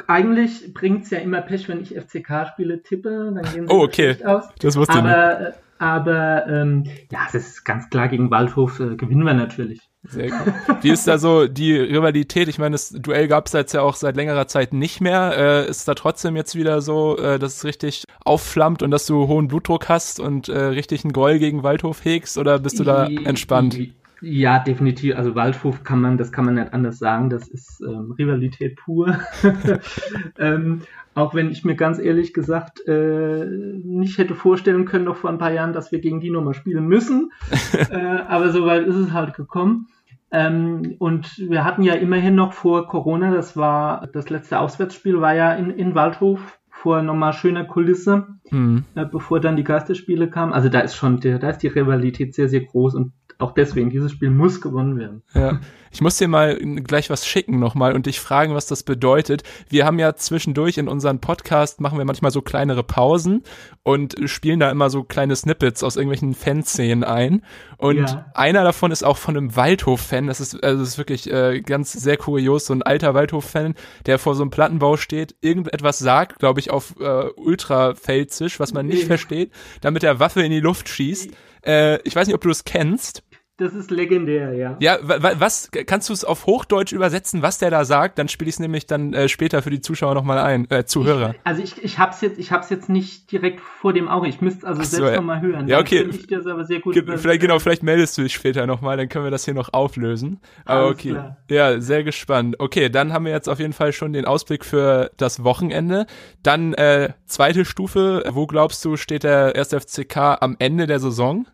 Eigentlich 0.08 0.74
bringt's 0.74 1.10
ja 1.10 1.18
immer 1.18 1.40
Pech, 1.42 1.68
wenn 1.68 1.82
ich 1.82 1.94
FCK-Spiele 1.94 2.82
tippe, 2.82 3.30
dann 3.32 3.44
gehen 3.54 3.68
sie 3.68 3.72
oh, 3.72 3.84
okay. 3.84 4.16
aus. 4.24 4.48
Das 4.58 4.74
wusste 4.74 4.98
ich 4.98 5.04
nicht. 5.04 5.14
Äh, 5.14 5.52
aber 5.78 6.48
ähm, 6.48 6.82
ja, 7.12 7.20
es 7.28 7.36
ist 7.36 7.64
ganz 7.64 7.88
klar, 7.90 8.08
gegen 8.08 8.32
Waldhof 8.32 8.80
äh, 8.80 8.96
gewinnen 8.96 9.22
wir 9.22 9.34
natürlich. 9.34 9.87
Sehr 10.04 10.30
gut. 10.30 10.54
Wie 10.82 10.90
ist 10.90 11.06
da 11.08 11.18
so 11.18 11.48
die 11.48 11.76
Rivalität? 11.76 12.48
Ich 12.48 12.58
meine, 12.58 12.72
das 12.72 12.90
Duell 12.90 13.26
gab 13.28 13.46
es 13.46 13.52
jetzt 13.52 13.72
ja 13.72 13.82
auch 13.82 13.96
seit 13.96 14.16
längerer 14.16 14.46
Zeit 14.46 14.72
nicht 14.72 15.00
mehr. 15.00 15.34
Äh, 15.36 15.68
ist 15.68 15.88
da 15.88 15.94
trotzdem 15.94 16.36
jetzt 16.36 16.54
wieder 16.54 16.80
so, 16.80 17.18
äh, 17.18 17.38
dass 17.38 17.56
es 17.56 17.64
richtig 17.64 18.04
aufflammt 18.24 18.82
und 18.82 18.90
dass 18.90 19.06
du 19.06 19.26
hohen 19.26 19.48
Blutdruck 19.48 19.88
hast 19.88 20.20
und 20.20 20.48
äh, 20.48 20.58
richtig 20.58 21.04
einen 21.04 21.12
Groll 21.12 21.38
gegen 21.38 21.62
Waldhof 21.62 22.04
hegst 22.04 22.38
oder 22.38 22.58
bist 22.58 22.78
du 22.78 22.84
da 22.84 23.06
entspannt? 23.06 23.78
Ja, 24.20 24.58
definitiv. 24.58 25.16
Also 25.16 25.34
Waldhof 25.34 25.84
kann 25.84 26.00
man, 26.00 26.18
das 26.18 26.32
kann 26.32 26.44
man 26.44 26.54
nicht 26.54 26.72
anders 26.72 26.98
sagen. 26.98 27.30
Das 27.30 27.48
ist 27.48 27.80
ähm, 27.80 28.12
Rivalität 28.18 28.76
pur. 28.76 29.18
ähm, 30.38 30.82
auch 31.14 31.34
wenn 31.34 31.50
ich 31.50 31.64
mir 31.64 31.74
ganz 31.74 31.98
ehrlich 31.98 32.32
gesagt 32.32 32.86
äh, 32.86 33.44
nicht 33.46 34.18
hätte 34.18 34.34
vorstellen 34.34 34.84
können, 34.84 35.04
noch 35.04 35.16
vor 35.16 35.30
ein 35.30 35.38
paar 35.38 35.52
Jahren, 35.52 35.72
dass 35.72 35.92
wir 35.92 36.00
gegen 36.00 36.20
die 36.20 36.30
nochmal 36.30 36.54
spielen 36.54 36.86
müssen. 36.86 37.30
äh, 37.90 37.96
aber 37.96 38.50
soweit 38.50 38.86
ist 38.86 38.96
es 38.96 39.12
halt 39.12 39.34
gekommen. 39.34 39.88
Ähm, 40.30 40.96
und 40.98 41.38
wir 41.38 41.64
hatten 41.64 41.82
ja 41.82 41.94
immerhin 41.94 42.34
noch 42.34 42.52
vor 42.52 42.86
Corona, 42.86 43.32
das 43.32 43.56
war 43.56 44.06
das 44.12 44.28
letzte 44.28 44.58
Auswärtsspiel, 44.58 45.20
war 45.20 45.34
ja 45.34 45.54
in, 45.54 45.70
in 45.70 45.94
Waldhof 45.94 46.58
vor 46.70 47.02
nochmal 47.02 47.32
schöner 47.32 47.64
Kulisse, 47.64 48.26
mhm. 48.50 48.84
äh, 48.94 49.04
bevor 49.04 49.40
dann 49.40 49.56
die 49.56 49.64
Geisterspiele 49.64 50.28
kamen. 50.30 50.52
Also 50.52 50.68
da 50.68 50.80
ist 50.80 50.94
schon, 50.94 51.18
der, 51.20 51.38
da 51.38 51.50
ist 51.50 51.58
die 51.58 51.68
Rivalität 51.68 52.34
sehr, 52.34 52.48
sehr 52.48 52.60
groß 52.60 52.94
und 52.94 53.12
auch 53.38 53.52
deswegen, 53.52 53.90
dieses 53.90 54.12
Spiel 54.12 54.30
muss 54.30 54.60
gewonnen 54.60 54.98
werden. 54.98 55.22
Ja. 55.32 55.60
Ich 55.90 56.00
muss 56.00 56.16
dir 56.16 56.28
mal 56.28 56.56
gleich 56.56 57.08
was 57.08 57.26
schicken 57.26 57.58
nochmal 57.60 57.94
und 57.94 58.06
dich 58.06 58.20
fragen, 58.20 58.54
was 58.54 58.66
das 58.66 58.82
bedeutet. 58.82 59.42
Wir 59.68 59.86
haben 59.86 59.98
ja 59.98 60.14
zwischendurch 60.16 60.76
in 60.76 60.88
unserem 60.88 61.20
Podcast, 61.20 61.80
machen 61.80 61.98
wir 61.98 62.04
manchmal 62.04 62.32
so 62.32 62.42
kleinere 62.42 62.82
Pausen 62.82 63.44
und 63.84 64.16
spielen 64.26 64.60
da 64.60 64.70
immer 64.70 64.90
so 64.90 65.04
kleine 65.04 65.36
Snippets 65.36 65.82
aus 65.84 65.96
irgendwelchen 65.96 66.34
Fanszenen 66.34 67.04
ein. 67.04 67.42
Und 67.76 68.10
ja. 68.10 68.26
einer 68.34 68.64
davon 68.64 68.90
ist 68.90 69.04
auch 69.04 69.16
von 69.16 69.36
einem 69.36 69.54
Waldhof-Fan. 69.54 70.26
Das 70.26 70.40
ist, 70.40 70.62
also 70.62 70.80
das 70.80 70.88
ist 70.88 70.98
wirklich 70.98 71.32
äh, 71.32 71.60
ganz 71.60 71.92
sehr 71.92 72.16
kurios, 72.16 72.66
so 72.66 72.74
ein 72.74 72.82
alter 72.82 73.14
Waldhof-Fan, 73.14 73.74
der 74.06 74.18
vor 74.18 74.34
so 74.34 74.42
einem 74.42 74.50
Plattenbau 74.50 74.96
steht, 74.96 75.36
irgendetwas 75.40 76.00
sagt, 76.00 76.40
glaube 76.40 76.58
ich, 76.58 76.70
auf 76.70 76.96
äh, 77.00 77.28
Ultra-Pfälzisch, 77.36 78.58
was 78.58 78.74
man 78.74 78.86
nicht 78.86 79.04
versteht, 79.04 79.52
damit 79.80 80.02
er 80.02 80.18
Waffe 80.18 80.42
in 80.42 80.50
die 80.50 80.60
Luft 80.60 80.88
schießt. 80.88 81.30
Äh, 81.64 82.02
ich 82.02 82.16
weiß 82.16 82.26
nicht, 82.26 82.34
ob 82.34 82.40
du 82.40 82.48
das 82.48 82.64
kennst. 82.64 83.22
Das 83.58 83.74
ist 83.74 83.90
legendär, 83.90 84.52
ja. 84.54 84.76
Ja, 84.78 84.98
was 85.02 85.70
kannst 85.72 86.08
du 86.08 86.12
es 86.12 86.24
auf 86.24 86.46
Hochdeutsch 86.46 86.92
übersetzen, 86.92 87.42
was 87.42 87.58
der 87.58 87.70
da 87.70 87.84
sagt? 87.84 88.16
Dann 88.20 88.28
spiele 88.28 88.48
ich 88.48 88.54
es 88.54 88.60
nämlich 88.60 88.86
dann 88.86 89.12
äh, 89.14 89.28
später 89.28 89.62
für 89.62 89.70
die 89.70 89.80
Zuschauer 89.80 90.14
nochmal 90.14 90.38
ein, 90.38 90.70
äh, 90.70 90.84
Zuhörer. 90.84 91.30
Ich, 91.30 91.40
also 91.42 91.62
ich, 91.64 91.82
ich 91.82 91.98
hab's 91.98 92.20
jetzt, 92.20 92.38
ich 92.38 92.52
hab's 92.52 92.70
jetzt 92.70 92.88
nicht 92.88 93.32
direkt 93.32 93.58
vor 93.58 93.92
dem 93.92 94.06
Auge. 94.06 94.28
Ich 94.28 94.40
müsste 94.40 94.64
also 94.64 94.80
so, 94.80 94.88
selbst 94.88 95.10
ja. 95.10 95.16
nochmal 95.16 95.40
hören. 95.40 95.66
Ja, 95.66 95.80
okay. 95.80 96.08
Ich 96.08 96.28
das 96.28 96.46
aber 96.46 96.66
sehr 96.66 96.78
gut 96.78 96.94
vielleicht 96.94 97.40
genau, 97.40 97.58
vielleicht 97.58 97.82
meldest 97.82 98.16
du 98.16 98.22
dich 98.22 98.32
später 98.32 98.64
nochmal, 98.64 98.96
dann 98.96 99.08
können 99.08 99.24
wir 99.24 99.32
das 99.32 99.44
hier 99.44 99.54
noch 99.54 99.72
auflösen. 99.72 100.40
Aber 100.64 100.82
Alles 100.82 100.92
okay. 100.92 101.10
Klar. 101.10 101.36
Ja, 101.50 101.80
sehr 101.80 102.04
gespannt. 102.04 102.60
Okay, 102.60 102.88
dann 102.90 103.12
haben 103.12 103.24
wir 103.24 103.32
jetzt 103.32 103.48
auf 103.48 103.58
jeden 103.58 103.72
Fall 103.72 103.92
schon 103.92 104.12
den 104.12 104.24
Ausblick 104.24 104.64
für 104.64 105.10
das 105.16 105.42
Wochenende. 105.42 106.06
Dann 106.44 106.74
äh, 106.74 107.10
zweite 107.26 107.64
Stufe. 107.64 108.22
Wo 108.30 108.46
glaubst 108.46 108.84
du 108.84 108.96
steht 108.96 109.24
der 109.24 109.56
1. 109.56 109.74
FCK 109.74 110.16
am 110.40 110.54
Ende 110.60 110.86
der 110.86 111.00
Saison? 111.00 111.46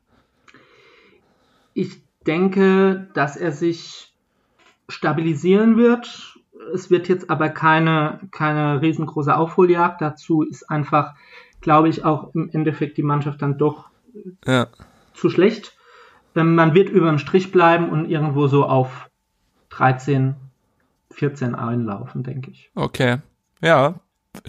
Ich 1.75 2.03
denke, 2.27 3.09
dass 3.15 3.37
er 3.37 3.53
sich 3.53 4.15
stabilisieren 4.89 5.77
wird. 5.77 6.39
Es 6.73 6.91
wird 6.91 7.09
jetzt 7.09 7.31
aber 7.31 7.49
keine, 7.51 8.21
keine 8.31 8.81
riesengroße 8.81 9.37
Aufholjagd. 9.37 10.01
Dazu 10.01 10.43
ist 10.43 10.71
einfach, 10.71 11.15
glaube 11.61 11.89
ich, 11.89 12.05
auch 12.05 12.35
im 12.35 12.49
Endeffekt 12.51 12.97
die 12.97 13.03
Mannschaft 13.03 13.43
dann 13.43 13.59
doch 13.59 13.91
ja. 14.47 14.69
zu 15.13 15.29
schlecht. 15.29 15.77
Ähm, 16.35 16.55
man 16.55 16.75
wird 16.75 16.89
über 16.89 17.11
den 17.11 17.19
Strich 17.19 17.53
bleiben 17.53 17.91
und 17.91 18.09
irgendwo 18.09 18.47
so 18.47 18.65
auf 18.65 19.11
13, 19.71 20.35
14 21.11 21.55
einlaufen, 21.55 22.23
denke 22.23 22.51
ich. 22.51 22.71
Okay. 22.75 23.19
Ja, 23.61 23.95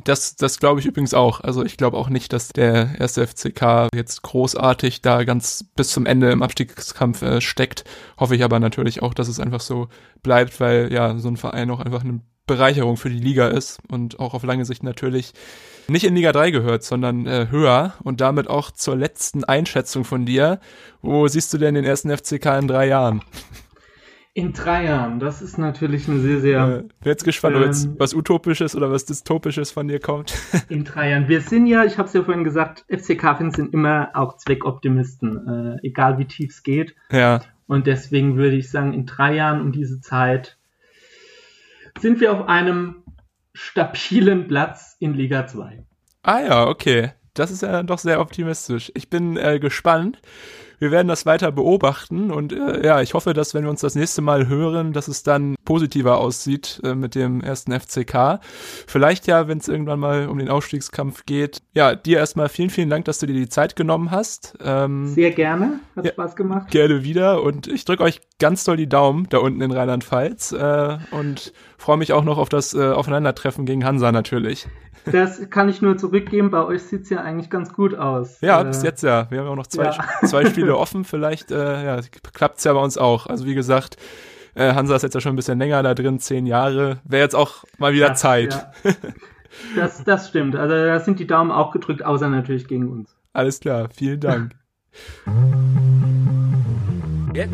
das, 0.03 0.35
das 0.35 0.59
glaube 0.59 0.79
ich 0.79 0.85
übrigens 0.85 1.13
auch. 1.13 1.41
Also 1.41 1.63
ich 1.63 1.77
glaube 1.77 1.97
auch 1.97 2.09
nicht, 2.09 2.33
dass 2.33 2.49
der 2.49 2.99
erste 2.99 3.25
FCK 3.25 3.89
jetzt 3.93 4.21
großartig 4.23 5.01
da 5.01 5.23
ganz 5.23 5.65
bis 5.75 5.89
zum 5.89 6.05
Ende 6.05 6.31
im 6.31 6.43
Abstiegskampf 6.43 7.21
äh, 7.21 7.41
steckt. 7.41 7.83
Hoffe 8.17 8.35
ich 8.35 8.43
aber 8.43 8.59
natürlich 8.59 9.01
auch, 9.01 9.13
dass 9.13 9.27
es 9.27 9.39
einfach 9.39 9.61
so 9.61 9.87
bleibt, 10.23 10.59
weil 10.59 10.91
ja 10.91 11.17
so 11.17 11.27
ein 11.27 11.37
Verein 11.37 11.69
auch 11.69 11.79
einfach 11.79 12.03
eine 12.03 12.21
Bereicherung 12.47 12.97
für 12.97 13.09
die 13.09 13.19
Liga 13.19 13.47
ist 13.47 13.79
und 13.89 14.19
auch 14.19 14.33
auf 14.33 14.43
lange 14.43 14.65
Sicht 14.65 14.83
natürlich 14.83 15.33
nicht 15.87 16.03
in 16.03 16.15
Liga 16.15 16.31
3 16.31 16.51
gehört, 16.51 16.83
sondern 16.83 17.27
äh, 17.27 17.47
höher 17.49 17.93
und 18.03 18.21
damit 18.21 18.49
auch 18.49 18.71
zur 18.71 18.95
letzten 18.95 19.43
Einschätzung 19.43 20.03
von 20.03 20.25
dir. 20.25 20.59
Wo 21.01 21.27
siehst 21.27 21.53
du 21.53 21.57
denn 21.57 21.75
den 21.75 21.85
ersten 21.85 22.15
FCK 22.15 22.45
in 22.59 22.67
drei 22.67 22.87
Jahren? 22.87 23.21
In 24.37 24.51
drei 24.51 24.83
Jahren, 24.83 25.21
das 25.21 25.41
ist 25.41 25.57
natürlich 25.57 26.09
eine 26.09 26.19
sehr, 26.19 26.41
sehr. 26.41 26.59
Äh, 26.59 26.81
bin 26.81 26.89
jetzt 27.05 27.23
gespannt, 27.23 27.55
ähm, 27.55 27.61
ob 27.61 27.67
jetzt 27.67 27.85
ähm, 27.85 27.95
was 27.97 28.13
Utopisches 28.13 28.75
oder 28.75 28.91
was 28.91 29.05
Dystopisches 29.05 29.71
von 29.71 29.87
dir 29.87 30.01
kommt. 30.01 30.33
in 30.67 30.83
drei 30.83 31.11
Jahren. 31.11 31.29
Wir 31.29 31.39
sind 31.39 31.67
ja, 31.67 31.85
ich 31.85 31.97
habe 31.97 32.09
es 32.09 32.13
ja 32.13 32.21
vorhin 32.21 32.43
gesagt, 32.43 32.83
FCK-Fans 32.89 33.55
sind 33.55 33.73
immer 33.73 34.09
auch 34.13 34.35
Zweckoptimisten, 34.35 35.79
äh, 35.81 35.87
egal 35.87 36.17
wie 36.17 36.25
tief 36.25 36.51
es 36.51 36.63
geht. 36.63 36.97
Ja. 37.13 37.43
Und 37.65 37.87
deswegen 37.87 38.35
würde 38.35 38.57
ich 38.57 38.69
sagen, 38.69 38.91
in 38.91 39.05
drei 39.05 39.35
Jahren 39.35 39.61
um 39.61 39.71
diese 39.71 40.01
Zeit 40.01 40.57
sind 42.01 42.19
wir 42.19 42.33
auf 42.33 42.49
einem 42.49 43.03
stabilen 43.53 44.49
Platz 44.49 44.97
in 44.99 45.13
Liga 45.13 45.47
2. 45.47 45.85
Ah 46.23 46.41
ja, 46.41 46.67
okay. 46.67 47.13
Das 47.35 47.51
ist 47.51 47.61
ja 47.61 47.83
doch 47.83 47.99
sehr 47.99 48.19
optimistisch. 48.19 48.91
Ich 48.95 49.09
bin 49.09 49.37
äh, 49.37 49.59
gespannt 49.59 50.19
wir 50.79 50.91
werden 50.91 51.07
das 51.07 51.25
weiter 51.25 51.51
beobachten 51.51 52.31
und 52.31 52.53
äh, 52.53 52.85
ja, 52.85 53.01
ich 53.01 53.13
hoffe, 53.13 53.33
dass 53.33 53.53
wenn 53.53 53.63
wir 53.63 53.69
uns 53.69 53.81
das 53.81 53.95
nächste 53.95 54.21
Mal 54.21 54.47
hören, 54.47 54.93
dass 54.93 55.07
es 55.07 55.23
dann 55.23 55.54
positiver 55.65 56.17
aussieht 56.19 56.79
äh, 56.83 56.95
mit 56.95 57.15
dem 57.15 57.41
ersten 57.41 57.77
FCK. 57.77 58.39
Vielleicht 58.87 59.27
ja, 59.27 59.47
wenn 59.47 59.57
es 59.57 59.67
irgendwann 59.67 59.99
mal 59.99 60.27
um 60.27 60.37
den 60.37 60.49
Ausstiegskampf 60.49 61.25
geht. 61.25 61.61
Ja, 61.73 61.95
dir 61.95 62.19
erstmal 62.19 62.49
vielen, 62.49 62.69
vielen 62.69 62.89
Dank, 62.89 63.05
dass 63.05 63.19
du 63.19 63.25
dir 63.25 63.33
die 63.33 63.49
Zeit 63.49 63.75
genommen 63.75 64.11
hast. 64.11 64.57
Ähm, 64.63 65.07
Sehr 65.07 65.31
gerne, 65.31 65.79
hat 65.95 66.05
ja, 66.05 66.11
Spaß 66.11 66.35
gemacht. 66.35 66.71
Gerne 66.71 67.03
wieder 67.03 67.43
und 67.43 67.67
ich 67.67 67.85
drücke 67.85 68.03
euch 68.03 68.21
ganz 68.39 68.63
doll 68.63 68.77
die 68.77 68.87
Daumen 68.87 69.27
da 69.29 69.39
unten 69.39 69.61
in 69.61 69.71
Rheinland-Pfalz 69.71 70.51
äh, 70.53 70.97
und 71.11 71.53
freue 71.77 71.97
mich 71.97 72.13
auch 72.13 72.23
noch 72.23 72.37
auf 72.37 72.49
das 72.49 72.73
äh, 72.73 72.91
Aufeinandertreffen 72.91 73.65
gegen 73.65 73.83
Hansa 73.83 74.11
natürlich. 74.11 74.67
Das 75.05 75.49
kann 75.49 75.69
ich 75.69 75.81
nur 75.81 75.97
zurückgeben. 75.97 76.49
Bei 76.49 76.63
euch 76.65 76.83
sieht's 76.83 77.09
ja 77.09 77.21
eigentlich 77.21 77.49
ganz 77.49 77.73
gut 77.73 77.95
aus. 77.95 78.41
Ja, 78.41 78.61
äh, 78.61 78.65
bis 78.65 78.81
jetzt 78.81 79.03
ja. 79.03 79.29
Wir 79.29 79.39
haben 79.39 79.47
auch 79.47 79.55
noch 79.55 79.67
zwei, 79.67 79.85
ja. 79.85 80.05
zwei 80.25 80.45
Spiele 80.45 80.75
offen. 80.77 81.05
Vielleicht 81.05 81.51
äh, 81.51 81.85
ja, 81.85 82.01
klappt's 82.33 82.63
ja 82.63 82.73
bei 82.73 82.79
uns 82.79 82.97
auch. 82.97 83.27
Also 83.27 83.45
wie 83.45 83.55
gesagt, 83.55 83.97
äh, 84.55 84.73
Hansa 84.73 84.95
ist 84.95 85.03
jetzt 85.03 85.13
ja 85.13 85.21
schon 85.21 85.33
ein 85.33 85.35
bisschen 85.35 85.59
länger 85.59 85.83
da 85.83 85.93
drin, 85.93 86.19
zehn 86.19 86.45
Jahre. 86.45 86.99
Wäre 87.03 87.23
jetzt 87.23 87.35
auch 87.35 87.63
mal 87.77 87.93
wieder 87.93 88.09
das, 88.09 88.19
Zeit. 88.19 88.53
Ja. 88.83 88.93
Das, 89.75 90.03
das 90.03 90.29
stimmt. 90.29 90.55
Also 90.55 90.75
da 90.75 90.99
sind 90.99 91.19
die 91.19 91.27
Daumen 91.27 91.51
auch 91.51 91.71
gedrückt, 91.71 92.03
außer 92.03 92.29
natürlich 92.29 92.67
gegen 92.67 92.89
uns. 92.89 93.15
Alles 93.33 93.59
klar, 93.59 93.89
vielen 93.93 94.19
Dank. 94.19 94.55
Yep. 97.35 97.49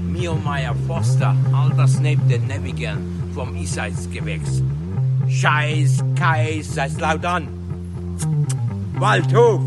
Mio 0.00 0.34
Meyer 0.36 0.74
Foster, 0.86 1.36
alter 1.52 1.86
Snape 1.86 2.20
der 2.30 2.38
Navigan 2.38 2.96
vom 3.34 3.54
Eastsides 3.54 4.10
Gewächs. 4.10 4.62
Scheiß 5.28 6.02
Kaiserslautern. 6.16 7.48
Waldhof. 8.94 9.60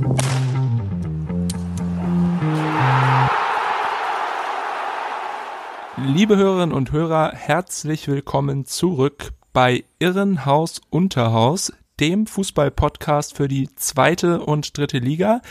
Liebe 6.00 6.38
Hörerinnen 6.38 6.76
und 6.76 6.92
Hörer, 6.92 7.32
herzlich 7.34 8.08
willkommen 8.08 8.66
zurück 8.66 9.32
bei 9.52 9.84
Irrenhaus 9.98 10.80
Unterhaus, 10.92 11.74
dem 12.00 12.28
Fußball-Podcast 12.28 13.36
für 13.36 13.48
die 13.48 13.74
zweite 13.76 14.42
und 14.42 14.78
dritte 14.78 15.00
Liga. 15.00 15.42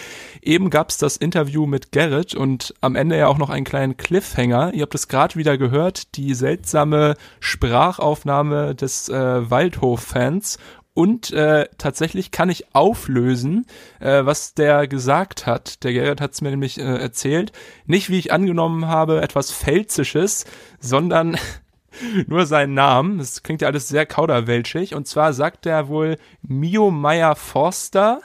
Eben 0.40 0.70
gab's 0.70 0.98
das 0.98 1.16
Interview 1.16 1.66
mit 1.66 1.90
Gerrit 1.90 2.36
und 2.36 2.74
am 2.80 2.94
Ende 2.94 3.18
ja 3.18 3.26
auch 3.26 3.38
noch 3.38 3.50
einen 3.50 3.64
kleinen 3.64 3.96
Cliffhanger. 3.96 4.72
Ihr 4.72 4.82
habt 4.82 4.94
es 4.94 5.08
gerade 5.08 5.34
wieder 5.34 5.58
gehört, 5.58 6.14
die 6.16 6.32
seltsame 6.32 7.16
Sprachaufnahme 7.40 8.76
des 8.76 9.08
äh, 9.08 9.50
Waldhof-Fans 9.50 10.58
und 10.96 11.30
äh, 11.30 11.68
tatsächlich 11.76 12.30
kann 12.30 12.48
ich 12.48 12.74
auflösen, 12.74 13.66
äh, 14.00 14.24
was 14.24 14.54
der 14.54 14.88
gesagt 14.88 15.44
hat. 15.44 15.84
Der 15.84 15.92
Gerrit 15.92 16.22
hat 16.22 16.32
es 16.32 16.40
mir 16.40 16.48
nämlich 16.48 16.80
äh, 16.80 16.84
erzählt. 16.84 17.52
Nicht, 17.84 18.08
wie 18.08 18.18
ich 18.18 18.32
angenommen 18.32 18.86
habe, 18.86 19.20
etwas 19.20 19.52
Pfälzisches, 19.52 20.46
sondern 20.80 21.36
nur 22.26 22.46
seinen 22.46 22.72
Namen. 22.72 23.18
Das 23.18 23.42
klingt 23.42 23.60
ja 23.60 23.68
alles 23.68 23.88
sehr 23.88 24.06
kauderwelschig. 24.06 24.94
Und 24.94 25.06
zwar 25.06 25.34
sagt 25.34 25.66
er 25.66 25.88
wohl 25.88 26.16
Mio 26.40 26.90
Meyer 26.90 27.36
Forster, 27.36 28.22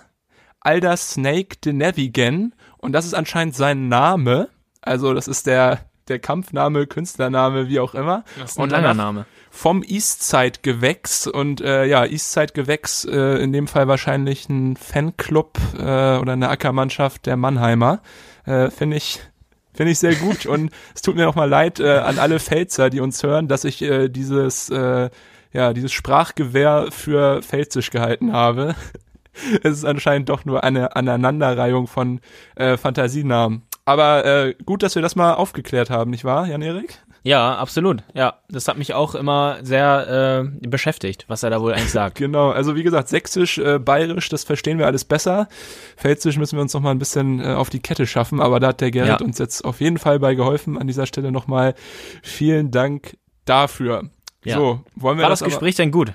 Alder 0.61 0.95
Snake 0.95 1.57
de 1.65 1.73
Navigan. 1.73 2.55
Und 2.77 2.93
das 2.93 3.05
ist 3.05 3.15
anscheinend 3.15 3.53
sein 3.53 3.89
Name. 3.89 4.47
Also 4.79 5.13
das 5.13 5.27
ist 5.27 5.45
der, 5.45 5.90
der 6.11 6.19
Kampfname, 6.19 6.85
Künstlername, 6.85 7.67
wie 7.67 7.79
auch 7.79 7.95
immer. 7.95 8.23
Das 8.39 8.51
ist 8.51 8.57
ein 8.57 8.63
und 8.63 8.69
langer 8.69 8.93
Name. 8.93 9.25
Vom 9.49 9.83
Eastside-Gewächs. 9.83 11.27
Und 11.27 11.61
äh, 11.61 11.85
ja, 11.85 12.05
Eastside-Gewächs, 12.05 13.05
äh, 13.05 13.41
in 13.41 13.53
dem 13.53 13.67
Fall 13.67 13.87
wahrscheinlich 13.87 14.47
ein 14.49 14.77
Fanclub 14.77 15.57
äh, 15.77 15.81
oder 16.17 16.33
eine 16.33 16.49
Ackermannschaft 16.49 17.25
der 17.25 17.37
Mannheimer. 17.37 18.01
Äh, 18.45 18.69
Finde 18.69 18.97
ich 18.97 19.19
Finde 19.73 19.93
ich 19.93 19.99
sehr 19.99 20.15
gut 20.15 20.45
und 20.45 20.69
es 20.95 21.01
tut 21.01 21.15
mir 21.15 21.23
nochmal 21.23 21.49
leid 21.49 21.79
äh, 21.79 21.99
an 21.99 22.19
alle 22.19 22.39
Pfälzer, 22.39 22.89
die 22.89 22.99
uns 22.99 23.23
hören, 23.23 23.47
dass 23.47 23.63
ich 23.63 23.81
äh, 23.81 24.09
dieses, 24.09 24.69
äh, 24.69 25.09
ja, 25.53 25.73
dieses 25.73 25.93
Sprachgewehr 25.93 26.87
für 26.91 27.41
pfälzisch 27.41 27.89
gehalten 27.89 28.33
habe. 28.33 28.75
es 29.63 29.77
ist 29.77 29.85
anscheinend 29.85 30.29
doch 30.29 30.45
nur 30.45 30.63
eine 30.63 30.95
Aneinanderreihung 30.95 31.87
von 31.87 32.19
äh, 32.55 32.77
Fantasienamen. 32.77 33.63
Aber 33.85 34.25
äh, 34.25 34.55
gut, 34.65 34.83
dass 34.83 34.95
wir 34.95 35.01
das 35.01 35.15
mal 35.15 35.33
aufgeklärt 35.33 35.89
haben, 35.89 36.11
nicht 36.11 36.23
wahr, 36.23 36.47
Jan-Erik? 36.47 36.99
Ja, 37.23 37.55
absolut. 37.55 38.03
Ja, 38.15 38.39
das 38.49 38.67
hat 38.67 38.77
mich 38.77 38.95
auch 38.95 39.13
immer 39.13 39.59
sehr 39.61 40.43
äh, 40.63 40.67
beschäftigt, 40.67 41.25
was 41.27 41.43
er 41.43 41.51
da 41.51 41.61
wohl 41.61 41.73
eigentlich 41.73 41.91
sagt. 41.91 42.17
genau, 42.17 42.49
also 42.49 42.75
wie 42.75 42.83
gesagt, 42.83 43.09
sächsisch, 43.09 43.59
äh, 43.59 43.77
bayerisch, 43.77 44.29
das 44.29 44.43
verstehen 44.43 44.79
wir 44.79 44.87
alles 44.87 45.05
besser. 45.05 45.47
Pfälzisch 45.97 46.37
müssen 46.37 46.57
wir 46.57 46.63
uns 46.63 46.73
noch 46.73 46.81
mal 46.81 46.91
ein 46.91 46.99
bisschen 46.99 47.39
äh, 47.39 47.53
auf 47.53 47.69
die 47.69 47.79
Kette 47.79 48.07
schaffen, 48.07 48.39
aber 48.39 48.59
da 48.59 48.69
hat 48.69 48.81
der 48.81 48.89
Gerrit 48.89 49.19
ja. 49.19 49.25
uns 49.25 49.37
jetzt 49.37 49.63
auf 49.63 49.81
jeden 49.81 49.99
Fall 49.99 50.19
bei 50.19 50.33
geholfen. 50.33 50.79
An 50.79 50.87
dieser 50.87 51.05
Stelle 51.05 51.31
nochmal 51.31 51.75
vielen 52.23 52.71
Dank 52.71 53.17
dafür. 53.45 54.09
Ja. 54.43 54.57
So, 54.57 54.81
wollen 54.95 55.17
wir 55.17 55.23
War 55.23 55.29
das, 55.29 55.39
das 55.39 55.49
Gespräch 55.49 55.75
denn 55.75 55.91
gut? 55.91 56.13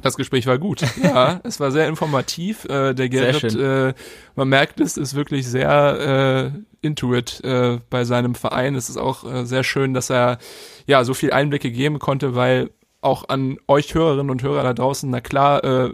Das 0.00 0.16
Gespräch 0.16 0.46
war 0.46 0.58
gut. 0.58 0.82
Ja, 1.02 1.40
es 1.44 1.60
war 1.60 1.70
sehr 1.70 1.86
informativ. 1.86 2.64
Äh, 2.64 2.94
der 2.94 3.08
Gerrit, 3.08 3.54
äh, 3.54 3.92
man 4.34 4.48
merkt 4.48 4.80
es, 4.80 4.96
ist 4.96 5.14
wirklich 5.14 5.46
sehr 5.46 6.52
äh, 6.54 6.58
Intuit 6.80 7.40
äh, 7.44 7.78
bei 7.90 8.04
seinem 8.04 8.34
Verein. 8.34 8.74
Es 8.74 8.88
ist 8.88 8.96
auch 8.96 9.30
äh, 9.30 9.44
sehr 9.44 9.64
schön, 9.64 9.92
dass 9.94 10.10
er 10.10 10.38
ja 10.86 11.04
so 11.04 11.14
viel 11.14 11.32
Einblicke 11.32 11.70
geben 11.70 11.98
konnte, 11.98 12.34
weil 12.34 12.70
auch 13.02 13.28
an 13.28 13.58
euch 13.66 13.94
Hörerinnen 13.94 14.30
und 14.30 14.42
Hörer 14.42 14.62
da 14.62 14.72
draußen, 14.72 15.10
na 15.10 15.20
klar, 15.20 15.64
äh, 15.64 15.92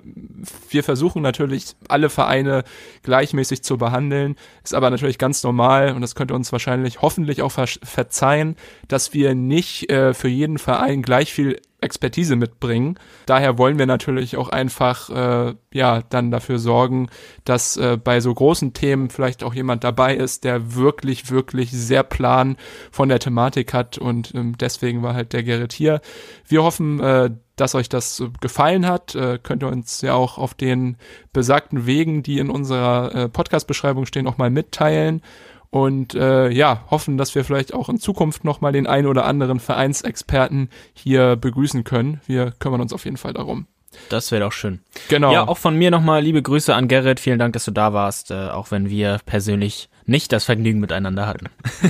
wir 0.68 0.84
versuchen 0.84 1.22
natürlich 1.22 1.74
alle 1.88 2.10
Vereine 2.10 2.64
gleichmäßig 3.02 3.62
zu 3.62 3.78
behandeln, 3.78 4.36
ist 4.62 4.74
aber 4.74 4.90
natürlich 4.90 5.18
ganz 5.18 5.42
normal 5.42 5.94
und 5.94 6.02
das 6.02 6.14
könnte 6.14 6.34
uns 6.34 6.52
wahrscheinlich 6.52 7.00
hoffentlich 7.00 7.40
auch 7.40 7.52
ver 7.52 7.66
verzeihen, 7.66 8.56
dass 8.88 9.14
wir 9.14 9.34
nicht 9.34 9.90
äh, 9.90 10.12
für 10.12 10.28
jeden 10.28 10.58
Verein 10.58 11.00
gleich 11.00 11.32
viel 11.32 11.58
Expertise 11.80 12.36
mitbringen. 12.36 12.98
Daher 13.26 13.56
wollen 13.56 13.78
wir 13.78 13.86
natürlich 13.86 14.36
auch 14.36 14.48
einfach 14.48 15.10
äh, 15.10 15.54
ja 15.72 16.02
dann 16.08 16.30
dafür 16.30 16.58
sorgen, 16.58 17.08
dass 17.44 17.76
äh, 17.76 17.96
bei 18.02 18.20
so 18.20 18.34
großen 18.34 18.72
Themen 18.72 19.10
vielleicht 19.10 19.44
auch 19.44 19.54
jemand 19.54 19.84
dabei 19.84 20.16
ist, 20.16 20.44
der 20.44 20.74
wirklich 20.74 21.30
wirklich 21.30 21.70
sehr 21.70 22.02
Plan 22.02 22.56
von 22.90 23.08
der 23.08 23.20
Thematik 23.20 23.74
hat 23.74 23.96
und 23.96 24.34
ähm, 24.34 24.56
deswegen 24.58 25.02
war 25.02 25.14
halt 25.14 25.32
der 25.32 25.44
Gerrit 25.44 25.72
hier. 25.72 26.00
Wir 26.46 26.64
hoffen, 26.64 27.00
äh, 27.00 27.30
dass 27.54 27.74
euch 27.74 27.88
das 27.88 28.22
gefallen 28.40 28.86
hat. 28.86 29.14
Äh, 29.14 29.38
könnt 29.42 29.62
ihr 29.62 29.68
uns 29.68 30.00
ja 30.00 30.14
auch 30.14 30.38
auf 30.38 30.54
den 30.54 30.96
besagten 31.32 31.86
Wegen, 31.86 32.22
die 32.22 32.38
in 32.38 32.50
unserer 32.50 33.14
äh, 33.14 33.28
Podcast-Beschreibung 33.28 34.06
stehen, 34.06 34.26
auch 34.26 34.38
mal 34.38 34.50
mitteilen 34.50 35.22
und 35.70 36.14
äh, 36.14 36.48
ja, 36.50 36.84
hoffen, 36.90 37.18
dass 37.18 37.34
wir 37.34 37.44
vielleicht 37.44 37.74
auch 37.74 37.88
in 37.88 37.98
Zukunft 37.98 38.44
nochmal 38.44 38.72
den 38.72 38.86
einen 38.86 39.06
oder 39.06 39.24
anderen 39.24 39.60
Vereinsexperten 39.60 40.70
hier 40.94 41.36
begrüßen 41.36 41.84
können. 41.84 42.20
Wir 42.26 42.52
kümmern 42.58 42.80
uns 42.80 42.92
auf 42.92 43.04
jeden 43.04 43.18
Fall 43.18 43.34
darum. 43.34 43.66
Das 44.08 44.30
wäre 44.30 44.44
doch 44.44 44.52
schön. 44.52 44.80
Genau. 45.08 45.32
Ja, 45.32 45.48
auch 45.48 45.58
von 45.58 45.76
mir 45.76 45.90
nochmal 45.90 46.22
liebe 46.22 46.42
Grüße 46.42 46.74
an 46.74 46.88
Gerrit. 46.88 47.20
Vielen 47.20 47.38
Dank, 47.38 47.54
dass 47.54 47.64
du 47.64 47.70
da 47.70 47.92
warst, 47.92 48.30
äh, 48.30 48.48
auch 48.48 48.70
wenn 48.70 48.90
wir 48.90 49.18
persönlich 49.24 49.88
nicht 50.04 50.32
das 50.32 50.44
Vergnügen 50.44 50.80
miteinander 50.80 51.26
hatten. 51.26 51.48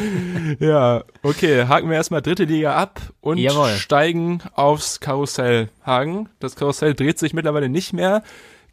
ja, 0.59 1.05
okay, 1.23 1.67
haken 1.67 1.89
wir 1.89 1.97
erstmal 1.97 2.23
dritte 2.23 2.45
Liga 2.45 2.75
ab 2.75 3.01
und 3.21 3.39
Jawohl. 3.39 3.71
steigen 3.71 4.43
aufs 4.55 5.01
Karussell. 5.01 5.69
Hagen, 5.85 6.29
das 6.41 6.57
Karussell 6.57 6.95
dreht 6.95 7.19
sich 7.19 7.33
mittlerweile 7.33 7.69
nicht 7.69 7.93
mehr. 7.93 8.23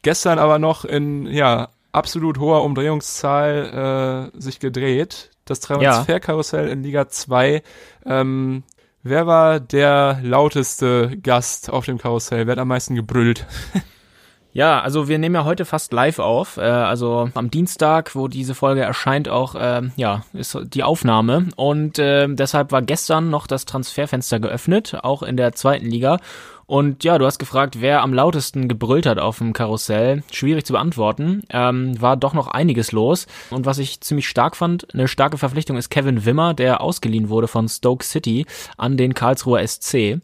Gestern 0.02 0.40
aber 0.40 0.60
noch 0.60 0.86
in 0.86 1.28
ja, 1.28 1.70
absolut 1.96 2.40
hoher 2.40 2.64
Umdrehungszahl 2.64 4.32
äh, 4.36 4.40
sich 4.40 4.60
gedreht. 4.60 5.32
Das 5.46 5.60
Transferkarussell 5.60 6.68
ja. 6.68 6.74
in 6.74 6.84
Liga 6.84 7.08
2. 7.08 7.62
Ähm, 8.06 8.64
wer 9.04 9.28
war 9.28 9.60
der 9.60 10.20
lauteste 10.22 11.18
Gast 11.22 11.70
auf 11.70 11.86
dem 11.86 11.98
Karussell? 11.98 12.48
Wer 12.48 12.54
hat 12.54 12.60
am 12.60 12.68
meisten 12.68 12.96
gebrüllt? 12.96 13.46
Ja, 14.56 14.80
also 14.80 15.10
wir 15.10 15.20
nehmen 15.20 15.36
ja 15.36 15.44
heute 15.44 15.66
fast 15.66 15.92
live 15.92 16.20
auf. 16.20 16.56
Äh, 16.56 16.62
also 16.62 17.30
am 17.34 17.52
Dienstag, 17.52 18.16
wo 18.16 18.30
diese 18.30 18.56
Folge 18.56 18.84
erscheint, 18.84 19.28
auch 19.28 19.54
äh, 19.56 19.82
ja 19.98 20.24
ist 20.32 20.58
die 20.74 20.82
Aufnahme 20.82 21.50
und 21.58 22.00
äh, 22.00 22.26
deshalb 22.30 22.72
war 22.72 22.82
gestern 22.82 23.30
noch 23.30 23.48
das 23.48 23.66
Transferfenster 23.66 24.40
geöffnet, 24.40 24.98
auch 25.04 25.24
in 25.24 25.36
der 25.36 25.52
zweiten 25.52 25.88
Liga. 25.88 26.20
Und 26.68 27.04
ja, 27.04 27.18
du 27.18 27.26
hast 27.26 27.38
gefragt, 27.38 27.82
wer 27.82 28.02
am 28.02 28.14
lautesten 28.14 28.70
gebrüllt 28.70 29.06
hat 29.06 29.20
auf 29.20 29.38
dem 29.40 29.52
Karussell. 29.52 30.24
Schwierig 30.32 30.66
zu 30.66 30.74
beantworten. 30.74 31.44
Ähm, 31.52 32.02
war 32.02 32.18
doch 32.18 32.34
noch 32.34 32.48
einiges 32.48 32.92
los. 32.92 33.28
Und 33.52 33.66
was 33.66 33.78
ich 33.78 34.02
ziemlich 34.02 34.28
stark 34.28 34.56
fand, 34.56 34.88
eine 34.94 35.08
starke 35.08 35.38
Verpflichtung 35.38 35.78
ist 35.78 35.90
Kevin 35.90 36.26
Wimmer, 36.26 36.54
der 36.54 36.82
ausgeliehen 36.82 37.30
wurde 37.30 37.48
von 37.48 37.68
Stoke 37.68 38.04
City 38.04 38.48
an 38.78 38.98
den 38.98 39.14
Karlsruher 39.14 39.68
SC. 39.68 40.22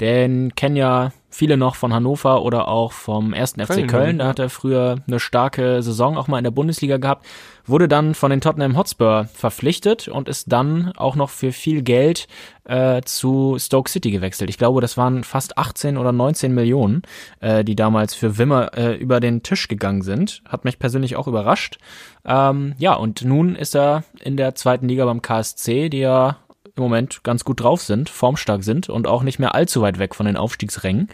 Den 0.00 0.54
kennen 0.54 0.76
ja 0.76 1.12
viele 1.34 1.56
noch 1.56 1.74
von 1.74 1.92
Hannover 1.92 2.42
oder 2.42 2.68
auch 2.68 2.92
vom 2.92 3.32
ersten 3.32 3.60
FC 3.60 3.74
Köln. 3.74 3.86
Köln. 3.86 4.18
Da 4.18 4.26
hat 4.26 4.38
er 4.38 4.48
früher 4.48 4.96
eine 5.06 5.20
starke 5.20 5.82
Saison 5.82 6.16
auch 6.16 6.28
mal 6.28 6.38
in 6.38 6.44
der 6.44 6.50
Bundesliga 6.50 6.96
gehabt. 6.96 7.26
Wurde 7.66 7.88
dann 7.88 8.14
von 8.14 8.30
den 8.30 8.40
Tottenham 8.40 8.76
Hotspur 8.76 9.28
verpflichtet 9.32 10.08
und 10.08 10.28
ist 10.28 10.52
dann 10.52 10.92
auch 10.96 11.16
noch 11.16 11.30
für 11.30 11.50
viel 11.52 11.82
Geld 11.82 12.28
äh, 12.64 13.02
zu 13.02 13.56
Stoke 13.58 13.90
City 13.90 14.10
gewechselt. 14.10 14.50
Ich 14.50 14.58
glaube, 14.58 14.80
das 14.80 14.96
waren 14.96 15.24
fast 15.24 15.58
18 15.58 15.96
oder 15.96 16.12
19 16.12 16.54
Millionen, 16.54 17.02
äh, 17.40 17.64
die 17.64 17.76
damals 17.76 18.14
für 18.14 18.38
Wimmer 18.38 18.76
äh, 18.76 18.94
über 18.94 19.20
den 19.20 19.42
Tisch 19.42 19.68
gegangen 19.68 20.02
sind. 20.02 20.42
Hat 20.48 20.64
mich 20.64 20.78
persönlich 20.78 21.16
auch 21.16 21.26
überrascht. 21.26 21.78
Ähm, 22.24 22.74
ja, 22.78 22.94
und 22.94 23.24
nun 23.24 23.56
ist 23.56 23.74
er 23.74 24.04
in 24.20 24.36
der 24.36 24.54
zweiten 24.54 24.88
Liga 24.88 25.04
beim 25.04 25.22
KSC, 25.22 25.88
die 25.88 26.00
ja 26.00 26.38
im 26.76 26.82
Moment 26.82 27.22
ganz 27.22 27.44
gut 27.44 27.60
drauf 27.60 27.82
sind, 27.82 28.10
formstark 28.10 28.64
sind 28.64 28.88
und 28.88 29.06
auch 29.06 29.22
nicht 29.22 29.38
mehr 29.38 29.54
allzu 29.54 29.80
weit 29.82 29.98
weg 29.98 30.14
von 30.14 30.26
den 30.26 30.36
Aufstiegsrängen. 30.36 31.08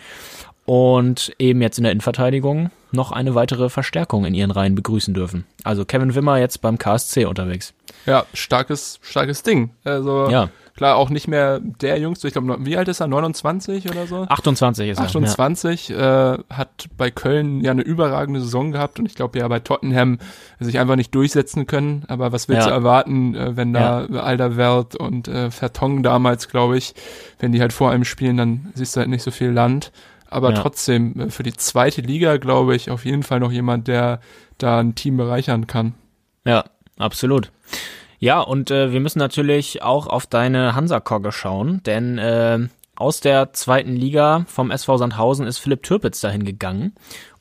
Und 0.71 1.33
eben 1.41 1.63
jetzt 1.63 1.79
in 1.79 1.83
der 1.83 1.91
Innenverteidigung 1.91 2.71
noch 2.93 3.11
eine 3.11 3.35
weitere 3.35 3.69
Verstärkung 3.69 4.25
in 4.25 4.35
ihren 4.35 4.53
Reihen 4.53 4.77
begrüßen 4.77 5.13
dürfen. 5.13 5.45
Also 5.65 5.85
Kevin 5.85 6.15
Wimmer 6.15 6.39
jetzt 6.39 6.61
beim 6.61 6.79
KSC 6.79 7.25
unterwegs. 7.25 7.75
Ja, 8.07 8.25
starkes, 8.35 9.01
starkes 9.03 9.43
Ding. 9.43 9.71
Also 9.83 10.31
ja. 10.31 10.49
klar, 10.77 10.95
auch 10.95 11.11
nicht 11.11 11.27
mehr 11.27 11.59
der 11.59 11.99
Jüngste. 11.99 12.29
Ich 12.29 12.35
glaube, 12.35 12.57
wie 12.61 12.77
alt 12.77 12.87
ist 12.87 13.01
er? 13.01 13.09
29 13.09 13.91
oder 13.91 14.07
so? 14.07 14.27
28 14.29 14.91
ist 14.91 14.99
er. 14.99 15.07
28, 15.07 15.89
ja. 15.89 16.35
äh, 16.35 16.39
hat 16.51 16.87
bei 16.97 17.11
Köln 17.11 17.63
ja 17.63 17.73
eine 17.73 17.83
überragende 17.83 18.41
Saison 18.41 18.71
gehabt 18.71 19.01
und 19.01 19.07
ich 19.07 19.17
glaube 19.17 19.41
ja 19.41 19.49
bei 19.49 19.59
Tottenham 19.59 20.21
sich 20.61 20.79
einfach 20.79 20.95
nicht 20.95 21.13
durchsetzen 21.13 21.67
können. 21.67 22.05
Aber 22.07 22.31
was 22.31 22.49
willst 22.49 22.63
ja. 22.63 22.69
du 22.69 22.75
erwarten, 22.75 23.35
äh, 23.35 23.57
wenn 23.57 23.73
da 23.73 24.07
ja. 24.09 24.21
Alderweireld 24.21 24.95
und 24.95 25.27
äh, 25.27 25.51
Vertong 25.51 26.05
damals, 26.05 26.47
glaube 26.47 26.79
ich, 26.79 26.95
wenn 27.41 27.51
die 27.51 27.61
halt 27.61 27.73
vor 27.73 27.91
einem 27.91 28.05
spielen, 28.05 28.37
dann 28.37 28.71
siehst 28.75 28.95
du 28.95 29.01
halt 29.01 29.11
nicht 29.11 29.25
so 29.25 29.33
viel 29.33 29.51
Land. 29.51 29.91
Aber 30.31 30.53
ja. 30.53 30.61
trotzdem, 30.61 31.21
äh, 31.21 31.31
für 31.31 31.43
die 31.43 31.53
zweite 31.53 32.01
Liga, 32.01 32.37
glaube 32.39 32.75
ich, 32.75 32.91
auf 32.91 33.05
jeden 33.05 33.23
Fall 33.23 33.41
noch 33.41 33.53
jemand, 33.53 33.89
der 33.89 34.21
da 34.59 34.79
ein 34.79 34.95
Team 34.95 35.17
bereichern 35.17 35.67
kann. 35.67 35.95
Ja, 36.45 36.65
absolut. 36.99 37.51
Ja, 38.19 38.41
und 38.41 38.71
äh, 38.71 38.93
wir 38.93 39.01
müssen 39.01 39.19
natürlich 39.19 39.83
auch 39.83 40.07
auf 40.07 40.27
deine 40.27 40.75
Hansa-Kogge 40.75 41.33
schauen, 41.33 41.83
denn 41.85 42.19
äh, 42.19 42.59
aus 42.95 43.21
der 43.21 43.53
zweiten 43.55 43.97
Liga 43.97 44.45
vom 44.47 44.71
SV 44.71 44.99
Sandhausen 44.99 45.47
ist 45.47 45.59
Philipp 45.59 45.83
Türpitz 45.83 46.21
dahin 46.21 46.45
gegangen 46.45 46.95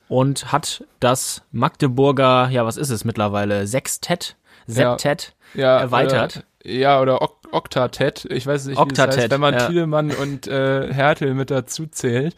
und 0.08 0.52
hat 0.52 0.86
das 1.02 1.44
Magdeburger, 1.52 2.50
ja, 2.50 2.66
was 2.66 2.78
ist 2.78 2.90
es 2.90 3.04
mittlerweile, 3.04 3.68
Sextett, 3.68 4.38
Septett 4.68 5.34
ja, 5.54 5.62
ja, 5.62 5.80
erweitert. 5.80 6.46
Oder, 6.64 6.72
ja, 6.72 7.02
oder 7.02 7.22
ok 7.22 7.40
Oktatet, 7.52 8.26
ich 8.26 8.46
weiß 8.46 8.66
nicht, 8.66 8.80
wie 8.80 8.94
das 8.94 9.18
heißt, 9.18 9.32
wenn 9.32 9.42
man 9.42 9.56
ja. 9.56 9.68
Thielemann 9.68 10.12
und 10.12 10.48
äh, 10.48 10.94
Hertel 10.94 11.34
mit 11.34 11.50
dazu 11.50 11.88
zählt. 11.88 12.36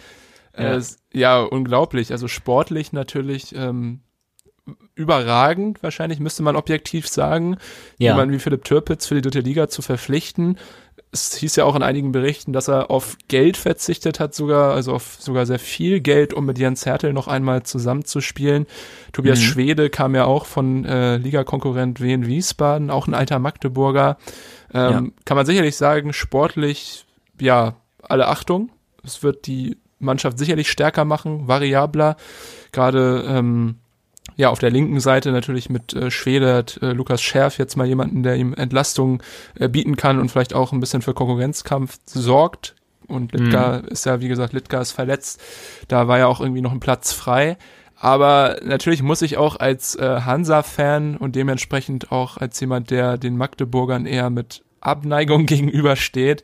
Ja. 0.57 0.77
Äh, 0.77 0.81
ja, 1.13 1.41
unglaublich. 1.41 2.11
Also 2.11 2.27
sportlich 2.27 2.93
natürlich 2.93 3.55
ähm, 3.55 4.01
überragend, 4.95 5.81
wahrscheinlich 5.83 6.19
müsste 6.19 6.43
man 6.43 6.55
objektiv 6.55 7.07
sagen, 7.07 7.57
ja. 7.97 8.11
jemanden 8.11 8.33
wie 8.33 8.39
Philipp 8.39 8.63
Türpitz 8.63 9.07
für 9.07 9.15
die 9.15 9.21
dritte 9.21 9.39
Liga 9.39 9.67
zu 9.67 9.81
verpflichten. 9.81 10.57
Es 11.13 11.35
hieß 11.35 11.57
ja 11.57 11.65
auch 11.65 11.75
in 11.75 11.83
einigen 11.83 12.13
Berichten, 12.13 12.53
dass 12.53 12.69
er 12.69 12.89
auf 12.89 13.17
Geld 13.27 13.57
verzichtet 13.57 14.21
hat, 14.21 14.33
sogar, 14.33 14.73
also 14.73 14.93
auf 14.93 15.17
sogar 15.19 15.45
sehr 15.45 15.59
viel 15.59 15.99
Geld, 15.99 16.33
um 16.33 16.45
mit 16.45 16.57
Jens 16.57 16.85
Hertel 16.85 17.11
noch 17.11 17.27
einmal 17.27 17.63
zusammenzuspielen. 17.63 18.65
Tobias 19.11 19.39
mhm. 19.39 19.43
Schwede 19.43 19.89
kam 19.89 20.15
ja 20.15 20.23
auch 20.23 20.45
von 20.45 20.85
äh, 20.85 21.17
Ligakonkurrent 21.17 21.99
Wien 21.99 22.27
Wiesbaden, 22.27 22.89
auch 22.89 23.07
ein 23.07 23.13
alter 23.13 23.39
Magdeburger. 23.39 24.17
Ähm, 24.73 24.91
ja. 24.91 25.03
Kann 25.25 25.35
man 25.35 25.45
sicherlich 25.45 25.75
sagen, 25.75 26.13
sportlich, 26.13 27.05
ja, 27.39 27.75
alle 28.03 28.27
Achtung. 28.27 28.69
Es 29.03 29.21
wird 29.21 29.47
die 29.47 29.77
Mannschaft 30.01 30.37
sicherlich 30.37 30.69
stärker 30.69 31.05
machen, 31.05 31.47
variabler. 31.47 32.17
Gerade 32.71 33.25
ähm, 33.27 33.75
ja 34.35 34.49
auf 34.49 34.59
der 34.59 34.71
linken 34.71 34.99
Seite 34.99 35.31
natürlich 35.31 35.69
mit 35.69 35.93
äh, 35.93 36.11
Schwede 36.11 36.53
hat 36.53 36.79
äh, 36.81 36.93
Lukas 36.93 37.21
Scherf 37.21 37.57
jetzt 37.57 37.75
mal 37.75 37.87
jemanden, 37.87 38.23
der 38.23 38.35
ihm 38.35 38.53
Entlastung 38.53 39.21
äh, 39.55 39.67
bieten 39.67 39.95
kann 39.95 40.19
und 40.19 40.29
vielleicht 40.29 40.53
auch 40.53 40.71
ein 40.71 40.79
bisschen 40.79 41.01
für 41.01 41.13
Konkurrenzkampf 41.13 41.99
sorgt. 42.05 42.75
Und 43.07 43.33
Litka 43.33 43.79
mhm. 43.79 43.87
ist 43.89 44.05
ja, 44.05 44.21
wie 44.21 44.27
gesagt, 44.27 44.53
Litka 44.53 44.79
ist 44.79 44.91
verletzt. 44.91 45.41
Da 45.87 46.07
war 46.07 46.19
ja 46.19 46.27
auch 46.27 46.39
irgendwie 46.39 46.61
noch 46.61 46.71
ein 46.71 46.79
Platz 46.79 47.11
frei. 47.11 47.57
Aber 47.95 48.57
natürlich 48.63 49.03
muss 49.03 49.21
ich 49.21 49.37
auch 49.37 49.57
als 49.57 49.95
äh, 49.95 50.21
Hansa-Fan 50.21 51.17
und 51.17 51.35
dementsprechend 51.35 52.11
auch 52.11 52.37
als 52.37 52.59
jemand, 52.59 52.89
der 52.89 53.17
den 53.17 53.37
Magdeburgern 53.37 54.05
eher 54.07 54.29
mit 54.29 54.63
Abneigung 54.79 55.45
gegenübersteht, 55.45 56.43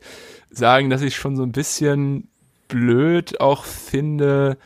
sagen, 0.50 0.88
dass 0.88 1.02
ich 1.02 1.16
schon 1.16 1.36
so 1.36 1.42
ein 1.42 1.52
bisschen 1.52 2.27
blöd 2.68 3.40
auch 3.40 3.64
finde, 3.64 4.58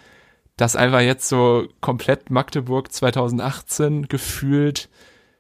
dass 0.57 0.77
einfach 0.77 1.01
jetzt 1.01 1.29
so 1.29 1.67
komplett 1.81 2.31
Magdeburg 2.31 2.93
2018 2.93 4.09
gefühlt 4.09 4.89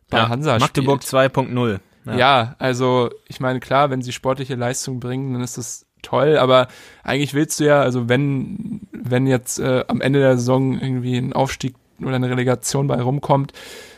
bei 0.08 0.18
ja, 0.18 0.28
Hansa 0.28 0.58
Magdeburg 0.58 1.02
2.0. 1.02 1.80
Ja. 2.04 2.16
ja, 2.16 2.56
also 2.58 3.10
ich 3.28 3.40
meine, 3.40 3.60
klar, 3.60 3.90
wenn 3.90 4.02
sie 4.02 4.12
sportliche 4.12 4.56
Leistung 4.56 4.98
bringen, 5.00 5.32
dann 5.34 5.42
ist 5.42 5.58
das 5.58 5.86
toll, 6.02 6.36
aber 6.36 6.68
eigentlich 7.04 7.34
willst 7.34 7.60
du 7.60 7.64
ja, 7.64 7.80
also 7.80 8.08
wenn, 8.08 8.80
wenn 8.90 9.26
jetzt 9.26 9.60
äh, 9.60 9.84
am 9.86 10.00
Ende 10.00 10.18
der 10.18 10.36
Saison 10.36 10.78
irgendwie 10.80 11.16
ein 11.16 11.32
Aufstieg 11.32 11.76
oder 12.00 12.16
eine 12.16 12.28
Relegation 12.28 12.88
bei 12.88 13.00
rumkommt, 13.00 13.52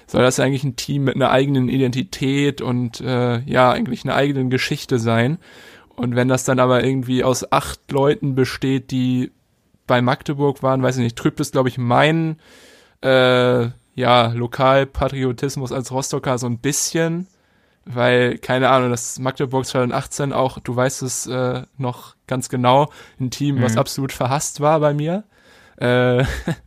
soll 0.06 0.22
das 0.22 0.38
eigentlich 0.38 0.64
ein 0.64 0.76
Team 0.76 1.04
mit 1.04 1.14
einer 1.14 1.30
eigenen 1.30 1.68
Identität 1.68 2.60
und 2.60 3.00
äh, 3.00 3.40
ja, 3.40 3.72
eigentlich 3.72 4.04
einer 4.04 4.14
eigenen 4.14 4.50
Geschichte 4.50 4.98
sein. 4.98 5.38
Und 5.97 6.16
wenn 6.16 6.28
das 6.28 6.45
dann 6.45 6.59
aber 6.59 6.84
irgendwie 6.84 7.22
aus 7.22 7.51
acht 7.53 7.90
Leuten 7.90 8.34
besteht, 8.34 8.90
die 8.90 9.32
bei 9.86 10.03
Magdeburg 10.03 10.62
waren, 10.62 10.82
weiß 10.82 10.97
ich 10.97 11.03
nicht, 11.03 11.16
trübt 11.16 11.40
es, 11.40 11.53
glaube 11.53 11.68
ich, 11.68 11.78
mein 11.78 12.38
äh, 13.03 13.68
ja, 13.95 14.26
Lokalpatriotismus 14.28 15.72
als 15.72 15.92
Rostocker 15.92 16.38
so 16.38 16.47
ein 16.47 16.59
bisschen, 16.59 17.28
weil, 17.84 18.38
keine 18.38 18.70
Ahnung, 18.70 18.90
das 18.90 19.18
Magdeburg 19.18 19.66
2018 19.66 20.32
auch, 20.32 20.59
du 20.59 20.74
weißt 20.74 21.03
es 21.03 21.26
äh, 21.26 21.62
noch 21.76 22.16
ganz 22.26 22.49
genau, 22.49 22.90
ein 23.20 23.30
Team, 23.30 23.57
mhm. 23.57 23.62
was 23.62 23.76
absolut 23.76 24.12
verhasst 24.12 24.61
war 24.61 24.80
bei 24.80 24.95
mir. 24.95 25.24
Äh, 25.76 26.24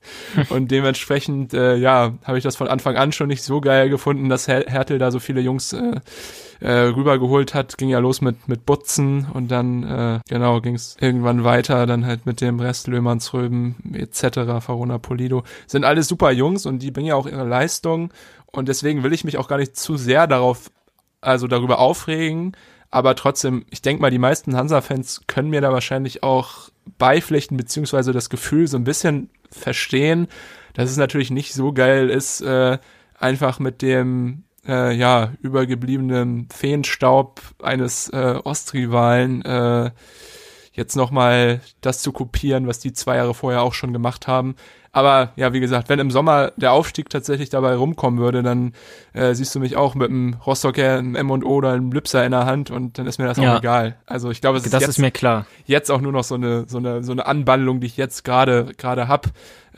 und 0.50 0.70
dementsprechend, 0.70 1.54
äh, 1.54 1.76
ja, 1.76 2.14
habe 2.24 2.38
ich 2.38 2.44
das 2.44 2.56
von 2.56 2.68
Anfang 2.68 2.96
an 2.96 3.12
schon 3.12 3.28
nicht 3.28 3.42
so 3.42 3.60
geil 3.60 3.88
gefunden, 3.88 4.28
dass 4.28 4.48
Her 4.48 4.64
Hertel 4.66 4.98
da 4.98 5.10
so 5.10 5.18
viele 5.18 5.40
Jungs 5.40 5.72
äh, 5.72 6.00
äh, 6.60 6.70
rübergeholt 6.70 7.54
hat. 7.54 7.78
Ging 7.78 7.88
ja 7.88 7.98
los 7.98 8.20
mit, 8.20 8.48
mit 8.48 8.66
Butzen 8.66 9.26
und 9.32 9.50
dann, 9.50 9.82
äh, 9.82 10.20
genau, 10.28 10.60
ging 10.60 10.74
es 10.74 10.96
irgendwann 11.00 11.44
weiter, 11.44 11.86
dann 11.86 12.06
halt 12.06 12.26
mit 12.26 12.40
dem 12.40 12.60
Rest 12.60 12.86
Löhmannsröben 12.86 13.94
etc., 13.94 14.64
Farona 14.64 14.98
Polido. 14.98 15.44
Sind 15.66 15.84
alles 15.84 16.08
super 16.08 16.30
Jungs 16.30 16.66
und 16.66 16.80
die 16.80 16.90
bringen 16.90 17.08
ja 17.08 17.14
auch 17.16 17.26
ihre 17.26 17.46
Leistung 17.46 18.12
und 18.46 18.68
deswegen 18.68 19.02
will 19.02 19.12
ich 19.12 19.24
mich 19.24 19.38
auch 19.38 19.48
gar 19.48 19.58
nicht 19.58 19.76
zu 19.76 19.96
sehr 19.96 20.26
darauf, 20.26 20.70
also 21.20 21.46
darüber 21.48 21.78
aufregen, 21.80 22.56
aber 22.90 23.14
trotzdem, 23.14 23.66
ich 23.70 23.82
denke 23.82 24.00
mal, 24.00 24.10
die 24.10 24.18
meisten 24.18 24.56
Hansa-Fans 24.56 25.22
können 25.26 25.50
mir 25.50 25.60
da 25.60 25.72
wahrscheinlich 25.72 26.22
auch 26.22 26.70
beipflichten, 26.96 27.56
beziehungsweise 27.56 28.12
das 28.12 28.30
Gefühl 28.30 28.66
so 28.66 28.78
ein 28.78 28.84
bisschen 28.84 29.28
verstehen, 29.50 30.28
dass 30.74 30.90
es 30.90 30.96
natürlich 30.96 31.30
nicht 31.30 31.54
so 31.54 31.72
geil 31.72 32.10
ist, 32.10 32.40
äh, 32.40 32.78
einfach 33.18 33.58
mit 33.58 33.82
dem 33.82 34.44
äh, 34.66 34.94
ja, 34.94 35.32
übergebliebenen 35.40 36.48
Feenstaub 36.50 37.40
eines 37.62 38.08
äh, 38.10 38.38
Ostrivalen 38.44 39.42
äh, 39.42 39.90
jetzt 40.72 40.94
nochmal 40.94 41.60
das 41.80 42.02
zu 42.02 42.12
kopieren, 42.12 42.66
was 42.66 42.78
die 42.78 42.92
zwei 42.92 43.16
Jahre 43.16 43.34
vorher 43.34 43.62
auch 43.62 43.74
schon 43.74 43.92
gemacht 43.92 44.28
haben. 44.28 44.54
Aber 44.92 45.32
ja, 45.36 45.52
wie 45.52 45.60
gesagt, 45.60 45.88
wenn 45.88 45.98
im 45.98 46.10
Sommer 46.10 46.52
der 46.56 46.72
Aufstieg 46.72 47.10
tatsächlich 47.10 47.50
dabei 47.50 47.74
rumkommen 47.74 48.18
würde, 48.18 48.42
dann 48.42 48.72
äh, 49.12 49.34
siehst 49.34 49.54
du 49.54 49.60
mich 49.60 49.76
auch 49.76 49.94
mit 49.94 50.10
einem 50.10 50.34
Rostocker, 50.46 50.98
einem 50.98 51.14
M&O 51.14 51.48
oder 51.48 51.72
einem 51.72 51.92
Lübser 51.92 52.24
in 52.24 52.32
der 52.32 52.46
Hand 52.46 52.70
und 52.70 52.98
dann 52.98 53.06
ist 53.06 53.18
mir 53.18 53.26
das 53.26 53.38
ja. 53.38 53.54
auch 53.54 53.58
egal. 53.58 53.96
Also 54.06 54.30
ich 54.30 54.40
glaube, 54.40 54.58
es 54.58 54.64
ist, 54.64 54.72
das 54.72 54.82
jetzt, 54.82 54.90
ist 54.90 54.98
mir 54.98 55.10
klar. 55.10 55.46
jetzt 55.66 55.90
auch 55.90 56.00
nur 56.00 56.12
noch 56.12 56.24
so 56.24 56.36
eine, 56.36 56.64
so 56.68 56.78
eine, 56.78 57.04
so 57.04 57.12
eine 57.12 57.26
Anbandlung, 57.26 57.80
die 57.80 57.86
ich 57.86 57.96
jetzt 57.96 58.24
gerade, 58.24 58.72
gerade 58.76 59.08
hab. 59.08 59.26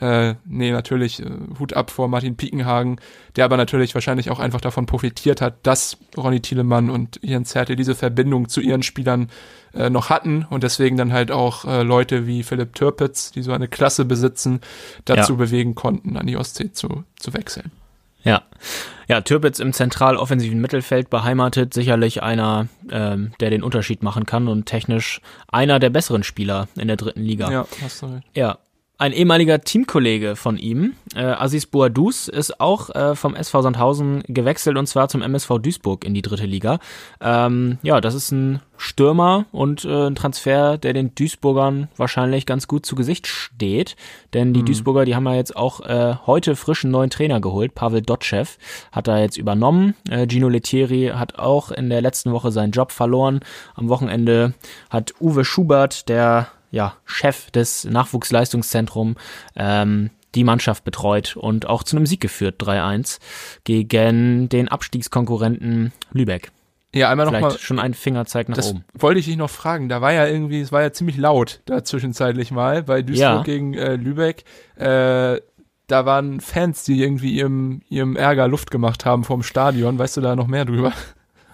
Äh, 0.01 0.33
nee, 0.45 0.71
natürlich, 0.71 1.21
äh, 1.21 1.29
Hut 1.59 1.73
ab 1.73 1.91
vor 1.91 2.07
Martin 2.07 2.35
Piekenhagen, 2.35 2.99
der 3.35 3.45
aber 3.45 3.55
natürlich 3.55 3.93
wahrscheinlich 3.93 4.31
auch 4.31 4.39
einfach 4.39 4.59
davon 4.59 4.87
profitiert 4.87 5.41
hat, 5.41 5.55
dass 5.61 5.97
Ronny 6.17 6.41
Thielemann 6.41 6.89
und 6.89 7.19
Jens 7.21 7.53
Hertel 7.53 7.75
diese 7.75 7.93
Verbindung 7.93 8.49
zu 8.49 8.61
ihren 8.61 8.81
Spielern 8.81 9.29
äh, 9.75 9.91
noch 9.91 10.09
hatten 10.09 10.47
und 10.49 10.63
deswegen 10.63 10.97
dann 10.97 11.13
halt 11.13 11.31
auch 11.31 11.65
äh, 11.65 11.83
Leute 11.83 12.25
wie 12.25 12.41
Philipp 12.41 12.73
Türpitz, 12.73 13.31
die 13.31 13.43
so 13.43 13.51
eine 13.51 13.67
Klasse 13.67 14.03
besitzen, 14.03 14.61
dazu 15.05 15.33
ja. 15.33 15.37
bewegen 15.37 15.75
konnten, 15.75 16.17
an 16.17 16.25
die 16.25 16.35
Ostsee 16.35 16.71
zu, 16.71 17.03
zu 17.19 17.35
wechseln. 17.35 17.71
Ja. 18.23 18.41
Ja, 19.07 19.21
Türpitz 19.21 19.59
im 19.59 19.71
zentral-offensiven 19.71 20.59
Mittelfeld 20.59 21.11
beheimatet, 21.11 21.73
sicherlich 21.75 22.23
einer, 22.23 22.67
ähm, 22.89 23.33
der 23.39 23.51
den 23.51 23.61
Unterschied 23.61 24.01
machen 24.01 24.25
kann 24.25 24.47
und 24.47 24.65
technisch 24.65 25.21
einer 25.47 25.79
der 25.79 25.89
besseren 25.91 26.23
Spieler 26.23 26.69
in 26.75 26.87
der 26.87 26.97
dritten 26.97 27.21
Liga. 27.21 27.51
Ja, 27.51 27.67
hast 27.81 28.01
du 28.01 28.07
recht. 28.07 28.25
Ja, 28.33 28.57
ein 29.01 29.13
ehemaliger 29.13 29.61
Teamkollege 29.61 30.35
von 30.35 30.59
ihm, 30.59 30.93
äh, 31.15 31.23
Aziz 31.23 31.65
Bouadouz, 31.65 32.27
ist 32.27 32.61
auch 32.61 32.91
äh, 32.91 33.15
vom 33.15 33.33
SV 33.33 33.63
Sandhausen 33.63 34.21
gewechselt 34.27 34.77
und 34.77 34.85
zwar 34.85 35.09
zum 35.09 35.23
MSV 35.23 35.57
Duisburg 35.57 36.05
in 36.05 36.13
die 36.13 36.21
dritte 36.21 36.45
Liga. 36.45 36.77
Ähm, 37.19 37.79
ja, 37.81 37.99
das 37.99 38.13
ist 38.13 38.31
ein 38.31 38.61
Stürmer 38.77 39.45
und 39.51 39.85
äh, 39.85 40.05
ein 40.05 40.13
Transfer, 40.13 40.77
der 40.77 40.93
den 40.93 41.15
Duisburgern 41.15 41.87
wahrscheinlich 41.97 42.45
ganz 42.45 42.67
gut 42.67 42.85
zu 42.85 42.93
Gesicht 42.93 43.25
steht. 43.25 43.95
Denn 44.35 44.53
die 44.53 44.61
mhm. 44.61 44.67
Duisburger, 44.67 45.03
die 45.03 45.15
haben 45.15 45.25
ja 45.25 45.33
jetzt 45.33 45.55
auch 45.55 45.79
äh, 45.81 46.17
heute 46.27 46.55
frischen 46.55 46.91
neuen 46.91 47.09
Trainer 47.09 47.41
geholt. 47.41 47.73
Pavel 47.73 48.03
Dotschew 48.03 48.45
hat 48.91 49.07
da 49.07 49.17
jetzt 49.17 49.37
übernommen. 49.37 49.95
Äh, 50.11 50.27
Gino 50.29 50.47
Lettieri 50.47 51.13
hat 51.15 51.39
auch 51.39 51.71
in 51.71 51.89
der 51.89 52.01
letzten 52.01 52.33
Woche 52.33 52.51
seinen 52.51 52.71
Job 52.71 52.91
verloren. 52.91 53.39
Am 53.73 53.89
Wochenende 53.89 54.53
hat 54.91 55.15
Uwe 55.19 55.43
Schubert, 55.43 56.07
der 56.07 56.49
ja, 56.71 56.95
Chef 57.05 57.51
des 57.51 57.85
Nachwuchsleistungszentrums 57.85 59.15
ähm, 59.55 60.09
die 60.33 60.43
Mannschaft 60.43 60.83
betreut 60.83 61.35
und 61.35 61.67
auch 61.67 61.83
zu 61.83 61.97
einem 61.97 62.05
Sieg 62.05 62.21
geführt, 62.21 62.61
3-1, 62.61 63.19
gegen 63.65 64.49
den 64.49 64.69
Abstiegskonkurrenten 64.69 65.91
Lübeck. 66.13 66.51
Ja, 66.93 67.09
einmal 67.09 67.25
nochmal. 67.25 67.57
Schon 67.57 67.79
ein 67.79 67.93
Fingerzeig 67.93 68.49
nach 68.49 68.57
das 68.57 68.71
oben. 68.71 68.83
Wollte 68.93 69.19
ich 69.19 69.25
dich 69.25 69.37
noch 69.37 69.49
fragen. 69.49 69.87
Da 69.87 70.01
war 70.01 70.11
ja 70.11 70.27
irgendwie, 70.27 70.59
es 70.59 70.71
war 70.71 70.81
ja 70.81 70.91
ziemlich 70.91 71.17
laut 71.17 71.61
da 71.65 71.83
zwischenzeitlich 71.83 72.51
mal 72.51 72.83
bei 72.83 73.01
Duisburg 73.01 73.19
ja. 73.19 73.43
gegen 73.43 73.73
äh, 73.73 73.95
Lübeck. 73.95 74.43
Äh, 74.75 75.39
da 75.87 76.05
waren 76.05 76.41
Fans, 76.41 76.83
die 76.83 77.01
irgendwie 77.01 77.33
ihrem, 77.33 77.81
ihrem 77.89 78.15
Ärger 78.15 78.47
Luft 78.47 78.71
gemacht 78.71 79.05
haben 79.05 79.23
vom 79.23 79.43
Stadion. 79.43 79.99
Weißt 79.99 80.17
du 80.17 80.21
da 80.21 80.35
noch 80.35 80.47
mehr 80.47 80.65
drüber? 80.65 80.91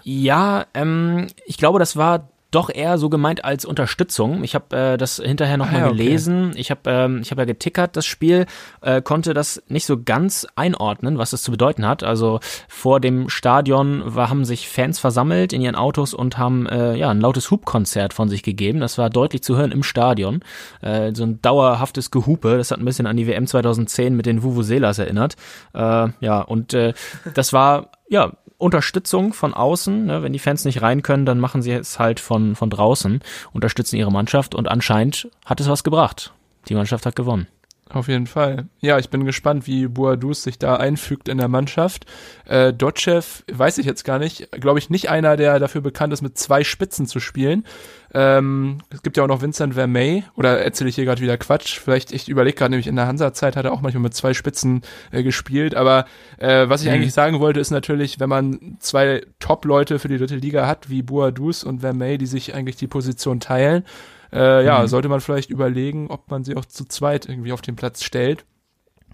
Ja, 0.02 0.66
ähm, 0.74 1.28
ich 1.44 1.56
glaube, 1.56 1.78
das 1.78 1.96
war 1.96 2.28
doch 2.50 2.70
eher 2.70 2.96
so 2.96 3.10
gemeint 3.10 3.44
als 3.44 3.66
Unterstützung. 3.66 4.42
Ich 4.42 4.54
habe 4.54 4.74
äh, 4.74 4.96
das 4.96 5.16
hinterher 5.16 5.58
nochmal 5.58 5.82
ah, 5.82 5.86
okay. 5.88 5.96
gelesen. 5.96 6.52
Ich 6.56 6.70
habe 6.70 6.80
ähm, 6.86 7.20
ich 7.20 7.30
hab 7.30 7.38
ja 7.38 7.44
getickert, 7.44 7.94
das 7.96 8.06
Spiel, 8.06 8.46
äh, 8.80 9.02
konnte 9.02 9.34
das 9.34 9.62
nicht 9.68 9.84
so 9.84 10.02
ganz 10.02 10.46
einordnen, 10.56 11.18
was 11.18 11.30
das 11.30 11.42
zu 11.42 11.50
bedeuten 11.50 11.86
hat. 11.86 12.02
Also 12.02 12.40
vor 12.66 13.00
dem 13.00 13.28
Stadion 13.28 14.02
war, 14.06 14.30
haben 14.30 14.46
sich 14.46 14.68
Fans 14.68 14.98
versammelt 14.98 15.52
in 15.52 15.60
ihren 15.60 15.74
Autos 15.74 16.14
und 16.14 16.38
haben 16.38 16.66
äh, 16.66 16.94
ja 16.94 17.10
ein 17.10 17.20
lautes 17.20 17.50
Hubkonzert 17.50 18.14
von 18.14 18.30
sich 18.30 18.42
gegeben. 18.42 18.80
Das 18.80 18.96
war 18.96 19.10
deutlich 19.10 19.42
zu 19.42 19.56
hören 19.56 19.72
im 19.72 19.82
Stadion. 19.82 20.40
Äh, 20.80 21.14
so 21.14 21.24
ein 21.24 21.42
dauerhaftes 21.42 22.10
Gehupe. 22.10 22.56
Das 22.56 22.70
hat 22.70 22.78
ein 22.78 22.84
bisschen 22.86 23.06
an 23.06 23.18
die 23.18 23.26
WM 23.26 23.46
2010 23.46 24.16
mit 24.16 24.24
den 24.24 24.42
Vuvuzelas 24.42 24.98
erinnert. 24.98 25.36
Äh, 25.74 26.08
ja, 26.20 26.40
und 26.40 26.72
äh, 26.72 26.94
das 27.34 27.52
war 27.52 27.90
ja 28.08 28.32
Unterstützung 28.58 29.32
von 29.32 29.54
außen. 29.54 30.06
Ne? 30.06 30.22
Wenn 30.22 30.32
die 30.32 30.38
Fans 30.38 30.64
nicht 30.64 30.82
rein 30.82 31.02
können, 31.02 31.26
dann 31.26 31.38
machen 31.38 31.62
sie 31.62 31.72
es 31.72 31.98
halt 31.98 32.20
von, 32.20 32.56
von 32.56 32.70
draußen, 32.70 33.20
unterstützen 33.52 33.96
ihre 33.96 34.12
Mannschaft 34.12 34.54
und 34.54 34.68
anscheinend 34.68 35.28
hat 35.44 35.60
es 35.60 35.68
was 35.68 35.84
gebracht. 35.84 36.32
Die 36.68 36.74
Mannschaft 36.74 37.06
hat 37.06 37.16
gewonnen. 37.16 37.46
Auf 37.90 38.08
jeden 38.08 38.26
Fall. 38.26 38.66
Ja, 38.80 38.98
ich 38.98 39.08
bin 39.08 39.24
gespannt, 39.24 39.66
wie 39.66 39.88
Boadus 39.88 40.42
sich 40.42 40.58
da 40.58 40.76
einfügt 40.76 41.28
in 41.28 41.38
der 41.38 41.48
Mannschaft. 41.48 42.04
Äh, 42.44 42.74
Dotschew, 42.74 43.22
weiß 43.50 43.78
ich 43.78 43.86
jetzt 43.86 44.04
gar 44.04 44.18
nicht, 44.18 44.50
glaube 44.52 44.78
ich, 44.78 44.90
nicht 44.90 45.08
einer, 45.08 45.38
der 45.38 45.58
dafür 45.58 45.80
bekannt 45.80 46.12
ist, 46.12 46.20
mit 46.20 46.36
zwei 46.36 46.64
Spitzen 46.64 47.06
zu 47.06 47.18
spielen. 47.18 47.64
Ähm, 48.12 48.78
es 48.90 49.02
gibt 49.02 49.16
ja 49.16 49.22
auch 49.22 49.28
noch 49.28 49.40
Vincent 49.40 49.74
Vermey, 49.74 50.24
oder 50.34 50.60
erzähle 50.60 50.90
ich 50.90 50.96
hier 50.96 51.06
gerade 51.06 51.22
wieder 51.22 51.38
Quatsch? 51.38 51.78
Vielleicht, 51.78 52.12
ich 52.12 52.28
überlege 52.28 52.56
gerade, 52.56 52.70
nämlich 52.70 52.86
in 52.86 52.96
der 52.96 53.06
Hansa-Zeit 53.06 53.56
hat 53.56 53.64
er 53.64 53.72
auch 53.72 53.80
manchmal 53.80 54.02
mit 54.02 54.14
zwei 54.14 54.34
Spitzen 54.34 54.82
äh, 55.10 55.22
gespielt. 55.22 55.74
Aber 55.74 56.04
äh, 56.36 56.68
was 56.68 56.82
ich 56.82 56.88
mhm. 56.88 56.94
eigentlich 56.94 57.14
sagen 57.14 57.40
wollte, 57.40 57.60
ist 57.60 57.70
natürlich, 57.70 58.20
wenn 58.20 58.28
man 58.28 58.76
zwei 58.80 59.22
Top-Leute 59.40 59.98
für 59.98 60.08
die 60.08 60.18
dritte 60.18 60.36
Liga 60.36 60.66
hat, 60.66 60.90
wie 60.90 61.02
Boadus 61.02 61.64
und 61.64 61.80
Vermey, 61.80 62.18
die 62.18 62.26
sich 62.26 62.54
eigentlich 62.54 62.76
die 62.76 62.86
Position 62.86 63.40
teilen, 63.40 63.84
äh, 64.32 64.64
ja, 64.64 64.80
mhm. 64.80 64.88
sollte 64.88 65.08
man 65.08 65.20
vielleicht 65.20 65.50
überlegen, 65.50 66.08
ob 66.10 66.30
man 66.30 66.44
sie 66.44 66.56
auch 66.56 66.64
zu 66.64 66.84
zweit 66.84 67.28
irgendwie 67.28 67.52
auf 67.52 67.62
den 67.62 67.76
Platz 67.76 68.02
stellt. 68.02 68.44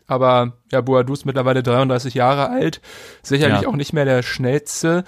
Aber 0.07 0.53
ja, 0.71 0.83
Boadu 0.83 1.15
ist 1.15 1.25
mittlerweile 1.25 1.63
33 1.63 2.15
Jahre 2.15 2.51
alt, 2.51 2.83
sicherlich 3.23 3.63
ja. 3.63 3.69
auch 3.69 3.77
nicht 3.77 3.95
mehr 3.95 4.05
der 4.05 4.23
schnellste, 4.23 5.05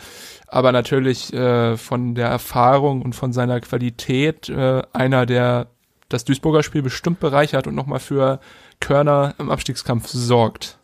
aber 0.49 0.73
natürlich 0.73 1.35
äh, 1.35 1.77
von 1.77 2.15
der 2.15 2.29
Erfahrung 2.29 3.03
und 3.03 3.15
von 3.15 3.33
seiner 3.33 3.61
Qualität 3.61 4.49
äh, 4.49 4.83
einer, 4.95 5.27
der 5.27 5.67
das 6.09 6.25
Duisburger 6.25 6.63
Spiel 6.63 6.83
bestimmt 6.83 7.21
bereichert 7.21 7.67
und 7.67 7.75
nochmal 7.75 7.99
für 7.99 8.41
Körner 8.81 9.35
im 9.39 9.51
Abstiegskampf 9.51 10.09
sorgt. 10.09 10.79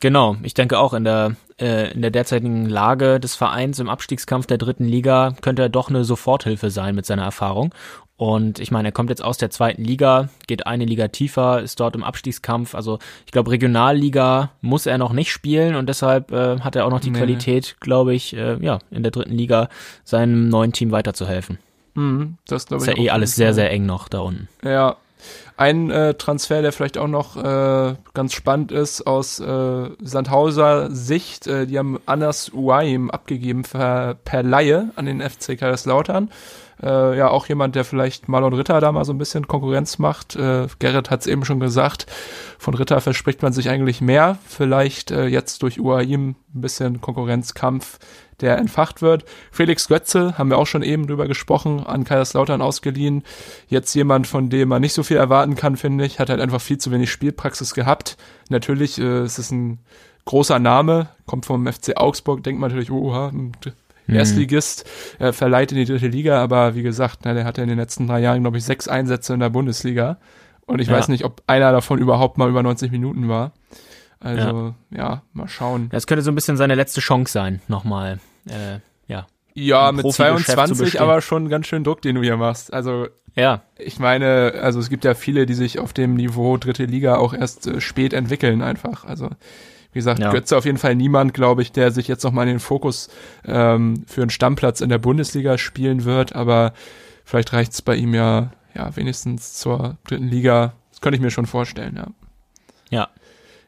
Genau, 0.00 0.36
ich 0.42 0.54
denke 0.54 0.78
auch 0.78 0.92
in 0.92 1.04
der 1.04 1.36
äh, 1.58 1.92
in 1.92 2.02
der 2.02 2.10
derzeitigen 2.10 2.66
Lage 2.66 3.18
des 3.18 3.34
Vereins 3.34 3.78
im 3.78 3.88
Abstiegskampf 3.88 4.46
der 4.46 4.58
dritten 4.58 4.84
Liga 4.84 5.34
könnte 5.40 5.62
er 5.62 5.68
doch 5.68 5.88
eine 5.88 6.04
Soforthilfe 6.04 6.70
sein 6.70 6.94
mit 6.94 7.06
seiner 7.06 7.24
Erfahrung. 7.24 7.74
Und 8.18 8.58
ich 8.58 8.72
meine, 8.72 8.88
er 8.88 8.92
kommt 8.92 9.10
jetzt 9.10 9.22
aus 9.22 9.38
der 9.38 9.48
zweiten 9.48 9.84
Liga, 9.84 10.28
geht 10.48 10.66
eine 10.66 10.84
Liga 10.84 11.06
tiefer, 11.06 11.62
ist 11.62 11.78
dort 11.78 11.94
im 11.94 12.02
Abstiegskampf. 12.02 12.74
Also 12.74 12.98
ich 13.24 13.30
glaube, 13.30 13.52
Regionalliga 13.52 14.50
muss 14.60 14.86
er 14.86 14.98
noch 14.98 15.12
nicht 15.12 15.30
spielen 15.30 15.76
und 15.76 15.88
deshalb 15.88 16.32
äh, 16.32 16.58
hat 16.58 16.74
er 16.74 16.84
auch 16.84 16.90
noch 16.90 16.98
die 16.98 17.10
nee. 17.10 17.18
Qualität, 17.18 17.76
glaube 17.78 18.14
ich, 18.14 18.36
äh, 18.36 18.58
ja, 18.60 18.80
in 18.90 19.04
der 19.04 19.12
dritten 19.12 19.34
Liga 19.34 19.68
seinem 20.02 20.48
neuen 20.48 20.72
Team 20.72 20.90
weiterzuhelfen. 20.90 21.58
Mhm, 21.94 22.38
das 22.48 22.66
glaube 22.66 22.82
ich. 22.82 22.90
Ist 22.90 22.96
ja 22.98 23.04
eh 23.04 23.10
alles 23.10 23.36
sehr, 23.36 23.54
sehr 23.54 23.70
eng 23.70 23.86
noch 23.86 24.08
da 24.08 24.18
unten. 24.18 24.48
Ja. 24.64 24.96
Ein 25.56 25.90
äh, 25.90 26.14
Transfer, 26.14 26.62
der 26.62 26.72
vielleicht 26.72 26.98
auch 26.98 27.08
noch 27.08 27.36
äh, 27.36 27.94
ganz 28.14 28.32
spannend 28.32 28.72
ist 28.72 29.06
aus 29.06 29.38
äh, 29.38 29.90
Sandhauser 30.00 30.90
Sicht, 30.90 31.46
äh, 31.46 31.66
die 31.66 31.78
haben 31.78 31.98
Anas 32.06 32.52
Uaim 32.52 33.10
abgegeben 33.10 33.62
per, 33.62 34.14
per 34.14 34.42
Laie 34.42 34.90
an 34.96 35.06
den 35.06 35.20
FC 35.20 35.58
Kaiserslautern. 35.58 36.24
Äh, 36.28 36.30
ja, 36.86 37.28
auch 37.28 37.46
jemand, 37.46 37.74
der 37.74 37.84
vielleicht 37.84 38.28
Marlon 38.28 38.54
Ritter 38.54 38.80
da 38.80 38.92
mal 38.92 39.04
so 39.04 39.12
ein 39.12 39.18
bisschen 39.18 39.48
Konkurrenz 39.48 39.98
macht. 39.98 40.36
Äh, 40.36 40.68
Gerrit 40.78 41.10
hat 41.10 41.20
es 41.20 41.26
eben 41.26 41.44
schon 41.44 41.60
gesagt, 41.60 42.06
von 42.58 42.74
Ritter 42.74 43.00
verspricht 43.00 43.42
man 43.42 43.52
sich 43.52 43.68
eigentlich 43.68 44.00
mehr. 44.00 44.38
Vielleicht 44.46 45.10
äh, 45.10 45.26
jetzt 45.26 45.62
durch 45.62 45.80
UAIM 45.80 46.36
ein 46.54 46.60
bisschen 46.60 47.00
Konkurrenzkampf, 47.00 47.98
der 48.40 48.58
entfacht 48.58 49.02
wird. 49.02 49.24
Felix 49.50 49.88
Götze, 49.88 50.38
haben 50.38 50.50
wir 50.50 50.58
auch 50.58 50.66
schon 50.66 50.82
eben 50.82 51.06
drüber 51.08 51.26
gesprochen, 51.26 51.84
an 51.84 52.04
Kaiserslautern 52.04 52.62
ausgeliehen. 52.62 53.24
Jetzt 53.66 53.94
jemand, 53.94 54.28
von 54.28 54.48
dem 54.48 54.68
man 54.68 54.80
nicht 54.80 54.94
so 54.94 55.02
viel 55.02 55.16
erwarten 55.16 55.56
kann, 55.56 55.76
finde 55.76 56.04
ich, 56.04 56.20
hat 56.20 56.30
halt 56.30 56.40
einfach 56.40 56.60
viel 56.60 56.78
zu 56.78 56.92
wenig 56.92 57.10
Spielpraxis 57.10 57.74
gehabt. 57.74 58.16
Natürlich 58.50 58.98
äh, 58.98 59.22
es 59.22 59.38
ist 59.38 59.50
ein 59.50 59.80
großer 60.26 60.58
Name, 60.58 61.08
kommt 61.26 61.46
vom 61.46 61.66
FC 61.66 61.96
Augsburg, 61.96 62.44
denkt 62.44 62.60
man 62.60 62.70
natürlich, 62.70 62.90
oh, 62.90 63.30
mhm. 64.08 64.16
Erstligist, 64.16 64.88
äh, 65.18 65.32
verleiht 65.32 65.72
in 65.72 65.78
die 65.78 65.84
dritte 65.84 66.08
Liga, 66.08 66.42
aber 66.42 66.74
wie 66.74 66.82
gesagt, 66.82 67.20
na, 67.24 67.34
der 67.34 67.44
hatte 67.44 67.62
in 67.62 67.68
den 67.68 67.78
letzten 67.78 68.06
drei 68.06 68.20
Jahren, 68.20 68.42
glaube 68.42 68.58
ich, 68.58 68.64
sechs 68.64 68.88
Einsätze 68.88 69.34
in 69.34 69.40
der 69.40 69.50
Bundesliga. 69.50 70.18
Und 70.66 70.80
ich 70.80 70.88
ja. 70.88 70.94
weiß 70.94 71.08
nicht, 71.08 71.24
ob 71.24 71.42
einer 71.46 71.72
davon 71.72 71.98
überhaupt 71.98 72.36
mal 72.36 72.48
über 72.48 72.62
90 72.62 72.90
Minuten 72.90 73.28
war. 73.28 73.52
Also, 74.20 74.74
ja, 74.90 74.98
ja 74.98 75.22
mal 75.32 75.48
schauen. 75.48 75.88
Das 75.90 76.06
könnte 76.06 76.22
so 76.22 76.30
ein 76.30 76.34
bisschen 76.34 76.56
seine 76.56 76.74
letzte 76.74 77.00
Chance 77.00 77.32
sein, 77.32 77.60
nochmal. 77.68 78.18
Äh, 78.46 78.80
ja. 79.06 79.26
Ja, 79.54 79.92
mit 79.92 80.10
22 80.10 81.00
aber 81.00 81.20
schon 81.20 81.48
ganz 81.48 81.66
schön 81.66 81.84
Druck, 81.84 82.02
den 82.02 82.16
du 82.16 82.22
hier 82.22 82.36
machst. 82.36 82.72
Also, 82.72 83.08
ja. 83.34 83.62
Ich 83.78 83.98
meine, 83.98 84.54
also 84.60 84.80
es 84.80 84.90
gibt 84.90 85.04
ja 85.04 85.14
viele, 85.14 85.46
die 85.46 85.54
sich 85.54 85.78
auf 85.78 85.92
dem 85.92 86.14
Niveau 86.14 86.56
dritte 86.56 86.84
Liga 86.84 87.16
auch 87.16 87.34
erst 87.34 87.66
äh, 87.66 87.80
spät 87.80 88.12
entwickeln 88.12 88.62
einfach. 88.62 89.04
Also 89.04 89.30
wie 89.92 89.98
gesagt, 89.98 90.20
ja. 90.20 90.30
Götze 90.30 90.56
auf 90.56 90.64
jeden 90.64 90.78
Fall 90.78 90.94
niemand, 90.94 91.34
glaube 91.34 91.62
ich, 91.62 91.72
der 91.72 91.90
sich 91.90 92.08
jetzt 92.08 92.24
nochmal 92.24 92.46
in 92.46 92.54
den 92.54 92.60
Fokus 92.60 93.08
ähm, 93.44 94.04
für 94.06 94.22
einen 94.22 94.30
Stammplatz 94.30 94.80
in 94.80 94.88
der 94.88 94.98
Bundesliga 94.98 95.58
spielen 95.58 96.04
wird, 96.04 96.34
aber 96.34 96.72
vielleicht 97.24 97.52
reicht 97.52 97.72
es 97.72 97.82
bei 97.82 97.96
ihm 97.96 98.14
ja, 98.14 98.50
ja, 98.74 98.94
wenigstens 98.96 99.54
zur 99.54 99.96
dritten 100.06 100.28
Liga. 100.28 100.74
Das 100.90 101.00
könnte 101.00 101.16
ich 101.16 101.22
mir 101.22 101.30
schon 101.30 101.46
vorstellen, 101.46 101.96
ja. 101.96 102.06
Ja, 102.90 103.08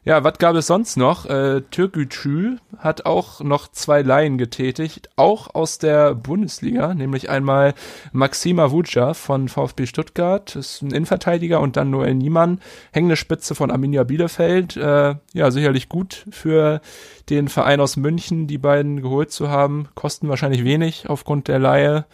ja, 0.03 0.23
was 0.23 0.39
gab 0.39 0.55
es 0.55 0.65
sonst 0.65 0.97
noch? 0.97 1.27
Äh, 1.27 1.61
Türkgücü 1.69 2.57
hat 2.77 3.05
auch 3.05 3.41
noch 3.41 3.67
zwei 3.67 4.01
Laien 4.01 4.39
getätigt, 4.39 5.09
auch 5.15 5.53
aus 5.53 5.77
der 5.77 6.15
Bundesliga, 6.15 6.95
nämlich 6.95 7.29
einmal 7.29 7.75
Maxima 8.11 8.71
Vuca 8.71 9.13
von 9.13 9.47
VfB 9.47 9.85
Stuttgart, 9.85 10.55
ist 10.55 10.81
ein 10.81 10.89
Innenverteidiger 10.89 11.59
und 11.59 11.77
dann 11.77 11.91
Noel 11.91 12.15
Niemann, 12.15 12.61
hängende 12.91 13.15
Spitze 13.15 13.53
von 13.53 13.69
Arminia 13.69 14.03
Bielefeld. 14.03 14.75
Äh, 14.75 15.15
ja, 15.33 15.51
sicherlich 15.51 15.87
gut 15.87 16.25
für 16.31 16.81
den 17.29 17.47
Verein 17.47 17.79
aus 17.79 17.95
München, 17.95 18.47
die 18.47 18.57
beiden 18.57 19.03
geholt 19.03 19.31
zu 19.31 19.49
haben. 19.49 19.87
Kosten 19.93 20.29
wahrscheinlich 20.29 20.63
wenig 20.63 21.09
aufgrund 21.09 21.47
der 21.47 21.59
Laie 21.59 22.05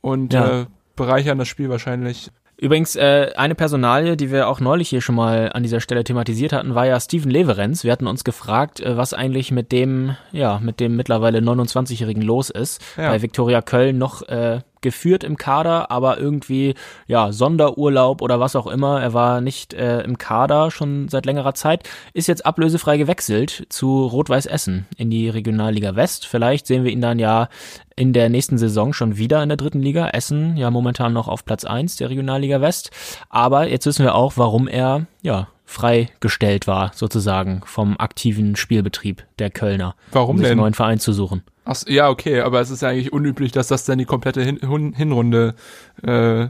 und 0.00 0.32
ja. 0.32 0.60
äh, 0.60 0.66
bereichern 0.94 1.38
das 1.38 1.48
Spiel 1.48 1.68
wahrscheinlich 1.68 2.30
Übrigens, 2.62 2.94
äh, 2.94 3.32
eine 3.34 3.56
Personalie, 3.56 4.16
die 4.16 4.30
wir 4.30 4.46
auch 4.46 4.60
neulich 4.60 4.88
hier 4.88 5.00
schon 5.00 5.16
mal 5.16 5.50
an 5.52 5.64
dieser 5.64 5.80
Stelle 5.80 6.04
thematisiert 6.04 6.52
hatten, 6.52 6.76
war 6.76 6.86
ja 6.86 7.00
Steven 7.00 7.28
Leverenz. 7.28 7.82
Wir 7.82 7.90
hatten 7.90 8.06
uns 8.06 8.22
gefragt, 8.22 8.78
äh, 8.78 8.96
was 8.96 9.14
eigentlich 9.14 9.50
mit 9.50 9.72
dem, 9.72 10.14
ja, 10.30 10.60
mit 10.62 10.78
dem 10.78 10.94
mittlerweile 10.94 11.40
29-Jährigen 11.40 12.22
los 12.22 12.50
ist. 12.50 12.80
Ja. 12.96 13.10
Bei 13.10 13.20
Viktoria 13.20 13.62
Köln 13.62 13.98
noch 13.98 14.22
äh, 14.28 14.60
geführt 14.82 15.24
im 15.24 15.36
Kader, 15.36 15.90
aber 15.90 16.18
irgendwie, 16.18 16.74
ja, 17.06 17.32
Sonderurlaub 17.32 18.20
oder 18.20 18.40
was 18.40 18.56
auch 18.56 18.66
immer. 18.66 19.00
Er 19.00 19.14
war 19.14 19.40
nicht 19.40 19.74
äh, 19.74 20.02
im 20.02 20.18
Kader 20.18 20.70
schon 20.70 21.08
seit 21.08 21.26
längerer 21.26 21.54
Zeit, 21.54 21.88
ist 22.12 22.28
jetzt 22.28 22.44
ablösefrei 22.44 22.98
gewechselt 22.98 23.66
zu 23.68 24.06
Rot-Weiß 24.06 24.46
Essen 24.46 24.86
in 24.96 25.10
die 25.10 25.28
Regionalliga 25.28 25.96
West. 25.96 26.26
Vielleicht 26.26 26.66
sehen 26.66 26.84
wir 26.84 26.92
ihn 26.92 27.00
dann 27.00 27.18
ja 27.18 27.48
in 27.96 28.12
der 28.12 28.28
nächsten 28.28 28.58
Saison 28.58 28.92
schon 28.92 29.16
wieder 29.16 29.42
in 29.42 29.48
der 29.48 29.56
dritten 29.56 29.80
Liga. 29.80 30.08
Essen 30.08 30.56
ja 30.56 30.70
momentan 30.70 31.12
noch 31.12 31.28
auf 31.28 31.44
Platz 31.44 31.64
eins 31.64 31.96
der 31.96 32.10
Regionalliga 32.10 32.60
West. 32.60 32.90
Aber 33.28 33.68
jetzt 33.68 33.86
wissen 33.86 34.04
wir 34.04 34.14
auch, 34.14 34.34
warum 34.36 34.68
er, 34.68 35.06
ja, 35.22 35.48
freigestellt 35.64 36.66
war, 36.66 36.92
sozusagen, 36.94 37.62
vom 37.64 37.96
aktiven 37.98 38.56
Spielbetrieb 38.56 39.24
der 39.38 39.50
Kölner. 39.50 39.94
Warum 40.10 40.30
um 40.30 40.38
sich 40.38 40.44
denn? 40.44 40.52
einen 40.52 40.60
neuen 40.60 40.74
Verein 40.74 40.98
zu 40.98 41.12
suchen. 41.12 41.42
Ach, 41.64 41.76
ja, 41.86 42.08
okay, 42.08 42.40
aber 42.40 42.60
es 42.60 42.70
ist 42.70 42.82
ja 42.82 42.88
eigentlich 42.88 43.12
unüblich, 43.12 43.52
dass 43.52 43.68
das 43.68 43.84
dann 43.84 43.98
die 43.98 44.04
komplette 44.04 44.42
Hin 44.42 44.58
Hin 44.58 44.92
Hinrunde 44.94 45.54
äh, 46.02 46.48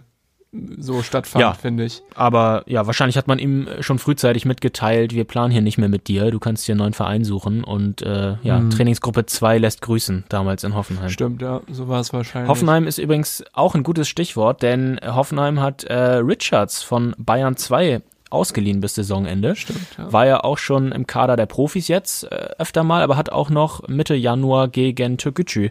so 0.78 1.02
stattfand, 1.02 1.40
Ja. 1.40 1.54
finde 1.54 1.84
ich. 1.84 2.02
Aber 2.14 2.62
ja, 2.66 2.86
wahrscheinlich 2.86 3.16
hat 3.16 3.26
man 3.26 3.38
ihm 3.38 3.68
schon 3.80 3.98
frühzeitig 3.98 4.44
mitgeteilt, 4.44 5.14
wir 5.14 5.24
planen 5.24 5.50
hier 5.50 5.62
nicht 5.62 5.78
mehr 5.78 5.88
mit 5.88 6.08
dir, 6.08 6.30
du 6.30 6.38
kannst 6.38 6.68
dir 6.68 6.72
einen 6.72 6.80
neuen 6.80 6.92
Verein 6.92 7.24
suchen 7.24 7.64
und 7.64 8.02
äh, 8.02 8.36
ja, 8.42 8.58
Mhm. 8.60 8.68
Trainingsgruppe 8.70 9.24
2 9.24 9.56
lässt 9.58 9.80
grüßen, 9.80 10.24
damals 10.28 10.62
in 10.64 10.74
Hoffenheim. 10.74 11.08
Stimmt, 11.08 11.40
ja, 11.40 11.62
so 11.70 11.88
war 11.88 12.00
es 12.00 12.12
wahrscheinlich. 12.12 12.50
Hoffenheim 12.50 12.86
ist 12.86 12.98
übrigens 12.98 13.42
auch 13.54 13.74
ein 13.74 13.82
gutes 13.82 14.08
Stichwort, 14.08 14.60
denn 14.62 15.00
Hoffenheim 15.02 15.58
hat 15.60 15.84
äh, 15.84 15.94
Richards 16.16 16.82
von 16.82 17.14
Bayern 17.18 17.56
2 17.56 18.02
ausgeliehen 18.32 18.80
bis 18.80 18.94
Saisonende. 18.94 19.56
Stimmt, 19.56 19.86
ja. 19.98 20.12
War 20.12 20.26
ja 20.26 20.40
auch 20.44 20.58
schon 20.58 20.92
im 20.92 21.06
Kader 21.06 21.36
der 21.36 21.46
Profis 21.46 21.88
jetzt 21.88 22.24
äh, 22.24 22.48
öfter 22.58 22.84
mal, 22.84 23.02
aber 23.02 23.16
hat 23.16 23.30
auch 23.30 23.50
noch 23.50 23.86
Mitte 23.88 24.14
Januar 24.14 24.68
gegen 24.68 25.18
Türkgücü 25.18 25.68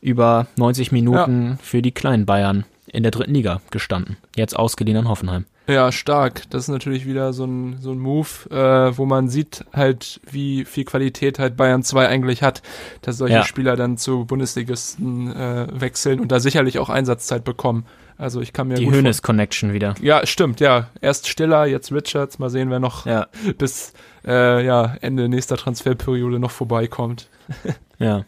über 0.00 0.46
90 0.56 0.92
Minuten 0.92 1.58
für 1.62 1.82
die 1.82 1.92
kleinen 1.92 2.26
Bayern 2.26 2.64
in 2.86 3.02
der 3.02 3.12
dritten 3.12 3.34
Liga 3.34 3.60
gestanden. 3.70 4.16
Jetzt 4.36 4.56
ausgeliehen 4.56 4.98
an 4.98 5.08
Hoffenheim. 5.08 5.46
Ja, 5.68 5.92
stark. 5.92 6.42
Das 6.50 6.62
ist 6.64 6.68
natürlich 6.68 7.06
wieder 7.06 7.32
so 7.32 7.44
ein, 7.44 7.76
so 7.80 7.92
ein 7.92 7.98
Move, 7.98 8.28
äh, 8.50 8.96
wo 8.96 9.06
man 9.06 9.28
sieht 9.28 9.64
halt, 9.72 10.20
wie 10.30 10.64
viel 10.64 10.84
Qualität 10.84 11.38
halt 11.38 11.56
Bayern 11.56 11.82
2 11.82 12.08
eigentlich 12.08 12.42
hat, 12.42 12.62
dass 13.02 13.18
solche 13.18 13.34
Ja. 13.36 13.44
Spieler 13.44 13.76
dann 13.76 13.96
zu 13.96 14.24
Bundesligisten 14.24 15.34
äh, 15.34 15.68
wechseln 15.72 16.20
und 16.20 16.32
da 16.32 16.40
sicherlich 16.40 16.78
auch 16.78 16.88
Einsatzzeit 16.88 17.44
bekommen. 17.44 17.86
Also 18.18 18.40
ich 18.40 18.52
kann 18.52 18.68
mir 18.68 18.74
die 18.74 18.84
gut 18.84 18.94
Hönes-Connection 18.94 19.72
wieder. 19.72 19.94
Ja, 20.00 20.26
stimmt, 20.26 20.60
ja. 20.60 20.88
Erst 21.00 21.28
Stiller, 21.28 21.66
jetzt 21.66 21.92
Richards. 21.92 22.38
Mal 22.38 22.50
sehen, 22.50 22.70
wer 22.70 22.78
noch 22.78 23.06
Ja, 23.06 23.28
bis 23.58 23.92
äh, 24.26 24.64
ja, 24.64 24.96
Ende 25.00 25.28
nächster 25.28 25.56
Transferperiode 25.56 26.38
noch 26.38 26.50
vorbeikommt. 26.50 27.28
ja, 27.98 28.24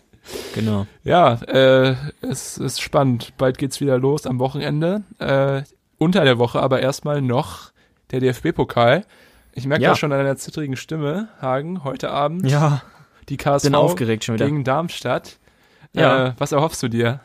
genau. 0.54 0.86
Ja, 1.04 1.34
äh, 1.46 1.94
es 2.22 2.58
ist 2.58 2.80
spannend. 2.80 3.34
Bald 3.36 3.58
geht's 3.58 3.80
wieder 3.80 3.98
los 3.98 4.26
am 4.26 4.38
Wochenende. 4.38 5.02
Äh, 5.18 5.62
unter 5.98 6.24
der 6.24 6.38
Woche 6.38 6.60
aber 6.60 6.80
erstmal 6.80 7.22
noch 7.22 7.70
der 8.10 8.20
DFB-Pokal. 8.20 9.04
Ich 9.54 9.66
merke 9.66 9.84
Ja. 9.84 9.90
das 9.90 9.98
schon 9.98 10.12
an 10.12 10.18
deiner 10.18 10.36
zittrigen 10.36 10.76
Stimme, 10.76 11.28
Hagen. 11.40 11.84
Heute 11.84 12.10
Abend 12.10 12.48
Ja, 12.50 12.82
die 13.28 13.36
KSV 13.36 13.64
bin 13.66 13.74
aufgeregt 13.74 14.24
schon 14.24 14.34
wieder. 14.34 14.46
gegen 14.46 14.64
Darmstadt. 14.64 15.38
Ja. 15.92 16.28
Äh, 16.28 16.32
was 16.38 16.52
erhoffst 16.52 16.82
du 16.82 16.88
dir? 16.88 17.20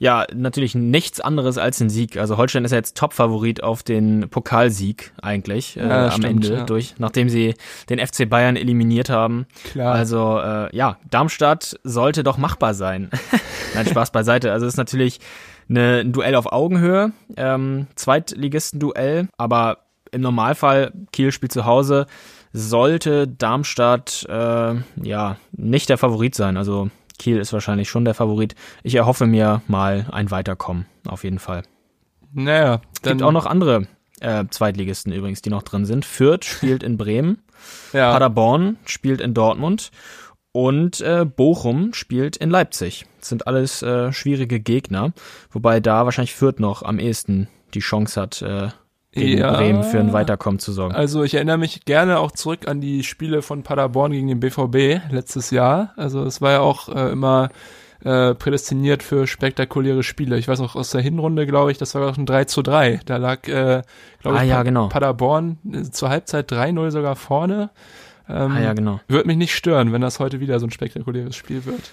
Ja, 0.00 0.26
natürlich 0.34 0.74
nichts 0.74 1.20
anderes 1.20 1.56
als 1.56 1.80
ein 1.80 1.88
Sieg. 1.88 2.16
Also 2.18 2.36
Holstein 2.36 2.64
ist 2.64 2.72
ja 2.72 2.78
jetzt 2.78 2.96
Top-Favorit 2.96 3.62
auf 3.62 3.84
den 3.84 4.28
Pokalsieg 4.28 5.12
eigentlich 5.22 5.76
äh, 5.76 5.86
Ja, 5.88 6.04
am 6.06 6.10
stimmt, 6.10 6.26
Ende 6.44 6.54
ja. 6.54 6.64
durch, 6.64 6.96
nachdem 6.98 7.28
sie 7.28 7.54
den 7.88 8.04
FC 8.04 8.28
Bayern 8.28 8.56
eliminiert 8.56 9.08
haben. 9.08 9.46
Klar. 9.70 9.94
Also 9.94 10.40
äh, 10.40 10.76
ja, 10.76 10.98
Darmstadt 11.08 11.78
sollte 11.84 12.24
doch 12.24 12.36
machbar 12.38 12.74
sein. 12.74 13.08
Nein, 13.74 13.86
Spaß 13.86 14.10
beiseite. 14.10 14.50
Also 14.50 14.66
es 14.66 14.74
ist 14.74 14.78
natürlich 14.78 15.20
eine, 15.68 16.00
ein 16.00 16.12
Duell 16.12 16.34
auf 16.34 16.52
Augenhöhe, 16.52 17.12
ähm, 17.36 17.86
Zweitligisten-Duell, 17.94 19.28
aber 19.36 19.78
im 20.10 20.20
Normalfall 20.20 20.92
Kiel 21.12 21.32
spielt 21.32 21.52
zu 21.52 21.64
Hause, 21.64 22.06
sollte 22.52 23.26
Darmstadt 23.26 24.24
äh, 24.28 24.74
ja 25.02 25.36
nicht 25.52 25.88
der 25.88 25.98
Favorit 25.98 26.34
sein. 26.34 26.56
Also 26.56 26.90
Kiel 27.18 27.38
ist 27.38 27.52
wahrscheinlich 27.52 27.88
schon 27.88 28.04
der 28.04 28.14
Favorit. 28.14 28.54
Ich 28.82 28.94
erhoffe 28.94 29.26
mir 29.26 29.62
mal 29.66 30.06
ein 30.12 30.30
Weiterkommen, 30.30 30.86
auf 31.06 31.24
jeden 31.24 31.38
Fall. 31.38 31.62
naja, 32.32 32.80
Es 32.94 33.02
dann 33.02 33.18
gibt 33.18 33.26
auch 33.26 33.32
noch 33.32 33.46
andere 33.46 33.86
äh, 34.20 34.44
Zweitligisten 34.50 35.12
übrigens, 35.12 35.42
die 35.42 35.50
noch 35.50 35.62
drin 35.62 35.84
sind. 35.84 36.04
Fürth 36.04 36.44
spielt 36.44 36.82
in 36.82 36.96
Bremen, 36.96 37.42
ja, 37.92 38.12
Paderborn 38.12 38.76
spielt 38.84 39.20
in 39.20 39.34
Dortmund 39.34 39.90
und 40.54 41.00
äh, 41.00 41.24
Bochum 41.24 41.92
spielt 41.94 42.36
in 42.36 42.48
Leipzig. 42.48 43.06
Das 43.18 43.28
sind 43.28 43.48
alles 43.48 43.82
äh, 43.82 44.12
schwierige 44.12 44.60
Gegner, 44.60 45.12
wobei 45.50 45.80
da 45.80 46.04
wahrscheinlich 46.04 46.32
Fürth 46.34 46.60
noch 46.60 46.84
am 46.84 47.00
ehesten 47.00 47.48
die 47.74 47.80
Chance 47.80 48.20
hat, 48.20 48.40
äh, 48.40 48.68
gegen 49.10 49.38
Ja. 49.38 49.52
Bremen 49.52 49.82
für 49.82 49.98
ein 49.98 50.12
Weiterkommen 50.12 50.60
zu 50.60 50.70
sorgen. 50.72 50.94
Also 50.94 51.24
ich 51.24 51.34
erinnere 51.34 51.58
mich 51.58 51.84
gerne 51.86 52.20
auch 52.20 52.30
zurück 52.30 52.68
an 52.68 52.80
die 52.80 53.02
Spiele 53.02 53.42
von 53.42 53.64
Paderborn 53.64 54.12
gegen 54.12 54.28
den 54.28 54.38
BVB 54.38 55.00
letztes 55.10 55.50
Jahr. 55.50 55.92
Also 55.96 56.22
es 56.24 56.40
war 56.40 56.52
ja 56.52 56.60
auch 56.60 56.88
äh, 56.88 57.10
immer 57.10 57.48
äh, 58.04 58.34
prädestiniert 58.34 59.02
für 59.02 59.26
spektakuläre 59.26 60.04
Spiele. 60.04 60.38
Ich 60.38 60.46
weiß 60.46 60.60
auch 60.60 60.76
aus 60.76 60.90
der 60.90 61.00
Hinrunde, 61.00 61.46
glaube 61.46 61.72
ich, 61.72 61.78
das 61.78 61.96
war 61.96 62.08
auch 62.08 62.16
ein 62.16 62.26
3 62.26 62.44
zu 62.44 62.62
3. 62.62 63.00
Da 63.06 63.16
lag, 63.16 63.48
äh, 63.48 63.82
glaube 64.20 64.38
Ah, 64.38 64.44
ich, 64.44 64.50
ja, 64.50 64.62
genau. 64.62 64.88
Paderborn 64.88 65.58
äh, 65.72 65.82
zur 65.90 66.10
Halbzeit 66.10 66.52
3-0 66.52 66.90
sogar 66.92 67.16
vorne. 67.16 67.70
Ähm, 68.28 68.52
ah 68.52 68.60
ja, 68.60 68.72
genau. 68.72 69.00
Würde 69.08 69.26
mich 69.26 69.36
nicht 69.36 69.54
stören, 69.54 69.92
wenn 69.92 70.00
das 70.00 70.20
heute 70.20 70.40
wieder 70.40 70.58
so 70.60 70.66
ein 70.66 70.70
spektakuläres 70.70 71.36
Spiel 71.36 71.64
wird. 71.64 71.92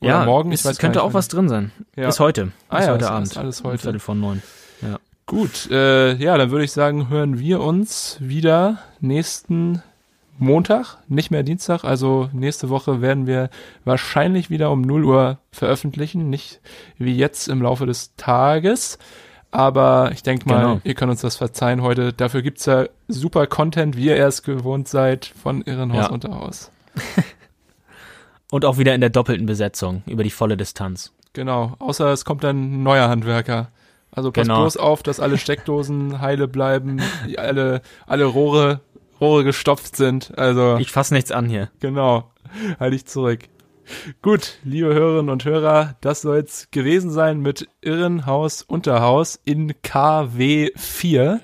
Oder 0.00 0.10
ja, 0.10 0.24
morgen, 0.24 0.50
es 0.52 0.64
weiß 0.64 0.78
könnte 0.78 1.02
auch 1.02 1.14
was 1.14 1.28
drin 1.28 1.48
sein. 1.48 1.72
Ja. 1.94 2.08
Ist 2.08 2.20
heute. 2.20 2.52
Ah 2.68 2.78
ist 2.78 2.86
ja, 2.86 2.92
heute 2.92 3.04
ist 3.04 3.10
Abend. 3.10 3.36
alles 3.36 3.64
heute. 3.64 3.78
Viertel 3.78 4.00
von 4.00 4.18
neun. 4.18 4.42
Gut, 5.30 5.70
äh, 5.70 6.16
ja, 6.16 6.36
dann 6.36 6.50
würde 6.50 6.64
ich 6.64 6.72
sagen, 6.72 7.08
hören 7.08 7.38
wir 7.38 7.60
uns 7.60 8.16
wieder 8.18 8.78
nächsten 8.98 9.80
Montag, 10.40 10.96
nicht 11.06 11.30
mehr 11.30 11.44
Dienstag. 11.44 11.84
Also 11.84 12.28
nächste 12.32 12.68
Woche 12.68 13.00
werden 13.00 13.28
wir 13.28 13.48
wahrscheinlich 13.84 14.50
wieder 14.50 14.72
um 14.72 14.80
0 14.80 15.04
Uhr 15.04 15.38
veröffentlichen, 15.52 16.30
nicht 16.30 16.60
wie 16.98 17.16
jetzt 17.16 17.46
im 17.46 17.62
Laufe 17.62 17.86
des 17.86 18.16
Tages. 18.16 18.98
Aber 19.52 20.10
ich 20.12 20.22
denke 20.22 20.48
mal, 20.48 20.60
Genau. 20.60 20.80
ihr 20.84 20.94
könnt 20.94 21.10
uns 21.10 21.22
das 21.22 21.36
verzeihen 21.36 21.82
heute. 21.82 22.12
Dafür 22.12 22.42
gibt's 22.42 22.66
ja 22.66 22.84
super 23.08 23.46
Content, 23.48 23.96
wie 23.96 24.06
ihr 24.06 24.24
es 24.26 24.42
gewohnt 24.42 24.86
seid, 24.88 25.26
von 25.26 25.62
Irrenhaus 25.62 26.06
Ja. 26.06 26.10
unter 26.10 26.34
Haus. 26.34 26.70
Und 28.50 28.64
auch 28.64 28.78
wieder 28.78 28.94
in 28.94 29.00
der 29.00 29.10
doppelten 29.10 29.46
Besetzung 29.46 30.02
über 30.06 30.24
die 30.24 30.30
volle 30.30 30.56
Distanz. 30.56 31.12
Genau, 31.32 31.74
außer 31.78 32.08
es 32.12 32.24
kommt 32.24 32.42
dann 32.42 32.56
ein 32.80 32.82
neuer 32.82 33.08
Handwerker. 33.08 33.68
Also 34.12 34.32
passt 34.32 34.48
Genau. 34.48 34.62
bloß 34.62 34.76
auf, 34.76 35.02
dass 35.04 35.20
alle 35.20 35.38
Steckdosen 35.38 36.20
heile 36.20 36.48
bleiben, 36.48 37.00
alle, 37.36 37.82
alle 38.06 38.24
Rohre, 38.24 38.80
Rohre 39.20 39.44
gestopft 39.44 39.94
sind. 39.96 40.36
Also 40.36 40.78
Ich 40.78 40.90
fasse 40.90 41.14
nichts 41.14 41.30
an 41.30 41.48
hier. 41.48 41.70
genau, 41.78 42.30
halte 42.80 42.96
ich 42.96 43.06
zurück. 43.06 43.40
Gut, 44.22 44.58
liebe 44.64 44.94
Hörerinnen 44.94 45.30
und 45.30 45.44
Hörer, 45.44 45.96
das 46.00 46.22
soll's 46.22 46.68
gewesen 46.70 47.10
sein 47.10 47.40
mit 47.40 47.68
Irrenhaus 47.80 48.62
Unterhaus 48.62 49.38
in 49.44 49.72
KW4. 49.72 51.40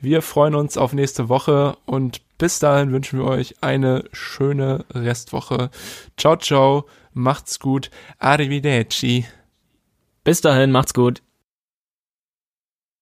Wir 0.00 0.22
freuen 0.22 0.54
uns 0.54 0.76
auf 0.76 0.92
nächste 0.92 1.28
Woche 1.28 1.76
und 1.86 2.22
bis 2.38 2.58
dahin 2.58 2.90
wünschen 2.92 3.18
wir 3.18 3.26
euch 3.26 3.62
eine 3.62 4.04
schöne 4.12 4.84
Restwoche. 4.94 5.70
Ciao, 6.16 6.36
ciao, 6.36 6.86
macht's 7.12 7.60
gut, 7.60 7.90
arrivederci. 8.18 9.26
Bis 10.24 10.40
dahin, 10.40 10.72
macht's 10.72 10.94
gut. 10.94 11.22